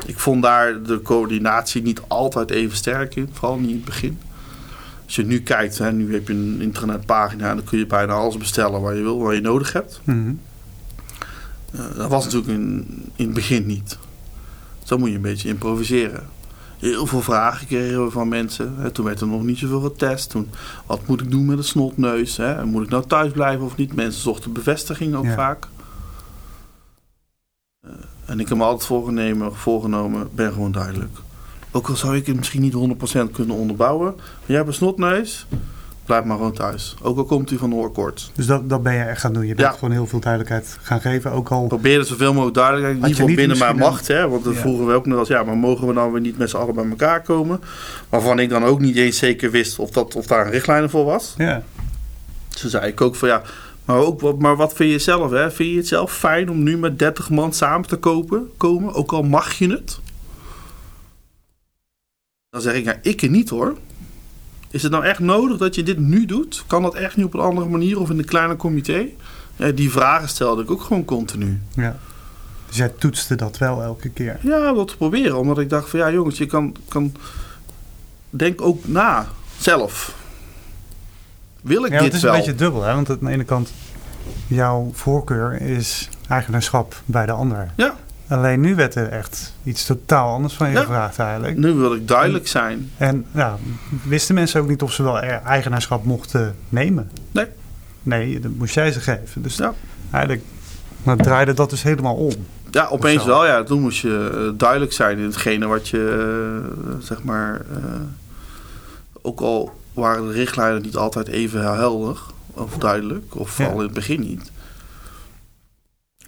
ik 0.05 0.19
vond 0.19 0.41
daar 0.41 0.83
de 0.83 1.01
coördinatie 1.01 1.81
niet 1.81 2.01
altijd 2.07 2.51
even 2.51 2.77
sterk 2.77 3.15
in, 3.15 3.29
vooral 3.33 3.57
niet 3.57 3.69
in 3.69 3.75
het 3.75 3.85
begin. 3.85 4.19
Als 5.05 5.15
je 5.15 5.25
nu 5.25 5.41
kijkt, 5.41 5.77
hè, 5.77 5.91
nu 5.91 6.13
heb 6.13 6.27
je 6.27 6.33
een 6.33 6.61
internetpagina 6.61 7.49
en 7.49 7.55
dan 7.55 7.65
kun 7.65 7.77
je 7.77 7.85
bijna 7.87 8.13
alles 8.13 8.37
bestellen 8.37 8.81
waar 8.81 8.95
je 8.95 9.01
wil, 9.01 9.19
waar 9.19 9.33
je 9.35 9.41
nodig 9.41 9.73
hebt. 9.73 10.01
Mm 10.03 10.23
-hmm. 10.23 10.39
uh, 11.75 11.97
dat 11.97 12.09
was 12.09 12.23
natuurlijk 12.23 12.51
in, 12.51 12.85
in 13.15 13.25
het 13.25 13.33
begin 13.33 13.65
niet. 13.65 13.97
Zo 14.83 14.97
moet 14.97 15.09
je 15.09 15.15
een 15.15 15.21
beetje 15.21 15.49
improviseren. 15.49 16.23
Heel 16.79 17.05
veel 17.05 17.21
vragen 17.21 17.67
kregen 17.67 18.05
we 18.05 18.11
van 18.11 18.27
mensen. 18.27 18.91
Toen 18.93 19.05
werd 19.05 19.21
er 19.21 19.27
nog 19.27 19.43
niet 19.43 19.57
zoveel 19.57 19.81
getest. 19.81 20.29
Toen, 20.29 20.49
wat 20.85 21.07
moet 21.07 21.21
ik 21.21 21.31
doen 21.31 21.45
met 21.45 21.57
een 21.57 21.63
snotneus? 21.63 22.37
Hè? 22.37 22.65
Moet 22.65 22.83
ik 22.83 22.89
nou 22.89 23.05
thuis 23.07 23.31
blijven 23.31 23.65
of 23.65 23.75
niet? 23.75 23.95
Mensen 23.95 24.21
zochten 24.21 24.53
bevestiging 24.53 25.15
ook 25.15 25.25
Ja. 25.25 25.35
vaak. 25.35 25.67
Eh, 27.81 27.91
en 28.25 28.39
ik 28.39 28.49
heb 28.49 28.57
me 28.57 28.63
altijd 28.63 28.85
voorgenomen, 28.85 29.55
voorgenomen, 29.55 30.29
ben 30.35 30.53
gewoon 30.53 30.71
duidelijk. 30.71 31.17
Ook 31.75 31.87
al 31.89 31.95
zou 31.95 32.15
ik 32.15 32.25
het 32.27 32.35
misschien 32.35 32.61
niet 32.61 32.73
100% 33.27 33.31
kunnen 33.31 33.55
onderbouwen. 33.55 34.13
Maar 34.15 34.25
jij 34.45 34.55
hebt 34.55 34.67
een 34.67 34.73
snotneus, 34.73 35.45
blijf 36.05 36.23
maar 36.23 36.37
gewoon 36.37 36.53
thuis. 36.53 36.95
Ook 37.01 37.17
al 37.17 37.23
komt 37.25 37.49
hij 37.49 37.57
van 37.59 37.69
de 37.69 37.75
oorkoorts. 37.75 38.31
Dus 38.35 38.45
dat, 38.45 38.69
dat 38.69 38.83
ben 38.83 38.93
je 38.93 38.99
echt 39.03 39.19
gaan 39.21 39.33
doen. 39.33 39.41
Je 39.47 39.55
bent 39.55 39.67
Ja. 39.67 39.73
gewoon 39.73 39.91
heel 39.91 40.07
veel 40.07 40.19
duidelijkheid 40.19 40.77
gaan 40.81 41.01
geven. 41.01 41.31
Ook 41.31 41.49
al 41.49 41.67
Probeer 41.67 41.97
het 41.99 42.07
zoveel 42.07 42.33
mogelijk 42.33 42.55
duidelijk. 42.57 42.93
In 42.93 42.99
Had 43.01 43.09
ieder 43.09 43.09
je 43.09 43.13
geval 43.13 43.27
niet 43.27 43.37
binnen 43.37 43.57
mijn 43.57 43.77
macht. 43.91 44.07
Hè? 44.07 44.29
Want 44.29 44.45
Ja. 44.45 44.51
vroegen 44.51 44.85
we 44.87 44.93
ook 44.93 45.05
nog 45.05 45.19
eens, 45.19 45.27
ja, 45.27 45.43
maar 45.43 45.57
mogen 45.57 45.87
we 45.87 45.93
dan 45.93 46.11
weer 46.11 46.21
niet 46.21 46.37
met 46.37 46.49
z'n 46.49 46.57
allen 46.57 46.75
bij 46.75 46.85
elkaar 46.89 47.21
komen? 47.21 47.61
Waarvan 48.09 48.39
ik 48.39 48.49
dan 48.49 48.63
ook 48.63 48.79
niet 48.79 48.95
eens 48.95 49.17
zeker 49.17 49.51
wist 49.51 49.79
of, 49.79 49.89
dat, 49.89 50.15
of 50.15 50.25
daar 50.27 50.45
een 50.45 50.51
richtlijn 50.51 50.89
voor 50.89 51.05
was. 51.05 51.33
ja, 51.37 51.63
Toen 52.61 52.69
zei 52.69 52.87
ik 52.87 53.01
ook 53.01 53.15
van 53.15 53.27
ja, 53.29 53.41
maar, 53.85 53.97
ook, 53.97 54.21
wat- 54.21 54.39
maar 54.39 54.55
wat 54.55 54.73
vind 54.73 54.91
je 54.91 54.99
zelf? 54.99 55.31
Hè? 55.31 55.51
Vind 55.51 55.71
je 55.71 55.77
het 55.77 55.87
zelf 55.87 56.11
fijn 56.13 56.49
om 56.49 56.63
nu 56.63 56.77
met 56.77 56.99
30 56.99 57.29
man 57.29 57.53
samen 57.53 57.87
te 57.87 57.95
kopen, 57.95 58.49
komen? 58.57 58.93
Ook 58.93 59.11
al 59.13 59.23
mag 59.23 59.53
je 59.53 59.69
het? 59.69 59.99
Dan 62.55 62.63
zeg 62.63 62.73
ik, 62.73 62.83
ja, 62.85 62.95
ik 63.01 63.21
er 63.21 63.29
niet 63.29 63.49
hoor. 63.49 63.77
Is 64.69 64.83
het 64.83 64.91
nou 64.91 65.05
echt 65.05 65.19
nodig 65.19 65.57
dat 65.57 65.75
je 65.75 65.83
dit 65.83 65.97
nu 65.99 66.25
doet? 66.25 66.63
Kan 66.67 66.81
dat 66.81 66.95
echt 66.95 67.15
niet 67.15 67.25
op 67.25 67.33
een 67.33 67.39
andere 67.39 67.67
manier 67.69 67.99
of 67.99 68.09
in 68.09 68.17
een 68.19 68.25
kleiner 68.25 68.55
comité? 68.55 69.05
Ja, 69.55 69.71
die 69.71 69.91
vragen 69.91 70.29
stelde 70.29 70.61
ik 70.63 70.71
ook 70.71 70.81
gewoon 70.81 71.05
continu. 71.05 71.61
ja. 71.73 71.97
Dus 72.67 72.77
jij 72.77 72.89
toetste 72.89 73.35
dat 73.35 73.57
wel 73.57 73.81
elke 73.81 74.09
keer. 74.09 74.39
Ja, 74.41 74.69
om 74.69 74.75
dat 74.75 74.87
te 74.87 74.97
proberen. 74.97 75.37
Omdat 75.37 75.59
ik 75.59 75.69
dacht 75.69 75.89
van 75.89 75.99
ja 75.99 76.11
jongens, 76.11 76.37
je 76.37 76.45
kan, 76.45 76.75
kan 76.87 77.13
denk 78.29 78.61
ook 78.61 78.87
na 78.87 79.27
zelf. 79.57 80.15
Wil 81.61 81.83
ik 81.85 81.89
Ja, 81.91 81.95
het 81.95 82.03
dit 82.05 82.13
is 82.13 82.21
wel? 82.21 82.31
een 82.33 82.37
beetje 82.37 82.55
dubbel. 82.55 82.83
Hè? 82.83 82.93
Want 82.93 83.09
aan 83.09 83.17
de 83.21 83.29
ene 83.29 83.43
kant, 83.43 83.71
jouw 84.47 84.89
voorkeur 84.93 85.61
is 85.61 86.09
eigenaarschap 86.29 87.01
bij 87.05 87.25
de 87.25 87.31
ander. 87.31 87.71
Ja. 87.75 87.95
Alleen 88.27 88.59
nu 88.59 88.75
werd 88.75 88.95
er 88.95 89.09
echt 89.09 89.53
iets 89.63 89.85
totaal 89.85 90.33
anders 90.33 90.53
van 90.53 90.67
je 90.67 90.73
Ja. 90.73 90.79
gevraagd 90.79 91.19
eigenlijk. 91.19 91.57
Nu 91.57 91.73
wil 91.73 91.93
ik 91.93 92.07
duidelijk 92.07 92.47
zijn. 92.47 92.91
En 92.97 93.25
ja, 93.31 93.57
wisten 94.03 94.35
mensen 94.35 94.61
ook 94.61 94.67
niet 94.67 94.81
of 94.81 94.93
ze 94.93 95.03
wel 95.03 95.17
e- 95.23 95.39
eigenaarschap 95.45 96.03
mochten 96.05 96.55
nemen? 96.69 97.11
Nee. 97.31 97.45
Nee, 98.03 98.39
dat 98.39 98.51
moest 98.57 98.73
jij 98.73 98.91
ze 98.91 98.99
geven. 98.99 99.41
Dus 99.41 99.55
Ja. 99.55 99.73
eigenlijk 100.11 100.43
maar 101.03 101.17
draaide 101.17 101.53
dat 101.53 101.69
dus 101.69 101.83
helemaal 101.83 102.15
om. 102.15 102.33
Ja, 102.71 102.87
opeens 102.89 103.25
wel. 103.25 103.45
Ja, 103.45 103.63
toen 103.63 103.81
moest 103.81 104.01
je 104.01 104.31
eh, 104.33 104.57
duidelijk 104.59 104.93
zijn 104.93 105.17
in 105.17 105.23
hetgene 105.25 105.67
wat 105.67 105.87
je, 105.87 106.63
eh, 106.87 106.95
zeg 107.05 107.23
maar... 107.23 107.53
eh, 107.73 107.83
ook 109.21 109.39
al 109.41 109.81
waren 109.93 110.27
de 110.27 110.33
richtlijnen 110.33 110.81
niet 110.81 110.95
altijd 110.95 111.27
even 111.27 111.73
helder 111.73 112.19
of 112.53 112.77
duidelijk, 112.77 113.35
of 113.35 113.47
Ja. 113.47 113.53
vooral 113.53 113.77
in 113.79 113.85
het 113.85 113.93
begin 113.93 114.19
niet... 114.19 114.51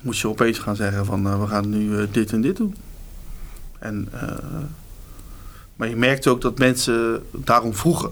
moest 0.01 0.21
je 0.21 0.27
opeens 0.27 0.59
gaan 0.59 0.75
zeggen 0.75 1.05
van 1.05 1.27
eh, 1.27 1.39
we 1.39 1.47
gaan 1.47 1.69
nu 1.69 1.99
eh, 1.99 2.07
dit 2.11 2.31
en 2.31 2.41
dit 2.41 2.57
doen. 2.57 2.75
En, 3.79 4.07
eh, 4.11 4.37
maar 5.75 5.87
je 5.87 5.95
merkte 5.95 6.29
ook 6.29 6.41
dat 6.41 6.57
mensen 6.57 7.23
daarom 7.31 7.73
vroegen. 7.73 8.11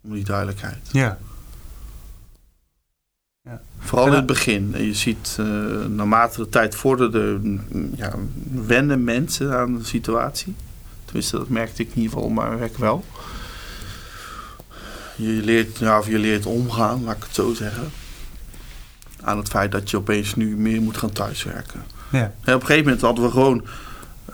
Om 0.00 0.12
die 0.12 0.24
duidelijkheid. 0.24 0.88
Ja. 0.92 1.18
ja. 3.42 3.60
Vooral 3.78 4.06
in 4.06 4.12
het 4.12 4.26
begin. 4.26 4.74
En 4.74 4.84
je 4.84 4.94
ziet 4.94 5.36
naarmate 5.88 6.42
de 6.42 6.48
tijd 6.48 6.74
vorderde, 6.74 7.40
ja, 7.94 8.14
wennen 8.52 9.04
mensen 9.04 9.58
aan 9.58 9.78
de 9.78 9.84
situatie. 9.84 10.54
Tenminste, 11.04 11.36
dat 11.36 11.48
merkte 11.48 11.82
ik 11.82 11.88
in 11.88 12.02
ieder 12.02 12.12
geval 12.12 12.28
mijn 12.28 12.58
werk 12.58 12.76
wel. 12.76 13.04
Je 15.16 15.42
leert, 15.44 15.78
ja, 15.78 15.98
of 15.98 16.06
je 16.06 16.18
leert 16.18 16.46
omgaan, 16.46 17.04
laat 17.04 17.16
ik 17.16 17.22
het 17.22 17.34
zo 17.34 17.54
zeggen. 17.54 17.90
Aan 19.26 19.38
het 19.38 19.48
feit 19.48 19.72
dat 19.72 19.90
je 19.90 19.96
opeens 19.96 20.34
nu 20.34 20.56
meer 20.56 20.82
moet 20.82 20.96
gaan 20.96 21.12
thuiswerken. 21.12 21.82
Ja. 22.10 22.32
En 22.44 22.54
op 22.54 22.60
een 22.60 22.66
gegeven 22.66 22.84
moment 22.84 23.00
hadden 23.00 23.24
we 23.24 23.30
gewoon 23.30 23.64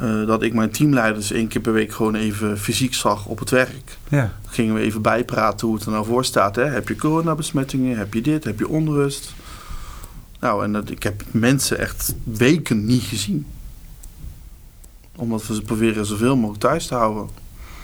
uh, 0.01 0.27
dat 0.27 0.43
ik 0.43 0.55
mijn 0.55 0.71
teamleiders 0.71 1.31
één 1.31 1.49
keer 1.49 1.61
per 1.61 1.73
week 1.73 1.93
gewoon 1.93 2.15
even 2.15 2.59
fysiek 2.59 2.95
zag 2.95 3.27
op 3.27 3.39
het 3.39 3.51
werk. 3.51 3.99
Ja. 4.09 4.33
Gingen 4.47 4.75
we 4.75 4.81
even 4.81 5.03
bijpraten 5.03 5.67
hoe 5.67 5.77
het 5.77 5.85
er 5.85 5.93
nou 5.93 6.07
voor 6.07 6.25
staat. 6.25 6.57
Hè? 6.57 6.65
Heb 6.65 6.89
je 6.89 6.97
coronabesmettingen? 6.97 7.99
Heb 7.99 8.15
je 8.15 8.21
dit? 8.21 8.45
Heb 8.45 8.59
je 8.59 8.69
onrust? 8.69 9.35
Nou, 10.41 10.65
en 10.65 10.73
dat, 10.73 10.91
ik 10.91 11.03
heb 11.03 11.23
mensen 11.31 11.79
echt 11.79 12.15
weken 12.25 12.85
niet 12.85 13.03
gezien. 13.03 13.47
Omdat 15.17 15.47
we 15.47 15.55
ze 15.55 15.63
proberen 15.63 16.07
zoveel 16.07 16.37
mogelijk 16.37 16.61
thuis 16.61 16.87
te 16.87 16.95
houden. 16.95 17.29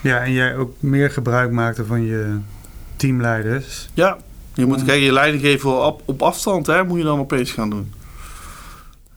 Ja, 0.01 0.19
en 0.19 0.33
jij 0.33 0.57
ook 0.57 0.75
meer 0.81 1.11
gebruik 1.11 1.51
maakte 1.51 1.85
van 1.85 2.03
je 2.03 2.39
teamleiders. 2.97 3.89
Ja, 3.95 4.19
je 4.59 4.67
moet 4.67 4.85
kijken, 4.85 5.05
je 5.05 5.13
leiding 5.13 5.43
geven 5.43 5.85
op, 5.85 6.03
op 6.05 6.23
afstand, 6.23 6.67
hè, 6.67 6.85
moet 6.85 6.99
je 6.99 7.05
dan 7.05 7.19
opeens 7.19 7.51
gaan 7.51 7.71
doen. 7.71 7.93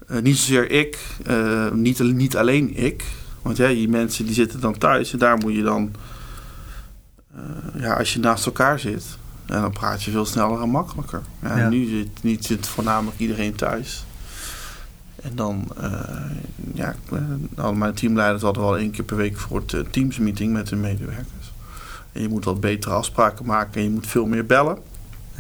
Uh, 0.10 0.22
niet 0.22 0.38
zozeer 0.38 0.72
ik, 0.72 1.00
uh, 1.28 1.72
niet, 1.72 2.00
niet 2.00 2.38
alleen 2.38 2.78
ik. 2.78 3.04
Want 3.42 3.58
ja, 3.58 3.68
die 3.68 3.89
mensen 3.89 4.26
die 4.26 4.34
zitten 4.34 4.60
dan 4.60 4.78
thuis 4.78 5.14
en 5.14 5.20
daar 5.20 5.38
moet 5.38 5.54
je 5.54 5.64
dan... 5.64 5.92
Uh, 7.36 7.82
ja, 7.82 7.94
als 7.94 8.14
je 8.14 8.20
naast 8.20 8.46
elkaar 8.46 8.80
zit, 8.80 9.18
en 9.46 9.62
dan 9.62 9.72
praat 9.72 10.04
je 10.04 10.12
veel 10.12 10.26
sneller 10.26 10.62
en 10.62 10.70
makkelijker. 10.70 11.22
Ja, 11.42 11.58
ja. 11.58 11.70
Nu, 11.70 12.08
zit, 12.22 12.46
zit 12.46 12.68
voornamelijk 12.68 13.20
iedereen 13.20 13.56
thuis. 13.56 14.06
En 15.22 15.32
dan, 15.36 15.68
ja, 16.74 16.96
al 17.56 17.74
mijn 17.74 17.94
teamleiders 17.94 18.44
hadden 18.44 18.64
wel 18.64 18.78
één 18.78 18.92
keer 18.92 19.04
per 19.04 19.18
week 19.18 19.38
voor 19.38 19.64
het 19.66 19.94
teamsmeeting 19.94 20.54
met 20.54 20.70
hun 20.70 20.80
medewerkers. 20.80 21.54
En 22.12 22.22
je 22.22 22.30
moet 22.30 22.46
wat 22.46 22.60
betere 22.60 22.94
afspraken 22.94 23.46
maken 23.46 23.74
en 23.74 23.84
je 23.84 23.89
moet 23.89 24.08
veel 24.08 24.26
meer 24.26 24.46
bellen. 24.46 24.78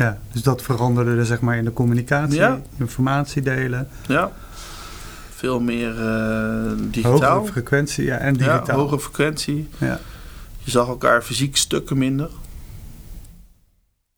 Ja, 0.01 0.17
dus 0.31 0.41
dat 0.43 0.61
veranderde 0.61 1.15
er 1.15 1.25
zeg 1.25 1.39
maar 1.41 1.57
in 1.57 1.63
de 1.63 1.73
communicatie, 1.73 2.35
ja. 2.35 2.61
informatie 2.77 3.41
delen. 3.41 3.87
Ja, 4.07 4.31
veel 5.35 5.59
meer 5.59 5.93
uh, 5.99 6.71
digitaal. 6.77 7.37
Hogere 7.37 7.51
frequentie, 7.51 8.05
ja, 8.05 8.17
en 8.17 8.33
digitaal. 8.33 8.65
Ja, 8.65 8.73
hogere 8.73 8.99
frequentie. 8.99 9.69
Ja. 9.77 9.99
Je 10.57 10.71
zag 10.71 10.87
elkaar 10.87 11.21
fysiek 11.21 11.57
stukken 11.57 11.97
minder. 11.97 12.29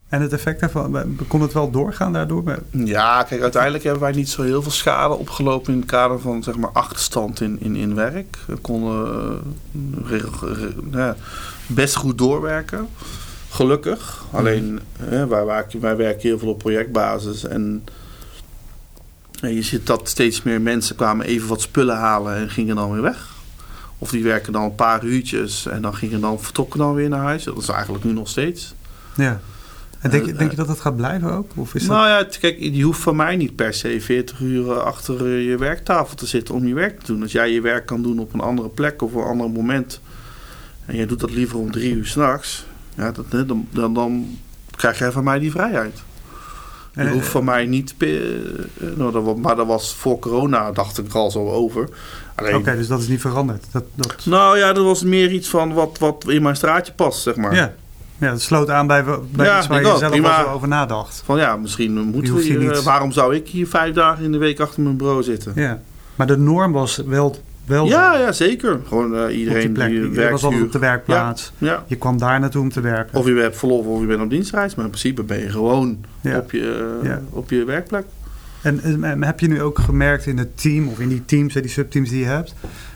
En 0.09 0.21
het 0.21 0.33
effect 0.33 0.59
daarvan, 0.59 1.17
kon 1.27 1.41
het 1.41 1.53
wel 1.53 1.71
doorgaan 1.71 2.13
daardoor? 2.13 2.59
Ja, 2.71 3.23
kijk, 3.23 3.41
uiteindelijk 3.41 3.83
hebben 3.83 4.01
wij 4.01 4.11
niet 4.11 4.29
zo 4.29 4.41
heel 4.41 4.61
veel 4.61 4.71
schade 4.71 5.13
opgelopen 5.13 5.73
in 5.73 5.79
het 5.79 5.89
kader 5.89 6.19
van 6.19 6.43
zeg 6.43 6.57
maar 6.57 6.69
achterstand 6.69 7.41
in, 7.41 7.61
in, 7.61 7.75
in 7.75 7.95
werk. 7.95 8.37
We 8.47 8.55
konden 8.55 9.39
uh, 10.93 11.09
best 11.67 11.95
goed 11.95 12.17
doorwerken. 12.17 12.87
Gelukkig. 13.53 14.23
Mm. 14.31 14.37
Alleen, 14.37 14.79
hè, 14.97 15.27
wij, 15.27 15.45
werken, 15.45 15.79
wij 15.79 15.95
werken 15.95 16.21
heel 16.21 16.39
veel 16.39 16.49
op 16.49 16.57
projectbasis. 16.57 17.43
En, 17.43 17.83
en 19.41 19.53
je 19.53 19.61
ziet 19.61 19.87
dat 19.87 20.09
steeds 20.09 20.43
meer 20.43 20.61
mensen 20.61 20.95
kwamen 20.95 21.25
even 21.25 21.47
wat 21.47 21.61
spullen 21.61 21.97
halen 21.97 22.35
en 22.35 22.49
gingen 22.49 22.75
dan 22.75 22.91
weer 22.91 23.01
weg. 23.01 23.31
Of 23.97 24.09
die 24.09 24.23
werken 24.23 24.53
dan 24.53 24.63
een 24.63 24.75
paar 24.75 25.03
uurtjes 25.03 25.65
en 25.65 25.81
dan 25.81 25.95
gingen 25.95 26.21
dan, 26.21 26.41
vertrokken 26.41 26.79
dan 26.79 26.93
weer 26.93 27.09
naar 27.09 27.23
huis. 27.23 27.43
Dat 27.43 27.57
is 27.57 27.67
eigenlijk 27.67 28.03
nu 28.03 28.11
nog 28.11 28.29
steeds. 28.29 28.73
Ja. 29.15 29.39
En 29.99 30.09
denk, 30.09 30.25
je, 30.25 30.33
denk 30.33 30.49
je 30.49 30.57
dat 30.57 30.67
dat 30.67 30.79
gaat 30.79 30.95
blijven 30.95 31.31
ook? 31.31 31.51
Of 31.55 31.75
is 31.75 31.87
nou 31.87 32.23
dat... 32.23 32.33
ja, 32.33 32.39
kijk, 32.39 32.57
je 32.59 32.83
hoeft 32.83 33.01
van 33.01 33.15
mij 33.15 33.35
niet 33.35 33.55
per 33.55 33.73
se 33.73 34.01
40 34.01 34.39
uur 34.39 34.79
achter 34.79 35.27
je 35.27 35.57
werktafel 35.57 36.15
te 36.15 36.25
zitten 36.25 36.55
om 36.55 36.67
je 36.67 36.73
werk 36.73 36.99
te 36.99 37.11
doen. 37.11 37.21
Als 37.21 37.31
jij 37.31 37.51
je 37.51 37.61
werk 37.61 37.85
kan 37.85 38.01
doen 38.01 38.19
op 38.19 38.33
een 38.33 38.41
andere 38.41 38.69
plek 38.69 39.01
of 39.01 39.13
op 39.13 39.21
een 39.21 39.27
ander 39.27 39.49
moment. 39.49 40.01
En 40.85 40.95
jij 40.95 41.05
doet 41.05 41.19
dat 41.19 41.31
liever 41.31 41.57
om 41.57 41.71
drie 41.71 41.93
uur 41.93 42.05
s'nachts. 42.05 42.65
Ja, 42.97 43.11
dat, 43.11 43.47
dan, 43.47 43.67
dan, 43.71 43.93
dan 43.93 44.37
krijg 44.75 44.99
jij 44.99 45.11
van 45.11 45.23
mij 45.23 45.39
die 45.39 45.51
vrijheid. 45.51 46.03
Je 46.93 46.99
En, 47.01 47.11
hoeft 47.11 47.25
eh, 47.25 47.31
van 47.31 47.43
mij 47.43 47.65
niet... 47.65 47.95
eh, 47.97 48.09
nou, 48.95 49.11
dat, 49.11 49.23
wa- 49.23 49.33
maar 49.35 49.55
dat 49.55 49.67
was 49.67 49.93
voor 49.95 50.19
corona, 50.19 50.71
dacht 50.71 50.97
ik 50.97 51.07
er 51.07 51.13
al 51.17 51.31
zo 51.31 51.47
over. 51.49 51.89
Alleen, 52.35 52.55
Oké, 52.55 52.75
dus 52.75 52.87
dat 52.87 53.01
is 53.01 53.07
niet 53.07 53.21
veranderd. 53.21 53.65
Dat, 53.71 53.83
dat... 53.95 54.25
Nou 54.25 54.57
ja, 54.57 54.73
dat 54.73 54.83
was 54.83 55.03
meer 55.03 55.31
iets 55.31 55.47
van 55.49 55.73
wat, 55.73 55.97
wat 55.99 56.25
in 56.27 56.41
mijn 56.41 56.55
straatje 56.55 56.93
past, 56.93 57.21
zeg 57.21 57.35
maar. 57.35 57.55
Ja. 57.55 57.73
ja, 58.17 58.29
dat 58.29 58.41
sloot 58.41 58.69
aan 58.69 58.87
bij, 58.87 59.03
bij 59.31 59.45
Ja, 59.45 59.57
iets 59.57 59.67
waar 59.67 59.81
je 59.81 59.97
zelf 59.97 60.11
prima. 60.11 60.43
over 60.45 60.67
nadacht. 60.67 61.21
Van 61.25 61.37
ja, 61.37 61.55
misschien 61.57 61.93
Je 61.93 61.99
moeten 61.99 62.35
we 62.35 62.41
hier 62.41 62.59
niet- 62.59 62.71
eh, 62.71 62.79
waarom 62.83 63.11
zou 63.11 63.35
ik 63.35 63.47
hier 63.47 63.67
vijf 63.67 63.93
dagen 63.93 64.23
in 64.23 64.31
de 64.31 64.37
week 64.37 64.59
achter 64.59 64.81
mijn 64.81 64.97
bureau 64.97 65.23
zitten? 65.23 65.51
Ja. 65.55 65.81
Maar 66.15 66.27
de 66.27 66.37
norm 66.37 66.71
was 66.71 66.97
wel, 67.05 67.35
wel 67.65 67.85
Ja, 67.87 68.17
ja, 68.17 68.31
zeker. 68.31 68.79
Gewoon 68.87 69.15
eh, 69.17 69.27
die 69.27 69.37
iedereen 69.37 69.73
die 69.73 69.89
Je 69.93 70.07
was 70.07 70.15
werkt 70.15 70.43
altijd 70.43 70.61
op 70.63 70.71
de 70.71 70.79
werkplaats. 70.79 71.51
Ja. 71.57 71.83
Je 71.87 71.95
kwam 71.95 72.17
daar 72.17 72.39
naartoe 72.39 72.61
om 72.61 72.69
te 72.71 72.81
werken. 72.81 73.17
Of 73.19 73.27
je 73.27 73.33
hebt 73.33 73.57
verlof 73.57 73.85
of 73.85 73.99
je 74.01 74.05
bent 74.07 74.21
op 74.21 74.29
dienstreis. 74.29 74.75
Maar 74.75 74.85
in 74.85 74.91
principe 74.91 75.23
ben 75.23 75.39
je 75.39 75.49
gewoon 75.49 75.97
Ja. 76.21 76.37
op, 76.37 76.51
je, 76.51 76.99
eh, 77.03 77.15
op 77.29 77.49
je 77.49 77.63
werkplek. 77.63 78.05
En, 78.61 78.79
en 79.03 79.23
heb 79.23 79.39
je 79.39 79.47
nu 79.47 79.61
ook 79.61 79.79
gemerkt 79.79 80.25
in 80.25 80.37
het 80.37 80.61
team 80.61 80.87
of 80.87 80.99
in 80.99 81.07
die 81.09 81.25
teams, 81.25 81.53
hè, 81.53 81.61
die 81.61 81.69
subteams 81.69 82.09
die 82.09 82.19
je 82.19 82.25
hebt, 82.25 82.53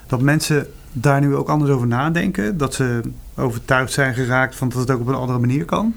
dat 0.07 0.22
mensen 0.22 0.68
daar 0.91 1.22
nu 1.22 1.36
ook 1.36 1.49
anders 1.49 1.72
over 1.72 1.88
nadenken? 1.88 2.57
Dat 2.57 2.74
ze 2.74 3.01
overtuigd 3.36 3.91
zijn 3.93 4.13
geraakt 4.13 4.55
van 4.55 4.70
dat 4.70 4.78
het 4.80 4.91
ook 4.91 4.99
op 4.99 5.07
een 5.07 5.13
andere 5.13 5.39
manier 5.39 5.65
kan? 5.65 5.93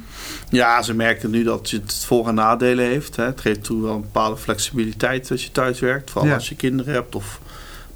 Ja, 0.48 0.82
ze 0.82 0.94
merkten 0.94 1.30
nu 1.30 1.42
dat 1.42 1.70
het 1.70 2.04
voor- 2.06 2.28
en 2.28 2.34
nadelen 2.34 2.84
heeft. 2.84 3.16
Hè. 3.16 3.24
Het 3.24 3.40
geeft 3.40 3.64
toe 3.64 3.82
wel 3.82 3.94
een 3.94 4.00
bepaalde 4.00 4.36
flexibiliteit 4.36 5.30
als 5.30 5.44
je 5.44 5.52
thuis 5.52 5.80
werkt. 5.80 6.10
Vooral 6.10 6.32
als 6.32 6.48
je 6.48 6.56
kinderen 6.56 6.92
hebt. 6.94 7.14
Of 7.14 7.40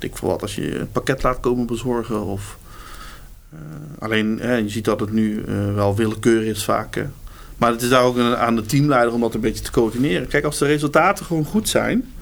ik 0.04 0.16
veel 0.16 0.28
wat, 0.28 0.42
als 0.42 0.54
je 0.54 0.78
een 0.78 0.90
pakket 0.92 1.22
laat 1.22 1.40
komen 1.40 1.66
bezorgen. 1.66 2.24
Of, 2.24 2.58
eh, 3.50 3.58
alleen, 3.98 4.38
hè, 4.40 4.54
je 4.54 4.68
ziet 4.68 4.84
dat 4.84 5.00
het 5.00 5.12
nu 5.12 5.42
eh, 5.42 5.74
wel 5.74 5.96
willekeur 5.96 6.46
is 6.46 6.64
vaak. 6.64 7.06
Maar 7.56 7.70
het 7.70 7.82
is 7.82 7.88
daar 7.88 8.02
ook 8.02 8.18
aan 8.18 8.56
de 8.56 8.66
teamleider 8.66 9.12
om 9.12 9.20
dat 9.20 9.34
een 9.34 9.40
beetje 9.40 9.64
te 9.64 9.70
coördineren. 9.70 10.28
Kijk, 10.28 10.44
als 10.44 10.58
de 10.58 10.66
resultaten 10.66 11.24
gewoon 11.24 11.44
goed 11.44 11.68
zijn... 11.68 12.12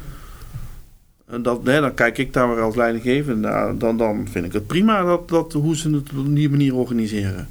Dat, 1.40 1.60
hè, 1.64 1.80
dan 1.80 1.94
kijk 1.94 2.18
ik 2.18 2.32
daar 2.32 2.48
maar 2.48 2.60
als 2.60 2.74
leidinggevende 2.74 3.48
naar. 3.48 3.78
Dan, 3.78 3.96
dan 3.96 4.28
vind 4.30 4.44
ik 4.44 4.52
het 4.52 4.66
prima 4.66 5.02
dat, 5.02 5.28
dat, 5.28 5.52
hoe 5.52 5.76
ze 5.76 5.90
het 5.90 6.10
op 6.16 6.34
die 6.34 6.50
manier 6.50 6.74
organiseren. 6.74 7.48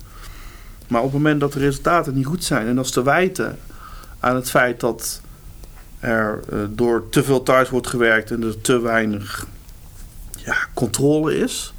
Maar 0.88 1.02
op 1.02 1.12
het 1.12 1.22
moment 1.22 1.40
dat 1.40 1.54
de 1.54 1.60
resultaten 1.60 2.14
niet 2.14 2.26
goed 2.26 2.44
zijn... 2.44 2.68
en 2.68 2.80
is 2.80 2.92
te 2.92 3.04
wijten 3.04 3.58
aan 4.20 4.36
het 4.36 4.50
feit 4.50 4.80
dat 4.80 5.22
er 6.00 6.40
eh, 6.50 6.60
door 6.70 7.10
te 7.10 7.24
veel 7.24 7.44
thuis 7.44 7.70
wordt 7.70 7.88
gewerkt... 7.88 8.32
en 8.32 8.44
er 8.44 8.62
te 8.62 8.80
weinig 8.80 9.48
ja, 10.46 10.56
controle 10.74 11.38
is... 11.38 11.74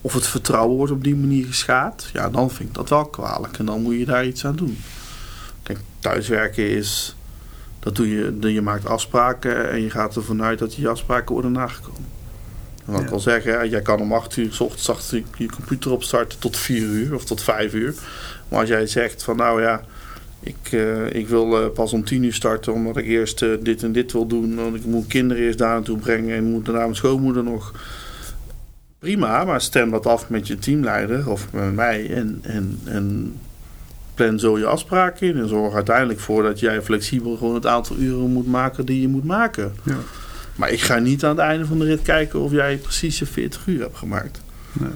of 0.00 0.14
het 0.14 0.26
vertrouwen 0.26 0.76
wordt 0.76 0.92
op 0.92 1.04
die 1.04 1.16
manier 1.16 1.46
geschaad... 1.46 2.08
ja, 2.12 2.30
dan 2.30 2.50
vind 2.50 2.68
ik 2.68 2.74
dat 2.74 2.88
wel 2.88 3.04
kwalijk. 3.04 3.58
En 3.58 3.64
dan 3.66 3.82
moet 3.82 3.94
je 3.98 4.04
daar 4.04 4.26
iets 4.26 4.44
aan 4.46 4.56
doen. 4.56 4.78
Kijk, 5.62 5.78
thuiswerken 5.98 6.68
is... 6.70 7.16
Dat 7.80 7.96
doe 7.96 8.08
je, 8.08 8.52
je 8.52 8.60
maakt 8.60 8.86
afspraken 8.86 9.70
en 9.70 9.82
je 9.82 9.90
gaat 9.90 10.16
ervan 10.16 10.42
uit 10.42 10.58
dat 10.58 10.74
die 10.74 10.88
afspraken 10.88 11.32
worden 11.32 11.52
nagekomen. 11.52 12.06
En 12.86 12.92
wat 12.92 13.02
Ja. 13.10 13.16
ik 13.16 13.22
zeggen, 13.22 13.68
jij 13.68 13.82
kan 13.82 14.00
om 14.00 14.12
8 14.12 14.36
uur 14.36 14.52
s 14.52 14.60
ochtends 14.60 14.90
achter 14.90 15.16
je- 15.16 15.24
je 15.44 15.50
computer 15.50 15.90
opstarten 15.90 16.38
tot 16.38 16.56
4 16.56 16.82
uur 16.82 17.14
of 17.14 17.24
tot 17.24 17.42
5 17.42 17.74
uur. 17.74 17.94
Maar 18.48 18.60
als 18.60 18.68
jij 18.68 18.86
zegt 18.86 19.22
van 19.22 19.36
nou 19.36 19.62
ja, 19.62 19.84
ik, 20.40 20.56
eh, 20.72 21.14
ik 21.14 21.28
wil 21.28 21.62
eh, 21.62 21.70
pas 21.74 21.92
om 21.92 22.04
10 22.04 22.22
uur 22.22 22.34
starten 22.34 22.72
omdat 22.72 22.96
ik 22.96 23.04
eerst 23.06 23.42
eh, 23.42 23.48
dit 23.60 23.82
en 23.82 23.92
dit 23.92 24.12
wil 24.12 24.26
doen. 24.26 24.54
Want 24.54 24.74
ik 24.74 24.84
moet 24.84 25.06
kinderen 25.06 25.42
eerst 25.42 25.58
daar 25.58 25.74
naartoe 25.74 25.98
brengen 25.98 26.36
en 26.36 26.44
moet 26.44 26.64
daarna 26.64 26.80
mijn 26.80 26.96
schoonmoeder 26.96 27.44
nog. 27.44 27.72
Prima, 29.04 29.44
maar 29.44 29.60
stem 29.60 29.90
dat 29.90 30.06
af 30.06 30.28
met 30.28 30.46
je 30.46 30.58
teamleider 30.58 31.30
of 31.30 31.46
met 31.52 31.74
mij 31.74 32.14
en, 32.14 32.38
en, 32.42 32.80
en 32.84 33.34
plan 34.14 34.38
zo 34.38 34.58
je 34.58 34.66
afspraken 34.66 35.28
in. 35.28 35.38
En 35.38 35.48
zorg 35.48 35.74
uiteindelijk 35.74 36.20
voor 36.20 36.42
dat 36.42 36.60
jij 36.60 36.82
flexibel 36.82 37.36
gewoon 37.36 37.54
het 37.54 37.66
aantal 37.66 37.96
uren 37.96 38.30
moet 38.32 38.46
maken 38.46 38.84
die 38.86 39.00
je 39.00 39.08
moet 39.08 39.24
maken. 39.24 39.74
Ja. 39.82 39.96
Maar 40.56 40.70
ik 40.70 40.80
ga 40.80 40.98
niet 40.98 41.24
aan 41.24 41.30
het 41.30 41.38
einde 41.38 41.66
van 41.66 41.78
de 41.78 41.84
rit 41.84 42.02
kijken 42.02 42.40
of 42.40 42.52
jij 42.52 42.76
precies 42.76 43.18
je 43.18 43.26
40 43.26 43.66
uur 43.66 43.80
hebt 43.80 43.96
gemaakt. 43.96 44.40
Nee. 44.72 44.88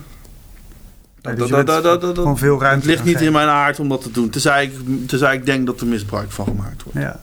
Dat- 1.20 1.36
dus 1.36 1.48
je 1.48 1.54
dat- 1.54 1.64
bent 1.66 1.82
dat- 1.82 1.82
dat- 1.82 2.00
dat- 2.00 2.16
gewoon 2.16 2.38
veel 2.38 2.60
ruimte 2.60 2.86
Het 2.86 2.94
ligt 2.96 3.04
niet 3.04 3.20
in 3.26 3.32
mijn 3.32 3.48
aard 3.48 3.80
om 3.80 3.88
dat 3.88 4.02
te 4.02 4.10
doen. 4.10 4.30
Tenzij 4.30 4.64
ik, 4.64 4.72
tenzij 5.08 5.34
ik 5.34 5.46
denk 5.46 5.66
dat 5.66 5.80
er 5.80 5.86
misbruik 5.86 6.30
van 6.30 6.44
gemaakt 6.46 6.82
wordt. 6.82 6.98
Ja. 6.98 7.20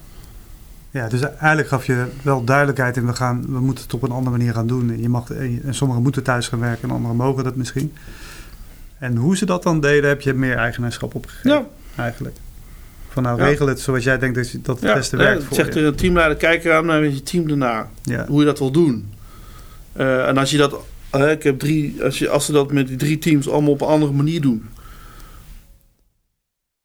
Ja, 0.96 1.08
dus 1.08 1.22
eigenlijk 1.22 1.68
gaf 1.68 1.86
je 1.86 2.06
wel 2.22 2.44
duidelijkheid 2.44 2.98
in 2.98 3.06
we, 3.06 3.14
gaan, 3.14 3.46
we 3.48 3.60
moeten 3.60 3.84
het 3.84 3.94
op 3.94 4.04
een 4.04 4.12
andere 4.12 4.38
manier 4.38 4.54
gaan 4.54 4.68
doen. 4.68 4.90
En, 4.90 5.02
je 5.02 5.10
mag, 5.10 5.30
en 5.32 5.74
sommigen 5.76 6.04
moeten 6.04 6.24
thuis 6.24 6.48
gaan 6.48 6.60
werken 6.60 6.90
en 6.90 6.96
anderen 6.96 7.18
mogen 7.18 7.44
dat 7.44 7.56
misschien. 7.56 7.94
En 9.00 9.16
hoe 9.16 9.38
ze 9.38 9.46
dat 9.46 9.64
dan 9.64 9.80
deden, 9.80 10.10
heb 10.10 10.22
je 10.22 10.34
meer 10.34 10.58
eigenaarschap 10.58 11.16
opgegeven 11.16 11.52
Ja, 11.52 11.66
eigenlijk. 12.04 12.36
Van 13.10 13.24
nou, 13.24 13.40
Ja. 13.40 13.46
regel 13.46 13.68
het 13.68 13.80
zoals 13.80 14.04
jij 14.04 14.18
denkt 14.18 14.36
dat, 14.36 14.52
je- 14.52 14.62
dat 14.62 14.80
het 14.80 14.90
ja, 14.90 14.94
beste 14.96 15.18
ja, 15.18 15.24
werkt 15.24 15.44
voor 15.44 15.56
zegt 15.56 15.74
je. 15.74 15.80
er 15.80 15.86
een 15.86 15.96
teamleider, 15.96 16.38
kijk 16.38 16.64
eraan 16.66 16.86
met 16.86 17.16
je 17.18 17.24
team 17.24 17.48
daarna. 17.48 17.90
Hoe 18.28 18.40
je 18.40 18.46
dat 18.46 18.60
wil 18.60 18.72
doen. 18.72 19.10
Eh, 19.94 20.28
en 20.28 20.38
als 20.38 20.52
je 20.52 20.58
dat, 20.58 20.76
eh, 21.10 21.32
ik 21.32 21.44
heb 21.44 21.60
drie, 21.60 22.04
als, 22.04 22.18
je, 22.20 22.30
als 22.30 22.46
ze 22.46 22.52
dat 22.52 22.72
met 22.72 22.88
die 22.88 22.98
drie 22.98 23.18
teams 23.18 23.50
allemaal 23.50 23.72
op 23.72 23.82
een 23.82 23.88
andere 23.88 24.12
manier 24.12 24.42
doen. 24.42 24.66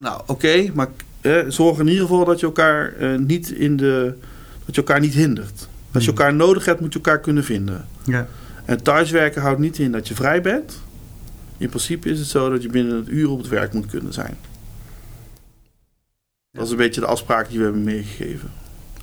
Nou, 0.04 0.20
oké, 0.26 0.70
maar 0.74 0.88
eh, 1.20 1.38
zorg 1.48 1.78
in 1.78 1.88
ieder 1.88 2.02
geval 2.06 2.24
dat 2.24 2.40
je 2.40 2.46
elkaar 2.46 2.92
eh, 2.96 3.18
niet 3.18 3.50
in 3.50 3.76
de. 3.76 4.14
dat 4.64 4.74
je 4.74 4.80
elkaar 4.80 5.00
niet 5.00 5.14
hindert. 5.14 5.68
Als 5.92 6.04
je 6.04 6.10
Hmm. 6.10 6.18
elkaar 6.18 6.34
nodig 6.34 6.64
hebt, 6.64 6.80
moet 6.80 6.92
je 6.92 6.98
elkaar 6.98 7.20
kunnen 7.20 7.44
vinden. 7.44 7.86
Ja. 8.04 8.26
En 8.64 8.82
thuiswerken 8.82 9.42
houdt 9.42 9.60
niet 9.60 9.78
in 9.78 9.92
dat 9.92 10.08
je 10.08 10.14
vrij 10.14 10.40
bent. 10.42 10.80
In 11.58 11.68
principe 11.68 12.08
is 12.10 12.18
het 12.18 12.28
zo 12.28 12.50
dat 12.50 12.62
je 12.62 12.68
binnen 12.68 12.96
een 12.96 13.14
uur 13.16 13.30
op 13.30 13.38
het 13.38 13.48
werk 13.48 13.72
moet 13.72 13.86
kunnen 13.86 14.12
zijn. 14.12 14.36
Dat 16.52 16.64
is 16.64 16.70
een 16.70 16.76
beetje 16.76 17.00
de 17.00 17.06
afspraak 17.06 17.48
die 17.48 17.58
we 17.58 17.64
hebben 17.64 17.84
meegegeven. 17.84 18.50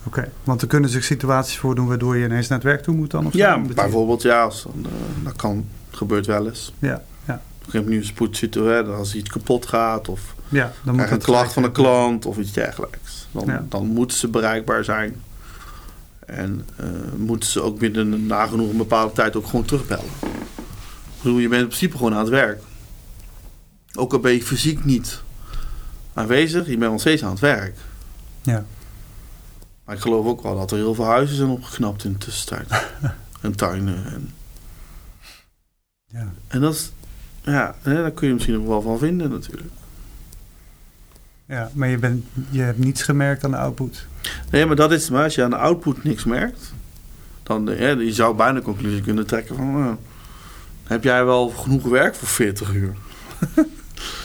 Oké, 0.03 0.31
want 0.43 0.61
er 0.61 0.67
kunnen 0.67 0.89
zich 0.89 1.03
situaties 1.03 1.57
voordoen 1.57 1.87
waardoor 1.87 2.17
je 2.17 2.25
ineens 2.25 2.47
naar 2.47 2.57
het 2.57 2.67
werk 2.67 2.81
toe 2.81 2.95
moet 2.95 3.11
dan? 3.11 3.25
Of? 3.25 3.33
Ja, 3.33 3.59
bijvoorbeeld, 3.61 4.21
ja, 4.21 4.43
als, 4.43 4.63
dan, 4.63 4.85
eh, 4.85 5.23
dat 5.23 5.35
kan, 5.35 5.65
gebeurt 5.89 6.25
wel 6.25 6.47
eens. 6.47 6.73
Ja, 6.79 7.03
heb 7.73 7.87
nu 7.87 7.97
een 7.97 8.05
spoedsituatie, 8.05 8.91
als 8.91 9.15
iets 9.15 9.29
kapot 9.29 9.65
gaat 9.67 10.07
of 10.09 10.35
Ja, 10.49 10.73
dan 10.83 10.95
moet 10.95 11.11
een 11.11 11.17
klacht 11.21 11.53
van 11.53 11.63
een 11.63 11.75
gelijk- 11.75 11.91
klant 11.93 12.25
of 12.25 12.37
iets 12.37 12.51
dergelijks. 12.51 13.27
Dan, 13.31 13.45
Ja. 13.45 13.65
dan 13.69 13.85
moeten 13.87 14.17
ze 14.17 14.27
bereikbaar 14.27 14.83
zijn. 14.83 15.21
En 16.25 16.65
eh, 16.75 16.85
moeten 17.17 17.49
ze 17.49 17.61
ook 17.61 17.79
binnen 17.79 18.11
een 18.11 18.25
nagenoeg 18.27 18.69
een 18.69 18.77
bepaalde 18.77 19.13
tijd 19.13 19.35
ook 19.35 19.45
gewoon 19.45 19.65
terugbellen. 19.65 20.05
Ik 20.21 21.23
bedoel, 21.23 21.37
je 21.37 21.47
bent 21.47 21.61
in 21.61 21.67
principe 21.67 21.97
gewoon 21.97 22.13
aan 22.13 22.19
het 22.19 22.29
werk. 22.29 22.61
Ook 23.95 24.13
al 24.13 24.19
ben 24.19 24.31
je 24.31 24.43
fysiek 24.43 24.85
niet 24.85 25.21
aanwezig, 26.13 26.67
je 26.67 26.77
bent 26.77 26.91
nog 26.91 26.99
steeds 26.99 27.23
aan 27.23 27.29
het 27.31 27.39
werk. 27.39 27.77
Ja. 28.41 28.65
Maar 29.85 29.95
ik 29.95 30.01
geloof 30.01 30.25
ook 30.25 30.41
wel 30.41 30.57
dat 30.57 30.71
er 30.71 30.77
heel 30.77 30.93
veel 30.95 31.05
huizen 31.05 31.35
zijn 31.35 31.49
opgeknapt 31.49 32.03
in 32.03 32.11
de 32.11 32.17
tussentijd. 32.17 32.67
en 33.41 33.55
tuinen. 33.55 34.05
En, 34.05 34.33
Ja. 36.07 36.33
en 36.47 36.61
dat 36.61 36.73
is, 36.73 36.91
ja, 37.51 37.75
hè, 37.81 37.93
daar 37.93 38.11
kun 38.11 38.27
je 38.27 38.33
misschien 38.33 38.55
nog 38.55 38.65
wel 38.65 38.81
van 38.81 38.99
vinden 38.99 39.29
natuurlijk. 39.29 39.73
ja, 41.45 41.69
maar 41.73 41.87
je, 41.87 41.97
bent, 41.97 42.25
je 42.49 42.61
hebt 42.61 42.77
niets 42.77 43.01
gemerkt 43.01 43.43
aan 43.43 43.51
de 43.51 43.57
output. 43.57 44.07
Nee, 44.51 44.65
maar 44.65 44.75
dat 44.75 44.91
is 44.91 45.09
maar 45.09 45.23
als 45.23 45.35
je 45.35 45.43
aan 45.43 45.49
de 45.49 45.57
output 45.57 46.03
niks 46.03 46.23
merkt, 46.23 46.73
dan 47.43 47.65
ja, 47.77 47.89
je 47.89 48.13
zou 48.13 48.35
bijna 48.35 48.61
conclusie 48.61 49.01
kunnen 49.01 49.27
trekken 49.27 49.55
van, 49.55 49.75
eh, 49.75 49.91
heb 50.83 51.03
jij 51.03 51.25
wel 51.25 51.49
genoeg 51.49 51.83
werk 51.83 52.15
voor 52.15 52.27
40 52.27 52.73
uur? 52.73 52.95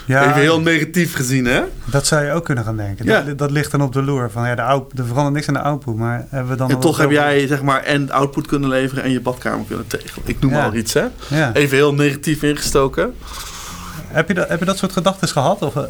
Ja, 0.07 0.29
Even 0.29 0.41
heel 0.41 0.61
negatief 0.61 1.15
gezien, 1.15 1.45
hè? 1.45 1.63
dat 1.85 2.07
zou 2.07 2.25
je 2.25 2.33
ook 2.33 2.45
kunnen 2.45 2.65
gaan 2.65 2.77
denken. 2.77 3.05
Ja. 3.05 3.21
Dat, 3.21 3.39
dat 3.39 3.51
ligt 3.51 3.71
dan 3.71 3.83
op 3.83 3.93
de 3.93 4.03
loer. 4.03 4.31
Van, 4.31 4.47
ja, 4.47 4.55
de 4.55 4.63
er 4.63 5.07
verandert 5.07 5.35
niks 5.35 5.49
aan 5.49 5.55
de 5.55 5.61
output, 5.61 5.97
maar 5.97 6.27
hebben 6.29 6.51
we 6.51 6.57
dan... 6.57 6.71
En 6.71 6.79
toch 6.79 6.99
heb 6.99 7.11
jij 7.11 7.47
zeg 7.47 7.63
maar 7.63 7.83
en 7.83 8.11
output 8.11 8.47
kunnen 8.47 8.69
leveren 8.69 9.05
en 9.05 9.11
je 9.11 9.21
badkamer 9.21 9.67
kunnen 9.67 9.87
tegelen. 9.87 10.23
Ik 10.25 10.41
noem 10.41 10.51
Ja. 10.53 10.65
al 10.65 10.75
iets, 10.75 10.93
hè? 10.95 11.05
Even 11.53 11.77
heel 11.77 11.95
negatief 11.95 12.43
ingestoken. 12.43 13.15
Heb, 14.07 14.29
je 14.29 14.35
dat, 14.35 14.49
heb 14.49 14.59
je 14.59 14.65
dat 14.65 14.79
soort 14.79 14.93
gedachten 14.93 15.29
gehad? 15.29 15.63
Of, 15.63 15.77
eh, 15.77 15.83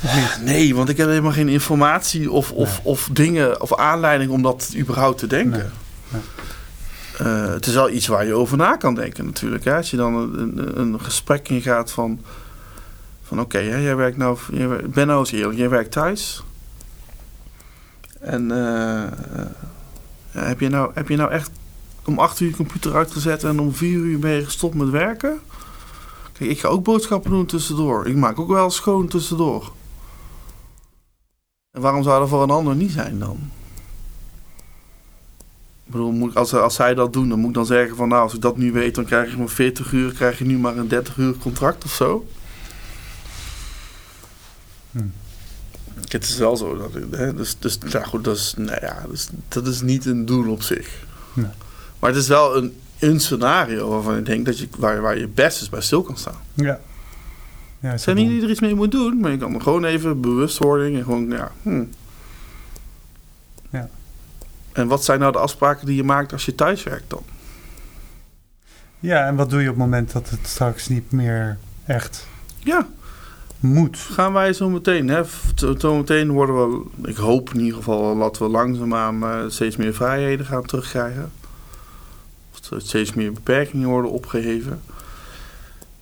niet? 0.00 0.38
Nee, 0.44 0.74
want 0.74 0.88
ik 0.88 0.96
heb 0.96 1.08
helemaal 1.08 1.32
geen 1.32 1.48
informatie 1.48 2.30
of, 2.30 2.50
of, 2.52 2.68
Nee. 2.70 2.92
of 2.92 3.08
dingen 3.12 3.60
of 3.60 3.76
aanleiding 3.76 4.30
om 4.30 4.42
dat 4.42 4.72
überhaupt 4.76 5.18
te 5.18 5.26
denken. 5.26 5.72
Nee. 6.08 6.20
Eh, 7.20 7.52
het 7.52 7.66
is 7.66 7.74
wel 7.74 7.90
iets 7.90 8.06
waar 8.06 8.26
je 8.26 8.34
over 8.34 8.56
na 8.56 8.76
kan 8.76 8.94
denken 8.94 9.24
natuurlijk. 9.24 9.64
Hè? 9.64 9.76
Als 9.76 9.90
je 9.90 9.96
dan 9.96 10.14
een, 10.14 10.80
een, 10.80 11.00
gesprek 11.00 11.48
ingaat 11.48 11.90
van... 11.90 12.20
van 13.22 13.40
oké, 13.40 13.58
jij 13.58 13.96
werkt 13.96 14.16
nou... 14.16 14.38
wer- 14.48 14.90
ben 14.90 15.06
nou 15.06 15.18
eens 15.18 15.32
eerlijk, 15.32 15.58
jij 15.58 15.68
werkt 15.68 15.92
thuis. 15.92 16.42
En 18.20 18.50
eh, 18.50 19.02
eh, 19.02 19.12
heb, 20.30 20.60
je 20.60 20.68
nou, 20.68 20.90
heb 20.94 21.08
je 21.08 21.16
nou 21.16 21.30
echt 21.30 21.50
om 22.04 22.18
acht 22.18 22.40
uur 22.40 22.48
je 22.48 22.56
computer 22.56 22.94
uitgezet... 22.94 23.44
en 23.44 23.60
om 23.60 23.74
vier 23.74 23.98
uur 23.98 24.18
ben 24.18 24.30
je 24.30 24.44
gestopt 24.44 24.74
met 24.74 24.90
werken? 24.90 25.40
Kijk, 26.32 26.50
ik 26.50 26.60
ga 26.60 26.68
ook 26.68 26.84
boodschappen 26.84 27.30
doen 27.30 27.46
tussendoor. 27.46 28.06
Ik 28.06 28.16
maak 28.16 28.38
ook 28.38 28.48
wel 28.48 28.70
schoon 28.70 29.08
tussendoor. 29.08 29.72
En 31.70 31.80
waarom 31.80 32.02
zou 32.02 32.20
dat 32.20 32.28
voor 32.28 32.42
een 32.42 32.50
ander 32.50 32.76
niet 32.76 32.92
zijn 32.92 33.18
dan? 33.18 33.50
Ik 35.90 35.96
bedoel, 35.96 36.12
moet, 36.12 36.34
als, 36.34 36.54
als 36.54 36.74
zij 36.74 36.94
dat 36.94 37.12
doen, 37.12 37.28
dan 37.28 37.38
moet 37.38 37.48
ik 37.48 37.54
dan 37.54 37.66
zeggen 37.66 37.96
van... 37.96 38.08
nou, 38.08 38.22
als 38.22 38.34
ik 38.34 38.40
dat 38.40 38.56
nu 38.56 38.72
weet, 38.72 38.94
dan 38.94 39.04
krijg 39.04 39.30
je 39.30 39.36
maar 39.36 39.48
40 39.48 39.92
uur... 39.92 40.12
krijg 40.12 40.38
je 40.38 40.44
nu 40.44 40.58
maar 40.58 40.76
een 40.76 40.88
30 40.88 41.16
uur 41.16 41.36
contract 41.36 41.84
of 41.84 41.92
zo. 41.92 42.26
Hm. 44.90 44.98
Het 46.08 46.24
is 46.24 46.36
wel 46.36 46.56
zo. 46.56 46.76
Dat, 46.76 46.90
hè, 47.10 47.34
dus, 47.34 47.56
dus 47.58 47.78
ja, 47.88 48.02
goed, 48.02 48.24
dat 48.24 48.36
is, 48.36 48.54
nou 48.56 48.78
ja, 48.80 49.06
dus, 49.10 49.28
dat 49.48 49.66
is 49.66 49.80
niet 49.80 50.06
een 50.06 50.26
doel 50.26 50.52
op 50.52 50.62
zich. 50.62 51.04
Nee. 51.32 51.46
Maar 51.98 52.10
het 52.10 52.18
is 52.18 52.28
wel 52.28 52.56
een, 52.56 52.80
een 52.98 53.20
scenario 53.20 53.88
waarvan 53.88 54.16
ik 54.16 54.26
denk 54.26 54.46
dat 54.46 54.58
je, 54.58 54.68
waar, 54.78 55.00
waar 55.00 55.18
je 55.18 55.28
best 55.28 55.60
eens 55.60 55.68
bij 55.68 55.80
stil 55.80 56.02
kan 56.02 56.16
staan. 56.16 56.40
Ja. 56.54 56.80
ja 57.80 57.90
Het 57.90 58.00
zijn 58.00 58.16
niet 58.16 58.42
er 58.42 58.50
iets 58.50 58.60
mee 58.60 58.74
moet 58.74 58.90
doen, 58.90 59.20
maar 59.20 59.30
je 59.30 59.36
kan 59.36 59.54
er 59.54 59.60
gewoon 59.60 59.84
even 59.84 60.20
bewustwording 60.20 60.96
en 60.96 61.04
gewoon, 61.04 61.28
ja. 61.28 61.52
hm. 61.62 61.84
Ja. 63.70 63.88
En 64.80 64.86
wat 64.88 65.04
zijn 65.04 65.20
nou 65.20 65.32
de 65.32 65.38
afspraken 65.38 65.86
die 65.86 65.96
je 65.96 66.04
maakt 66.04 66.32
als 66.32 66.44
je 66.44 66.54
thuis 66.54 66.82
werkt 66.82 67.10
dan? 67.10 67.22
Ja, 68.98 69.26
en 69.26 69.36
wat 69.36 69.50
doe 69.50 69.62
je 69.62 69.68
op 69.68 69.74
het 69.74 69.84
moment 69.84 70.12
dat 70.12 70.30
het 70.30 70.40
straks 70.46 70.88
niet 70.88 71.10
meer 71.12 71.58
echt 71.86 72.26
Ja, 72.58 72.86
moet? 73.60 73.98
gaan 73.98 74.32
wij 74.32 74.52
zo 74.52 74.68
meteen. 74.68 75.08
Hè? 75.08 75.22
Zo 75.78 75.96
meteen 75.96 76.30
worden 76.30 76.54
we, 76.70 77.08
ik 77.08 77.16
hoop 77.16 77.50
in 77.54 77.60
ieder 77.60 77.76
geval 77.76 78.18
dat 78.18 78.38
we 78.38 78.48
langzaamaan 78.48 79.22
eh, 79.22 79.38
steeds 79.48 79.76
meer 79.76 79.94
vrijheden 79.94 80.46
gaan 80.46 80.66
terugkrijgen. 80.66 81.32
Of 82.52 82.70
er 82.70 82.80
steeds 82.80 83.14
meer 83.14 83.32
beperkingen 83.32 83.88
worden 83.88 84.10
opgeheven. 84.10 84.80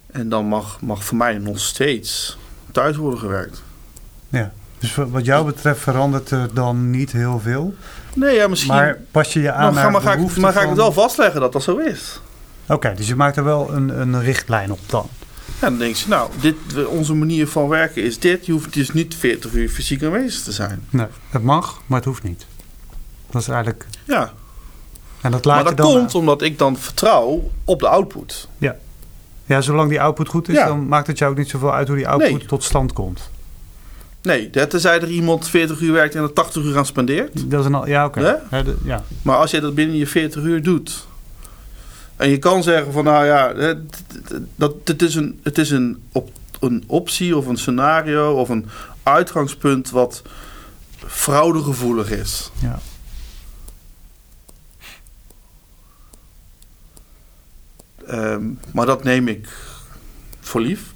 En 0.07 0.29
dan 0.29 0.47
mag, 0.47 0.81
mag 0.81 1.05
voor 1.05 1.17
mij 1.17 1.39
nog 1.39 1.59
steeds 1.61 2.39
thuis 2.73 2.97
worden 2.97 3.19
gewerkt. 3.21 3.63
Dus 4.79 4.95
wa- 4.95 5.07
wat 5.07 5.25
jou 5.25 5.47
betreft 5.47 5.81
verandert 5.81 6.31
er 6.31 6.49
dan 6.55 6.91
niet 6.91 7.13
heel 7.13 7.39
veel. 7.41 7.75
Nee, 8.19 8.35
ja, 8.35 8.49
misschien. 8.49 8.75
Maar 8.75 8.99
pas 9.11 9.33
je 9.33 9.41
je 9.41 9.53
aan 9.53 9.61
maar, 9.65 9.73
naar 9.73 9.83
ga, 9.85 9.91
maar, 9.91 10.01
ga 10.01 10.13
ik, 10.13 10.37
maar 10.37 10.53
ga 10.53 10.61
ik 10.63 10.69
het 10.69 10.77
wel 10.77 10.93
vastleggen 10.93 11.41
dat 11.41 11.53
dat 11.53 11.63
zo 11.63 11.77
is? 11.77 12.21
Oké, 12.69 12.93
dus 12.97 13.09
je 13.09 13.17
maakt 13.17 13.37
er 13.37 13.45
wel 13.45 13.71
een, 13.73 14.01
een 14.01 14.21
richtlijn 14.23 14.73
op 14.73 14.79
dan. 14.87 15.09
Ja, 15.61 15.69
dan 15.69 15.79
denk 15.79 15.95
je, 15.95 16.09
nou, 16.09 16.31
dit, 16.41 16.55
onze 16.87 17.15
manier 17.15 17.49
van 17.49 17.69
werken 17.69 18.03
is 18.03 18.19
dit. 18.19 18.47
Je 18.47 18.53
hoeft 18.53 18.73
dus 18.75 18.93
niet 18.93 19.15
40 19.15 19.53
uur 19.53 19.69
fysiek 19.69 20.03
aanwezig 20.03 20.43
te 20.43 20.53
zijn. 20.53 20.87
Nee, 20.91 21.07
het 21.31 21.43
mag, 21.43 21.81
maar 21.87 21.99
het 21.99 22.07
hoeft 22.07 22.23
niet. 22.23 22.47
Dat 23.31 23.43
is 23.43 23.49
eigenlijk... 23.49 23.87
Ja, 24.05 24.33
En 25.21 25.31
dat 25.31 25.45
laat 25.45 25.63
maar 25.63 25.71
je 25.71 25.77
dat 25.77 25.87
dan... 25.87 25.97
komt 25.97 26.15
omdat 26.15 26.43
ik 26.43 26.59
dan 26.59 26.77
vertrouw 26.77 27.51
op 27.65 27.81
de 27.81 27.89
output. 27.89 28.49
Ja, 29.47 29.61
zolang 29.61 29.89
die 29.91 30.01
output 30.01 30.29
goed 30.29 30.49
is, 30.49 30.55
Ja. 30.55 30.67
dan 30.67 30.89
maakt 30.89 31.07
het 31.07 31.19
jou 31.19 31.31
ook 31.31 31.37
niet 31.39 31.49
zoveel 31.49 31.75
uit 31.75 31.89
hoe 31.89 31.97
die 31.97 32.09
output 32.09 32.31
Nee. 32.31 32.47
tot 32.47 32.65
stand 32.65 32.93
komt. 32.93 33.31
Nee, 34.23 34.51
dat 34.51 34.71
tenzij 34.71 35.01
er 35.01 35.09
iemand 35.09 35.49
40 35.49 35.81
uur 35.81 35.93
werkt 35.93 36.15
en 36.15 36.23
er 36.23 36.33
80 36.33 36.63
uur 36.65 36.77
aan 36.77 36.87
spendeert. 36.87 37.51
Dat 37.51 37.61
is 37.61 37.67
een, 37.73 37.87
ja, 37.87 38.05
oké. 38.05 38.41
Ja. 38.85 39.05
Maar 39.23 39.37
als 39.37 39.51
je 39.51 39.61
dat 39.61 39.75
binnen 39.75 39.97
je 39.97 40.07
40 40.07 40.43
uur 40.43 40.63
doet. 40.63 41.07
En 42.17 42.31
je 42.31 42.39
kan 42.39 42.63
zeggen 42.63 42.93
van 42.93 43.05
nou 43.05 43.25
ja, 43.25 43.75
dat, 44.57 44.75
het 44.85 45.03
is, 45.03 45.15
een, 45.15 45.41
het 45.43 45.59
is 45.59 45.71
een, 45.71 46.03
op, 46.13 46.31
een 46.61 46.85
optie 46.87 47.37
of 47.37 47.47
een 47.47 47.57
scenario 47.57 48.33
of 48.35 48.49
een 48.49 48.67
uitgangspunt 49.03 49.91
wat 49.91 50.23
fraudegevoelig 51.07 52.11
is. 52.11 52.51
ja. 52.61 52.79
Ehm, 58.07 58.45
maar 58.73 58.87
dat 58.87 59.05
neem 59.05 59.29
ik 59.29 59.49
voor 60.41 60.61
lief. 60.61 60.93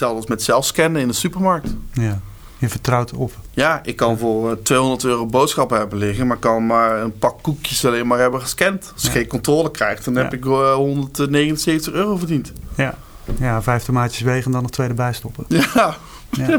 Hetzelfde 0.00 0.20
als 0.20 0.36
met 0.38 0.42
zelfscannen 0.42 1.00
in 1.00 1.08
de 1.08 1.14
supermarkt. 1.14 1.74
ja. 1.92 2.20
Je 2.58 2.68
vertrouwt 2.68 3.12
op. 3.12 3.32
Ja, 3.50 3.80
ik 3.84 3.96
kan 3.96 4.18
voor 4.18 4.50
eh, 4.50 4.56
200 4.62 5.04
euro 5.04 5.26
boodschappen 5.26 5.78
hebben 5.78 5.98
liggen, 5.98 6.26
maar 6.26 6.36
kan 6.36 6.66
maar 6.66 7.00
een 7.02 7.18
pak 7.18 7.42
koekjes 7.42 7.84
alleen 7.84 8.06
maar 8.06 8.18
hebben 8.18 8.40
gescand. 8.40 8.90
Als 8.92 9.02
je 9.02 9.08
Ja. 9.08 9.14
geen 9.14 9.26
controle 9.26 9.70
krijgt, 9.70 10.04
dan 10.04 10.14
heb 10.16 10.32
ik 10.32 10.44
eh, 10.44 10.74
179 10.74 11.92
euro 11.92 12.16
verdiend. 12.16 12.52
Ja. 12.76 12.94
Ja, 13.38 13.62
vijf 13.62 13.84
tomaatjes 13.84 14.20
wegen 14.22 14.44
en 14.44 14.52
dan 14.52 14.62
nog 14.62 14.70
twee 14.70 14.88
erbij 14.88 15.12
stoppen. 15.12 15.44
Ja, 15.48 15.96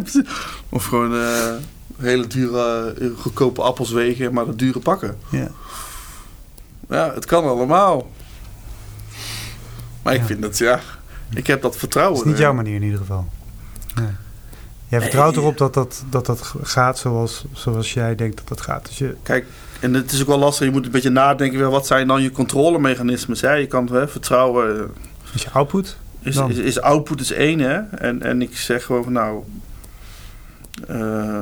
of 0.70 0.86
gewoon 0.86 1.16
eh, 1.16 1.54
hele 1.98 2.28
dure, 2.28 2.94
eh, 3.00 3.08
goedkope 3.18 3.62
appels 3.62 3.92
wegen, 3.92 4.34
maar 4.34 4.46
de 4.46 4.56
dure 4.56 4.80
pakken. 4.80 5.18
Ja. 5.30 5.48
Ja, 6.90 7.14
het 7.14 7.26
kan 7.26 7.44
allemaal. 7.44 8.10
Maar 10.04 10.14
ik 10.14 10.24
vind 10.26 10.42
dat, 10.42 10.58
ja, 10.58 10.80
ik 11.34 11.48
heb 11.48 11.62
dat 11.62 11.78
vertrouwen. 11.78 12.16
Dat 12.18 12.26
is 12.26 12.32
niet 12.32 12.42
jouw 12.42 12.54
manier 12.54 12.76
in 12.76 12.84
ieder 12.84 12.98
geval. 13.00 13.28
Nee. 13.96 14.08
Jij 14.88 15.02
vertrouwt 15.02 15.36
erop 15.36 15.58
dat 15.58 15.74
dat, 15.74 16.04
dat, 16.10 16.26
dat 16.26 16.54
gaat 16.62 16.98
zoals, 17.00 17.46
zoals 17.54 17.94
jij 17.94 18.16
denkt 18.16 18.38
dat 18.38 18.48
dat 18.48 18.62
gaat. 18.62 18.86
Dus 18.86 18.98
je, 18.98 19.16
Kijk, 19.24 19.46
en 19.80 19.94
het 19.94 20.12
is 20.12 20.22
ook 20.22 20.28
wel 20.28 20.40
lastig. 20.40 20.66
Je 20.66 20.72
moet 20.72 20.86
een 20.86 20.92
beetje 20.92 21.10
nadenken. 21.10 21.70
Wat 21.72 21.88
zijn 21.88 22.08
dan 22.08 22.22
je 22.22 22.32
controlemechanismes? 22.32 23.42
Hè? 23.42 23.52
Je 23.54 23.68
kan 23.68 23.90
hè, 23.92 24.08
vertrouwen. 24.08 24.80
eh, 24.80 24.86
is 25.34 25.42
je 25.44 25.50
output? 25.52 25.98
Is, 26.22 26.36
is, 26.38 26.58
is 26.58 26.82
output 26.82 27.20
is 27.22 27.32
één, 27.32 27.60
hè? 27.60 27.80
En, 27.80 28.22
en 28.22 28.42
ik 28.42 28.58
zeg 28.58 28.84
gewoon 28.84 29.04
van 29.04 29.14
nou. 29.14 29.44
eh, 30.88 31.40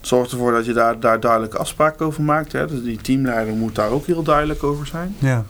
zorg 0.00 0.30
ervoor 0.30 0.52
dat 0.52 0.64
je 0.64 0.72
daar, 0.72 1.00
daar 1.00 1.20
duidelijke 1.20 1.58
afspraken 1.58 2.06
over 2.06 2.22
maakt. 2.22 2.52
Hè? 2.52 2.66
Dus 2.66 2.82
die 2.82 2.98
teamleider 3.00 3.54
moet 3.54 3.74
daar 3.74 3.90
ook 3.90 4.06
heel 4.06 4.22
duidelijk 4.22 4.62
over 4.62 4.86
zijn. 4.86 5.16
Ja. 5.18 5.44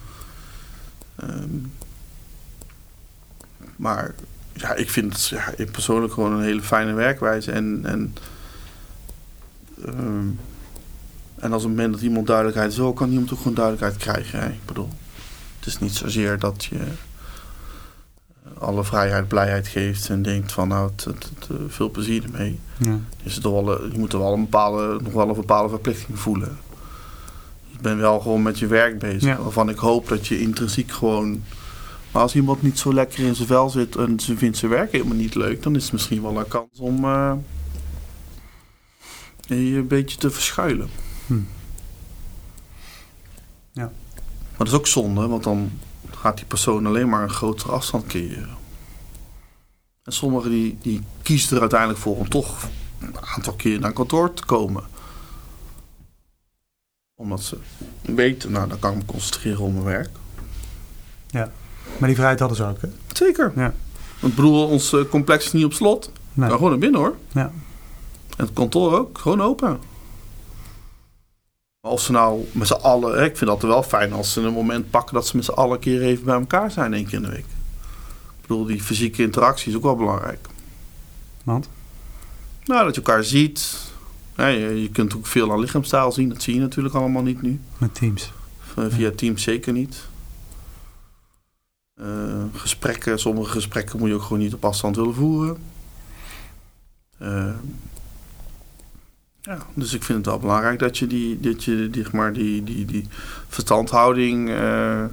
Ehm, 1.16 1.48
maar 3.80 4.14
ja, 4.52 4.74
ik 4.74 4.90
vind 4.90 5.12
het 5.12 5.26
ja, 5.26 5.52
ik 5.56 5.70
persoonlijk 5.70 6.12
gewoon 6.12 6.32
een 6.32 6.42
hele 6.42 6.62
fijne 6.62 6.92
werkwijze. 6.92 7.52
En, 7.52 7.80
en, 7.82 8.14
ehm, 9.84 10.28
en 11.38 11.52
als 11.52 11.62
op 11.62 11.68
het 11.68 11.76
moment 11.78 11.92
dat 11.92 12.02
iemand 12.02 12.26
duidelijkheid 12.26 12.74
wil, 12.74 12.92
kan 12.92 13.10
iemand 13.10 13.32
ook 13.32 13.38
gewoon 13.38 13.54
duidelijkheid 13.54 13.96
krijgen. 13.96 14.40
Hè? 14.40 14.48
Ik 14.48 14.64
bedoel, 14.64 14.88
het 15.58 15.66
is 15.66 15.78
niet 15.78 15.94
zozeer 15.94 16.38
dat 16.38 16.64
je 16.64 16.78
alle 18.58 18.84
vrijheid, 18.84 19.28
blijheid 19.28 19.68
geeft 19.68 20.08
en 20.08 20.22
denkt 20.22 20.52
van 20.52 20.68
nou, 20.68 20.90
het, 20.90 21.04
het, 21.04 21.30
het, 21.38 21.58
veel 21.68 21.90
plezier 21.90 22.24
ermee. 22.24 22.58
Ja. 22.76 22.98
Is 23.22 23.34
het 23.34 23.44
wel, 23.44 23.84
je 23.92 23.98
moet 23.98 24.12
er 24.12 24.18
wel 24.18 24.32
een 24.32 24.40
bepaalde, 24.40 24.98
nog 25.02 25.12
wel 25.12 25.28
een 25.28 25.34
bepaalde 25.34 25.68
verplichting 25.68 26.18
voelen. 26.18 26.58
Je 27.66 27.78
bent 27.80 28.00
wel 28.00 28.20
gewoon 28.20 28.42
met 28.42 28.58
je 28.58 28.66
werk 28.66 28.98
bezig. 28.98 29.36
Waarvan 29.36 29.68
ik 29.68 29.78
hoop 29.78 30.08
dat 30.08 30.26
je 30.26 30.40
intrinsiek 30.40 30.92
gewoon. 30.92 31.42
Maar 32.12 32.22
als 32.22 32.34
iemand 32.34 32.62
niet 32.62 32.78
zo 32.78 32.94
lekker 32.94 33.24
in 33.24 33.34
zijn 33.34 33.48
vel 33.48 33.70
zit 33.70 33.96
en 33.96 34.20
ze 34.20 34.36
vindt 34.36 34.56
zijn 34.56 34.70
werk 34.70 34.92
helemaal 34.92 35.16
niet 35.16 35.34
leuk, 35.34 35.62
dan 35.62 35.76
is 35.76 35.82
het 35.82 35.92
misschien 35.92 36.22
wel 36.22 36.38
een 36.38 36.48
kans 36.48 36.78
om 36.78 37.04
uh, 37.04 37.32
je 39.46 39.54
een 39.54 39.86
beetje 39.86 40.16
te 40.16 40.30
verschuilen. 40.30 40.90
Hm. 41.26 41.40
Ja. 43.72 43.92
Maar 44.50 44.58
dat 44.58 44.66
is 44.66 44.74
ook 44.74 44.86
zonde, 44.86 45.26
want 45.26 45.44
dan 45.44 45.72
gaat 46.10 46.36
die 46.36 46.46
persoon 46.46 46.86
alleen 46.86 47.08
maar 47.08 47.22
een 47.22 47.30
grotere 47.30 47.72
afstand 47.72 48.06
creëren. 48.06 48.58
En 50.02 50.12
sommigen 50.12 50.50
die, 50.50 50.78
die 50.82 51.02
kiezen 51.22 51.54
er 51.54 51.60
uiteindelijk 51.60 52.00
voor 52.00 52.16
om 52.16 52.28
toch 52.28 52.68
een 52.98 53.20
aantal 53.20 53.52
keer 53.52 53.80
naar 53.80 53.92
kantoor 53.92 54.34
te 54.34 54.44
komen. 54.44 54.84
Omdat 57.14 57.42
ze 57.42 57.58
weten, 58.00 58.52
nou 58.52 58.68
dan 58.68 58.78
kan 58.78 58.90
ik 58.92 58.96
me 58.96 59.04
concentreren 59.04 59.60
op 59.60 59.72
mijn 59.72 59.84
werk. 59.84 60.10
Ja, 61.26 61.52
maar 61.98 62.08
die 62.08 62.16
vrijheid 62.16 62.38
hadden 62.38 62.56
ze 62.56 62.64
ook 62.64 62.80
hè? 62.80 62.88
Zeker. 63.12 63.52
Ja. 63.56 63.74
Want 64.20 64.34
bedoel, 64.34 64.66
ons 64.66 64.92
eh, 64.92 65.00
complex 65.10 65.44
is 65.44 65.52
niet 65.52 65.64
op 65.64 65.72
slot. 65.72 66.12
Nee. 66.32 66.50
gewoon 66.50 66.70
naar 66.70 66.78
binnen 66.78 67.00
hoor. 67.00 67.16
Ja. 67.32 67.52
En 68.36 68.44
het 68.44 68.52
kantoor 68.52 68.98
ook, 68.98 69.18
gewoon 69.18 69.42
open. 69.42 69.80
Als 71.80 72.04
ze 72.04 72.12
nou 72.12 72.48
met 72.52 72.66
z'n 72.66 72.72
allen, 72.72 73.24
ik 73.24 73.36
vind 73.36 73.50
dat 73.50 73.62
wel 73.62 73.82
fijn 73.82 74.12
als 74.12 74.32
ze 74.32 74.40
een 74.40 74.52
moment 74.52 74.90
pakken 74.90 75.14
dat 75.14 75.26
ze 75.26 75.36
met 75.36 75.44
z'n 75.44 75.50
allen 75.50 75.72
een 75.72 75.80
keer 75.80 76.02
even 76.02 76.24
bij 76.24 76.34
elkaar 76.34 76.70
zijn, 76.70 76.94
één 76.94 77.04
keer 77.04 77.14
in 77.14 77.22
de 77.22 77.30
week. 77.30 77.38
Ik 78.40 78.46
bedoel, 78.46 78.64
die 78.64 78.82
fysieke 78.82 79.22
interactie 79.22 79.70
is 79.70 79.76
ook 79.76 79.82
wel 79.82 79.96
belangrijk. 79.96 80.48
Want? 81.42 81.68
Nou, 82.64 82.84
dat 82.84 82.94
je 82.94 83.00
elkaar 83.00 83.24
ziet. 83.24 83.76
Ja, 84.36 84.46
je, 84.46 84.82
je, 84.82 84.90
kunt 84.90 85.16
ook 85.16 85.26
veel 85.26 85.52
aan 85.52 85.60
lichaamstaal 85.60 86.12
zien, 86.12 86.28
dat 86.28 86.42
zie 86.42 86.54
je 86.54 86.60
natuurlijk 86.60 86.94
allemaal 86.94 87.22
niet 87.22 87.42
nu. 87.42 87.60
Met 87.78 87.94
Teams? 87.94 88.32
Via 88.88 89.10
Teams 89.16 89.42
zeker 89.42 89.72
niet. 89.72 90.08
Uh, 92.02 92.42
gesprekken, 92.54 93.18
sommige 93.18 93.50
gesprekken 93.50 93.98
moet 93.98 94.08
je 94.08 94.14
ook 94.14 94.22
gewoon 94.22 94.38
niet 94.38 94.54
op 94.54 94.64
afstand 94.64 94.96
willen 94.96 95.14
voeren. 95.14 95.56
Uh, 97.22 97.52
ja, 99.40 99.58
dus 99.74 99.92
ik 99.92 100.02
vind 100.02 100.18
het 100.18 100.26
wel 100.26 100.38
belangrijk 100.38 100.78
dat 100.78 100.98
je 100.98 101.06
die, 101.06 101.40
dat 101.40 101.64
je, 101.64 101.90
die, 101.90 102.32
die, 102.32 102.64
die, 102.64 102.84
die 102.84 103.08
verstandhouding 103.48 104.48
uh, 104.48 105.04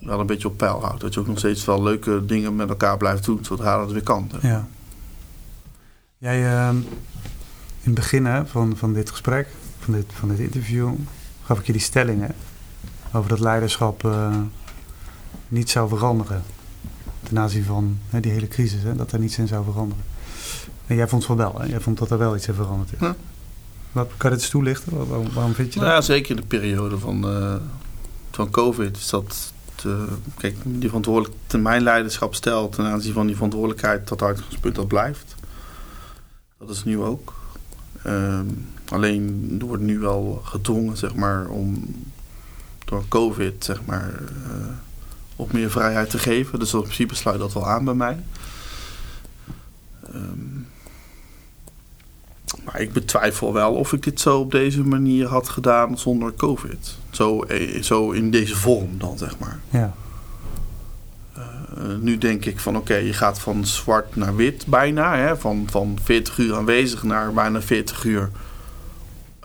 wel 0.00 0.20
een 0.20 0.26
beetje 0.26 0.48
op 0.48 0.56
peil 0.56 0.80
houdt. 0.84 1.00
Dat 1.00 1.14
je 1.14 1.20
ook 1.20 1.26
nog 1.26 1.38
steeds 1.38 1.64
wel 1.64 1.82
leuke 1.82 2.26
dingen 2.26 2.56
met 2.56 2.68
elkaar 2.68 2.96
blijft 2.96 3.24
doen, 3.24 3.44
zodra 3.44 3.78
dat 3.78 3.92
weer 3.92 4.02
kan. 4.02 4.30
Ja. 4.42 4.68
Jij, 6.18 6.42
uh, 6.42 6.68
in 6.68 6.84
het 7.82 7.94
begin 7.94 8.46
van, 8.46 8.76
van 8.76 8.92
dit 8.92 9.10
gesprek, 9.10 9.48
van 9.78 9.92
dit, 9.92 10.06
van 10.12 10.28
dit 10.28 10.38
interview, 10.38 10.94
gaf 11.44 11.58
ik 11.58 11.66
je 11.66 11.72
die 11.72 11.80
stellingen 11.80 12.34
over 13.12 13.28
dat 13.28 13.40
leiderschap 13.40 14.02
niet 15.48 15.70
zou 15.70 15.88
veranderen. 15.88 16.42
Ten 17.22 17.38
aanzien 17.38 17.64
van 17.64 17.98
hè, 18.08 18.20
die 18.20 18.32
hele 18.32 18.48
crisis, 18.48 18.82
hè, 18.82 18.96
dat 18.96 19.12
er 19.12 19.18
niets 19.18 19.38
in 19.38 19.46
zou 19.46 19.64
veranderen. 19.64 20.04
En 20.86 20.96
jij 20.96 21.08
vond 21.08 21.24
van 21.24 21.36
wel, 21.36 21.54
hè? 21.58 21.66
Jij 21.66 21.80
vond 21.80 21.98
dat 21.98 22.10
er 22.10 22.18
wel 22.18 22.36
iets 22.36 22.48
in 22.48 22.54
veranderd 22.54 22.92
is. 22.92 22.98
Ja. 23.00 23.16
Wat, 23.92 24.06
kan 24.16 24.30
je 24.30 24.34
het 24.36 24.44
eens 24.44 24.50
toelichten? 24.50 25.08
Waarom, 25.08 25.32
waarom 25.32 25.54
vind 25.54 25.72
je 25.72 25.78
dat? 25.78 25.88
Nou 25.88 26.00
ja, 26.00 26.06
zeker 26.06 26.30
in 26.30 26.36
de 26.36 26.46
periode 26.46 26.98
van, 26.98 27.42
uh, 27.42 27.54
van 28.30 28.50
COVID 28.50 28.96
is 28.96 29.08
dat... 29.08 29.54
Te, 29.74 30.06
kijk, 30.36 30.56
die 30.64 30.88
verantwoordelijk 30.88 31.34
termijnleiderschap 31.46 32.34
stelt 32.34 32.72
ten 32.72 32.84
aanzien 32.84 33.12
van 33.12 33.26
die 33.26 33.34
verantwoordelijkheid 33.34 34.06
tot 34.06 34.22
uitgangspunt 34.22 34.74
dat 34.74 34.88
blijft. 34.88 35.34
Dat 36.58 36.70
is 36.70 36.84
nu 36.84 37.00
ook. 37.00 37.34
Uh, 38.06 38.40
alleen 38.88 39.56
er 39.60 39.66
wordt 39.66 39.82
nu 39.82 39.98
wel 39.98 40.40
gedwongen, 40.44 40.96
zeg 40.96 41.14
maar, 41.14 41.48
om 41.48 41.94
door 42.84 43.04
COVID, 43.08 43.64
zeg 43.64 43.84
maar, 43.84 44.20
uh, 44.20 44.66
op 45.36 45.52
meer 45.52 45.70
vrijheid 45.70 46.10
te 46.10 46.18
geven. 46.18 46.58
Dus 46.58 46.72
in 46.72 46.80
principe 46.80 47.14
sluit 47.14 47.38
dat 47.38 47.52
wel 47.52 47.68
aan 47.68 47.84
bij 47.84 47.94
mij. 47.94 48.18
Um, 50.14 50.66
maar 52.64 52.80
ik 52.80 52.92
betwijfel 52.92 53.52
wel 53.52 53.74
of 53.74 53.92
ik 53.92 54.02
dit 54.02 54.20
zo 54.20 54.38
op 54.38 54.50
deze 54.50 54.82
manier 54.82 55.26
had 55.26 55.48
gedaan 55.48 55.98
zonder 55.98 56.34
COVID. 56.34 56.98
Zo, 57.10 57.40
eh, 57.40 57.82
zo 57.82 58.10
in 58.10 58.30
deze 58.30 58.56
vorm 58.56 58.98
dan, 58.98 59.18
zeg 59.18 59.38
maar. 59.38 59.60
Ja. 59.70 59.94
Uh, 61.78 61.96
nu 62.00 62.18
denk 62.18 62.44
ik 62.44 62.60
van 62.60 62.76
oké, 62.76 62.94
je 62.94 63.12
gaat 63.12 63.38
van 63.38 63.66
zwart 63.66 64.16
naar 64.16 64.36
wit 64.36 64.66
bijna. 64.66 65.16
Hè? 65.16 65.36
Van, 65.36 65.66
van 65.70 65.98
40 66.02 66.38
uur 66.38 66.54
aanwezig 66.54 67.02
naar 67.02 67.32
bijna 67.32 67.62
40 67.62 68.04
uur 68.04 68.30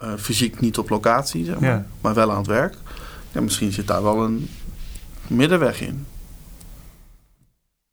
uh, 0.02 0.08
fysiek 0.18 0.60
niet 0.60 0.78
op 0.78 0.88
locatie, 0.88 1.44
zeg 1.44 1.60
maar, 1.60 1.70
ja. 1.70 1.86
maar 2.00 2.14
wel 2.14 2.30
aan 2.30 2.36
het 2.36 2.46
werk. 2.46 2.76
Ja, 3.32 3.40
misschien 3.40 3.72
zit 3.72 3.86
daar 3.86 4.02
wel 4.02 4.24
een 4.24 4.48
middenweg 5.26 5.80
in. 5.80 6.06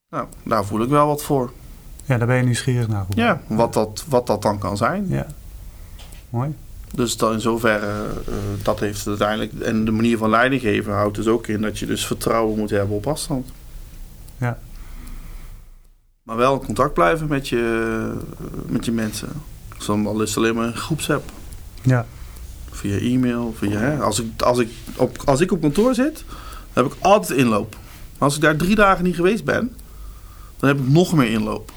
Nou, 0.09 0.27
daar 0.43 0.65
voel 0.65 0.81
ik 0.81 0.89
wel 0.89 1.07
wat 1.07 1.23
voor. 1.23 1.51
Ja, 2.05 2.17
daar 2.17 2.27
ben 2.27 2.37
je 2.37 2.43
nieuwsgierig 2.43 2.87
naar. 2.87 3.05
Ja, 3.09 3.41
wat 3.47 3.73
dat, 3.73 4.05
wat 4.07 4.27
dat 4.27 4.41
dan 4.41 4.57
kan 4.57 4.77
zijn. 4.77 5.07
Ja, 5.07 5.27
mooi. 6.29 6.55
Dus 6.93 7.17
dan 7.17 7.33
in 7.33 7.41
zoverre, 7.41 8.07
uh, 8.29 8.35
dat 8.63 8.79
heeft 8.79 9.07
uiteindelijk... 9.07 9.53
En 9.53 9.85
de 9.85 9.91
manier 9.91 10.17
van 10.17 10.29
leiding 10.29 10.61
geven 10.61 10.93
houdt 10.93 11.15
dus 11.15 11.27
ook 11.27 11.47
in... 11.47 11.61
dat 11.61 11.79
je 11.79 11.85
dus 11.85 12.05
vertrouwen 12.05 12.57
moet 12.57 12.69
hebben 12.69 12.95
op 12.95 13.07
afstand. 13.07 13.47
Ja. 14.37 14.59
Maar 16.23 16.35
wel 16.37 16.53
in 16.53 16.65
contact 16.65 16.93
blijven 16.93 17.27
met 17.27 17.47
je, 17.47 18.13
met 18.65 18.85
je 18.85 18.91
mensen. 18.91 19.29
Dus 19.77 19.89
al 19.89 20.21
is 20.21 20.29
het 20.29 20.37
alleen 20.37 20.55
maar 20.55 20.67
een 20.67 20.75
groepsapp. 20.75 21.31
Ja. 21.81 22.05
Via 22.71 22.97
e-mail, 22.97 23.53
via... 23.57 23.79
Hè? 23.79 23.99
Als, 24.01 24.19
ik, 24.19 24.41
als, 24.41 24.57
ik 24.57 24.69
op, 24.95 25.21
als 25.25 25.39
ik 25.39 25.51
op 25.51 25.61
kantoor 25.61 25.93
zit, 25.95 26.23
dan 26.73 26.83
heb 26.83 26.93
ik 26.93 26.99
altijd 27.01 27.39
inloop. 27.39 27.75
Maar 28.17 28.27
als 28.27 28.35
ik 28.35 28.41
daar 28.41 28.55
drie 28.55 28.75
dagen 28.75 29.03
niet 29.03 29.15
geweest 29.15 29.43
ben... 29.43 29.75
dan 30.59 30.69
heb 30.69 30.79
ik 30.79 30.87
nog 30.87 31.13
meer 31.13 31.31
inloop. 31.31 31.71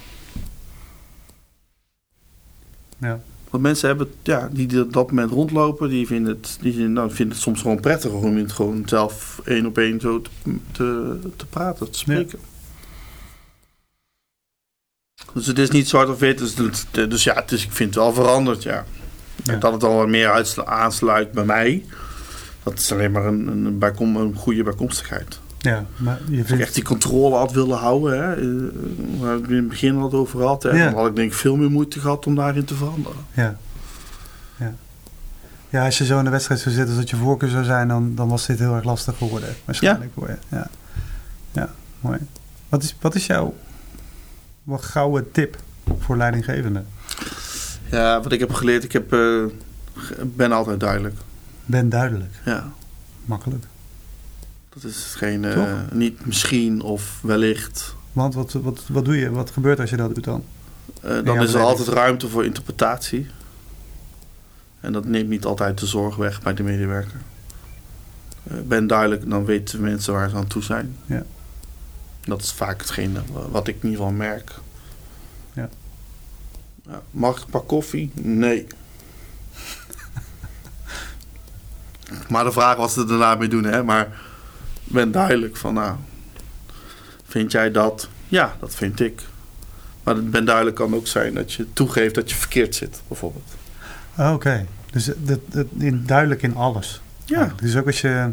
Ja. 2.98 3.20
Want 3.52 3.64
mensen 3.64 3.88
hebben, 3.88 4.14
ja, 4.22 4.48
die 4.52 4.80
op 4.80 4.92
dat 4.92 5.08
moment 5.08 5.30
rondlopen, 5.30 5.88
die 5.88 6.06
vinden 6.06 6.34
het, 6.34 6.58
die 6.60 6.72
vinden, 6.72 6.92
nou, 6.92 7.10
vinden 7.10 7.34
het 7.34 7.42
soms 7.42 7.60
gewoon 7.60 7.80
prettig 7.80 8.10
om 8.10 8.36
het 8.36 8.52
gewoon 8.52 8.82
zelf 8.86 9.40
één 9.44 9.66
op 9.66 9.78
één 9.78 10.00
zo 10.00 10.22
te, 10.22 10.30
te, 10.72 11.18
te, 11.36 11.46
praten, 11.46 11.90
te 11.90 11.98
spreken. 11.98 12.38
Dus 15.32 15.46
het 15.46 15.58
is 15.58 15.70
niet 15.70 15.88
zwart 15.88 16.08
of 16.08 16.18
wit. 16.18 16.38
Dus, 16.38 16.54
dus 16.90 17.24
ja, 17.24 17.34
het 17.34 17.52
is, 17.52 17.64
ik 17.64 17.72
vind 17.72 17.94
het 17.94 18.04
wel 18.04 18.12
veranderd, 18.12 18.62
ja. 18.62 18.84
ja. 19.44 19.56
Dat 19.56 19.72
het 19.72 19.84
al 19.84 19.96
wat 19.96 20.08
meer 20.08 20.64
aansluit 20.64 21.32
bij 21.32 21.44
mij. 21.44 21.84
Dat 22.62 22.78
is 22.78 22.92
alleen 22.92 23.12
maar 23.12 23.26
een, 23.26 23.46
een, 23.46 23.78
bijkom, 23.78 24.16
een 24.16 24.34
goede 24.34 24.62
bijkomstigheid. 24.62 25.40
Ja, 25.58 25.84
maar 25.96 26.20
je 26.28 26.44
vindt... 26.44 26.62
Echt 26.62 26.74
die 26.74 26.84
controle 26.84 27.36
had 27.36 27.52
willen 27.52 27.78
houden. 27.78 28.22
Hè, 28.22 28.34
eh, 28.34 29.20
waar 29.20 29.40
we 29.40 29.48
in 29.48 29.56
het 29.56 29.68
begin 29.68 29.96
al 29.96 30.12
over 30.12 30.42
had. 30.46 30.62
Hè, 30.62 30.70
ja. 30.70 30.84
Dan 30.84 30.94
had 30.94 31.08
ik 31.08 31.16
denk 31.16 31.30
ik 31.30 31.36
veel 31.36 31.56
meer 31.56 31.70
moeite 31.70 32.00
gehad 32.00 32.26
om 32.26 32.34
daarin 32.34 32.64
te 32.64 32.74
veranderen. 32.74 33.18
Ja. 33.32 33.58
Ja, 34.58 34.74
ja 35.68 35.84
als 35.84 35.98
je 35.98 36.04
zo 36.04 36.18
in 36.18 36.24
de 36.24 36.30
wedstrijd 36.30 36.60
zou 36.60 36.74
zitten 36.74 36.94
als 36.94 37.04
dat 37.04 37.10
je 37.10 37.24
voorkeur 37.24 37.48
zou 37.48 37.64
zijn, 37.64 37.88
dan, 37.88 38.14
dan 38.14 38.28
was 38.28 38.46
dit 38.46 38.58
heel 38.58 38.74
erg 38.74 38.84
lastig 38.84 39.16
geworden. 39.16 39.54
Waarschijnlijk 39.64 40.10
ja. 40.14 40.20
voor 40.20 40.28
je. 40.28 40.36
Ja. 40.48 40.68
ja, 41.52 41.72
mooi. 42.00 42.18
Wat 42.68 42.82
is, 42.82 42.96
wat 43.00 43.14
is 43.14 43.26
jouw 43.26 43.54
wat 44.62 44.82
gouden 44.82 45.30
tip 45.32 45.56
voor 45.98 46.16
leidinggevenden? 46.16 46.86
Ja, 47.90 48.20
wat 48.22 48.32
ik 48.32 48.40
heb 48.40 48.52
geleerd, 48.52 48.84
ik 48.84 48.92
heb, 48.92 49.12
uh, 49.12 49.44
ben 50.22 50.52
altijd 50.52 50.80
duidelijk. 50.80 51.16
Ben 51.66 51.88
duidelijk? 51.88 52.34
Ja. 52.44 52.72
Makkelijk. 53.24 53.64
Dat 54.68 54.84
is 54.84 55.14
geen, 55.16 55.42
uh, 55.42 55.80
niet 55.92 56.26
misschien 56.26 56.82
of 56.82 57.18
wellicht. 57.22 57.94
Want 58.12 58.34
wat, 58.34 58.52
wat, 58.52 58.82
wat 58.88 59.04
doe 59.04 59.16
je? 59.16 59.30
Wat 59.30 59.50
gebeurt 59.50 59.80
als 59.80 59.90
je 59.90 59.96
dat 59.96 60.14
doet 60.14 60.24
dan? 60.24 60.44
Uh, 61.04 61.24
dan 61.24 61.40
is 61.40 61.54
er 61.54 61.60
altijd 61.60 61.88
ruimte 61.88 62.28
voor 62.28 62.44
interpretatie. 62.44 63.26
En 64.80 64.92
dat 64.92 65.04
neemt 65.04 65.28
niet 65.28 65.44
altijd 65.44 65.78
de 65.78 65.86
zorg 65.86 66.16
weg 66.16 66.42
bij 66.42 66.54
de 66.54 66.62
medewerker. 66.62 67.20
Uh, 68.52 68.58
ben 68.66 68.86
duidelijk, 68.86 69.30
dan 69.30 69.44
weten 69.44 69.80
mensen 69.80 70.12
waar 70.12 70.30
ze 70.30 70.36
aan 70.36 70.46
toe 70.46 70.62
zijn. 70.62 70.96
Ja. 71.06 71.24
Dat 72.20 72.42
is 72.42 72.52
vaak 72.52 72.80
hetgeen 72.80 73.16
wat 73.50 73.68
ik 73.68 73.74
in 73.74 73.88
ieder 73.88 73.98
geval 73.98 74.12
merk. 74.12 74.52
Ja. 75.52 75.68
mag 77.10 77.36
ik 77.36 77.44
een 77.44 77.50
pak 77.50 77.68
koffie? 77.68 78.10
Nee. 78.14 78.66
Maar 82.28 82.44
de 82.44 82.52
vraag 82.52 82.76
was 82.76 82.92
ze 82.92 83.00
er 83.00 83.06
daarna 83.06 83.34
mee 83.34 83.48
doen, 83.48 83.64
hè? 83.64 83.82
Maar 83.84 84.08
ben 84.84 85.12
duidelijk 85.12 85.56
van, 85.56 85.74
nou, 85.74 85.96
vind 87.26 87.52
jij 87.52 87.70
dat? 87.70 88.08
Ja, 88.28 88.56
dat 88.60 88.74
vind 88.74 89.00
ik. 89.00 89.22
Maar 90.02 90.14
het 90.14 90.30
ben 90.30 90.44
duidelijk 90.44 90.76
kan 90.76 90.94
ook 90.94 91.06
zijn 91.06 91.34
dat 91.34 91.52
je 91.52 91.72
toegeeft 91.72 92.14
dat 92.14 92.30
je 92.30 92.36
verkeerd 92.36 92.74
zit, 92.74 93.02
bijvoorbeeld. 93.08 93.50
Ah, 94.14 94.32
Oké, 94.34 94.66
dus 94.92 95.10
dat, 95.18 95.38
dat, 95.48 95.66
in, 95.78 96.02
duidelijk 96.06 96.42
in 96.42 96.56
alles. 96.56 97.00
Ja. 97.24 97.52
Dus 97.62 97.76
ook 97.76 97.86
als 97.86 98.00
je, 98.00 98.30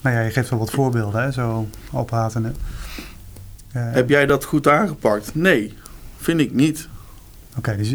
nou 0.00 0.16
ja, 0.16 0.20
je 0.22 0.30
geeft 0.30 0.50
wel 0.50 0.58
wat 0.58 0.70
voorbeelden, 0.70 1.22
hè, 1.22 1.32
zo 1.32 1.68
ophatende. 1.90 2.52
Eh, 3.72 3.92
Heb 3.92 4.08
jij 4.08 4.26
dat 4.26 4.44
goed 4.44 4.68
aangepakt? 4.68 5.34
Nee, 5.34 5.74
vind 6.16 6.40
ik 6.40 6.52
niet. 6.52 6.88
Oké, 7.56 7.76
dus 7.76 7.90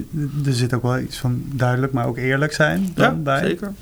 er 0.46 0.54
zit 0.54 0.74
ook 0.74 0.82
wel 0.82 1.00
iets 1.00 1.18
van 1.18 1.44
duidelijk, 1.46 1.94
maar 1.94 2.06
ook 2.08 2.18
eerlijk 2.18 2.54
zijn 2.54 2.92
dan 2.96 3.06
Ja, 3.16 3.22
bij. 3.22 3.40
zeker. 3.40 3.74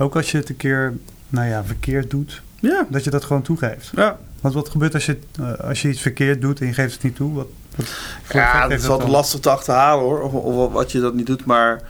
Ook 0.00 0.16
als 0.16 0.30
je 0.30 0.36
het 0.36 0.48
een 0.48 0.56
keer, 0.56 0.94
nou 1.28 1.48
ja, 1.48 1.64
verkeerd 1.64 2.10
doet, 2.10 2.42
Ja, 2.60 2.86
dat 2.90 3.04
je 3.04 3.10
dat 3.10 3.24
gewoon 3.24 3.42
toegeeft. 3.42 3.90
ja. 3.94 4.18
Want 4.40 4.54
wat 4.54 4.68
gebeurt 4.68 4.94
als 4.94 5.06
je, 5.06 5.18
eh, 5.38 5.54
als 5.54 5.82
je 5.82 5.88
iets 5.88 6.00
verkeerd 6.00 6.40
doet 6.40 6.60
en 6.60 6.66
je 6.66 6.72
geeft 6.72 6.92
het 6.92 7.02
niet 7.02 7.16
toe? 7.16 7.32
Wat, 7.34 7.46
wat, 7.76 7.86
ja 8.32 8.62
dat 8.68 8.78
is 8.78 8.82
altijd 8.84 9.00
dan? 9.00 9.10
lastig 9.10 9.40
te 9.40 9.50
achterhalen 9.50 10.04
hoor. 10.04 10.22
Of, 10.22 10.32
of 10.32 10.72
wat 10.72 10.92
je 10.92 11.00
dat 11.00 11.14
niet 11.14 11.26
doet, 11.26 11.44
maar... 11.44 11.82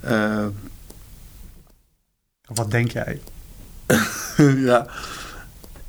eh, 0.00 0.46
wat 2.44 2.70
denk 2.70 2.90
jij? 2.90 3.20
ja. 4.68 4.86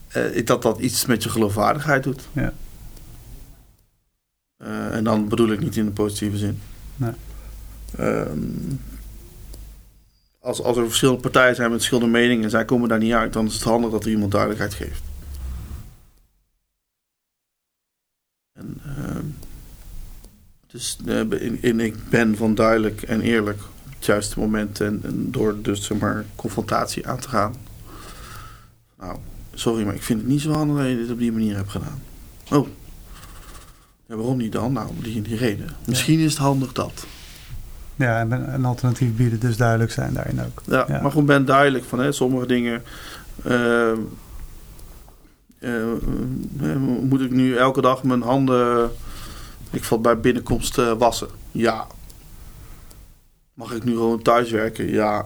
Eh, 0.07 0.35
ik 0.35 0.47
dat 0.47 0.61
dat 0.61 0.79
iets 0.79 1.05
met 1.05 1.23
je 1.23 1.29
geloofwaardigheid 1.29 2.03
doet. 2.03 2.21
Ja. 2.33 2.53
Eh, 4.57 4.95
en 4.95 5.03
dan 5.03 5.27
bedoel 5.27 5.51
ik 5.51 5.59
niet 5.59 5.77
in 5.77 5.85
de 5.85 5.91
positieve 5.91 6.37
zin. 6.37 6.59
Nee. 6.95 7.11
Ehm, 7.97 8.39
als, 10.41 10.61
als 10.61 10.77
er 10.77 10.85
verschillende 10.85 11.21
partijen 11.21 11.55
zijn 11.55 11.69
met 11.69 11.77
verschillende 11.77 12.11
meningen 12.19 12.43
en 12.43 12.49
zij 12.49 12.65
komen 12.65 12.89
daar 12.89 12.99
niet 12.99 13.13
uit, 13.13 13.33
dan 13.33 13.45
is 13.45 13.53
het 13.53 13.63
handig 13.63 13.91
dat 13.91 14.03
er 14.03 14.11
iemand 14.11 14.31
duidelijkheid 14.31 14.73
geeft. 14.73 15.01
En, 18.53 18.81
ehm, 18.85 19.25
dus 20.67 20.97
in, 21.61 21.79
ik 21.79 22.09
ben 22.09 22.37
van 22.37 22.55
duidelijk 22.55 23.01
en 23.01 23.21
eerlijk 23.21 23.59
op 23.61 23.93
het 23.95 24.05
juiste 24.05 24.39
moment 24.39 24.81
en, 24.81 24.99
en 25.03 25.31
door 25.31 25.61
dus 25.61 25.85
zeg 25.85 25.97
maar 25.97 26.25
confrontatie 26.35 27.07
aan 27.07 27.19
te 27.19 27.29
gaan. 27.29 27.55
Nou, 28.99 29.17
sorry, 29.53 29.85
maar 29.85 29.95
ik 29.95 30.03
vind 30.03 30.19
het 30.19 30.29
niet 30.29 30.41
zo 30.41 30.51
handig 30.51 30.77
dat 30.77 30.87
je 30.87 30.97
dit 30.97 31.11
op 31.11 31.19
die 31.19 31.31
manier 31.31 31.55
hebt 31.55 31.69
gedaan. 31.69 32.01
Oh. 32.51 32.67
Ja, 34.05 34.15
waarom 34.15 34.37
niet 34.37 34.51
dan? 34.51 34.73
Nou, 34.73 34.89
om 34.89 35.03
die 35.03 35.21
die 35.21 35.37
reden. 35.37 35.69
Misschien 35.85 36.19
is 36.19 36.31
het 36.31 36.41
handig 36.41 36.71
dat. 36.71 37.05
Ja, 38.01 38.19
en 38.19 38.53
een 38.53 38.65
alternatief 38.65 39.15
bieden, 39.15 39.39
dus 39.39 39.57
duidelijk 39.57 39.91
zijn 39.91 40.13
daarin 40.13 40.41
ook. 40.41 40.61
Ja, 40.65 40.85
Ja. 40.87 41.01
maar 41.01 41.11
gewoon 41.11 41.25
ben 41.25 41.45
duidelijk 41.45 41.83
van 41.85 41.99
hè, 41.99 42.11
sommige 42.11 42.45
dingen. 42.47 42.83
eh, 43.43 43.91
eh, 43.91 43.97
eh, 46.61 46.75
moet 47.01 47.21
ik 47.21 47.31
nu 47.31 47.55
elke 47.55 47.81
dag 47.81 48.03
mijn 48.03 48.21
handen, 48.21 48.91
ik 49.69 49.83
val 49.83 50.01
bij 50.01 50.19
binnenkomst 50.19 50.77
eh, 50.77 50.91
wassen? 50.97 51.27
Ja. 51.51 51.85
Mag 53.53 53.71
ik 53.71 53.83
nu 53.83 53.91
gewoon 53.91 54.21
thuis 54.21 54.51
werken? 54.51 54.89
Ja. 54.89 55.25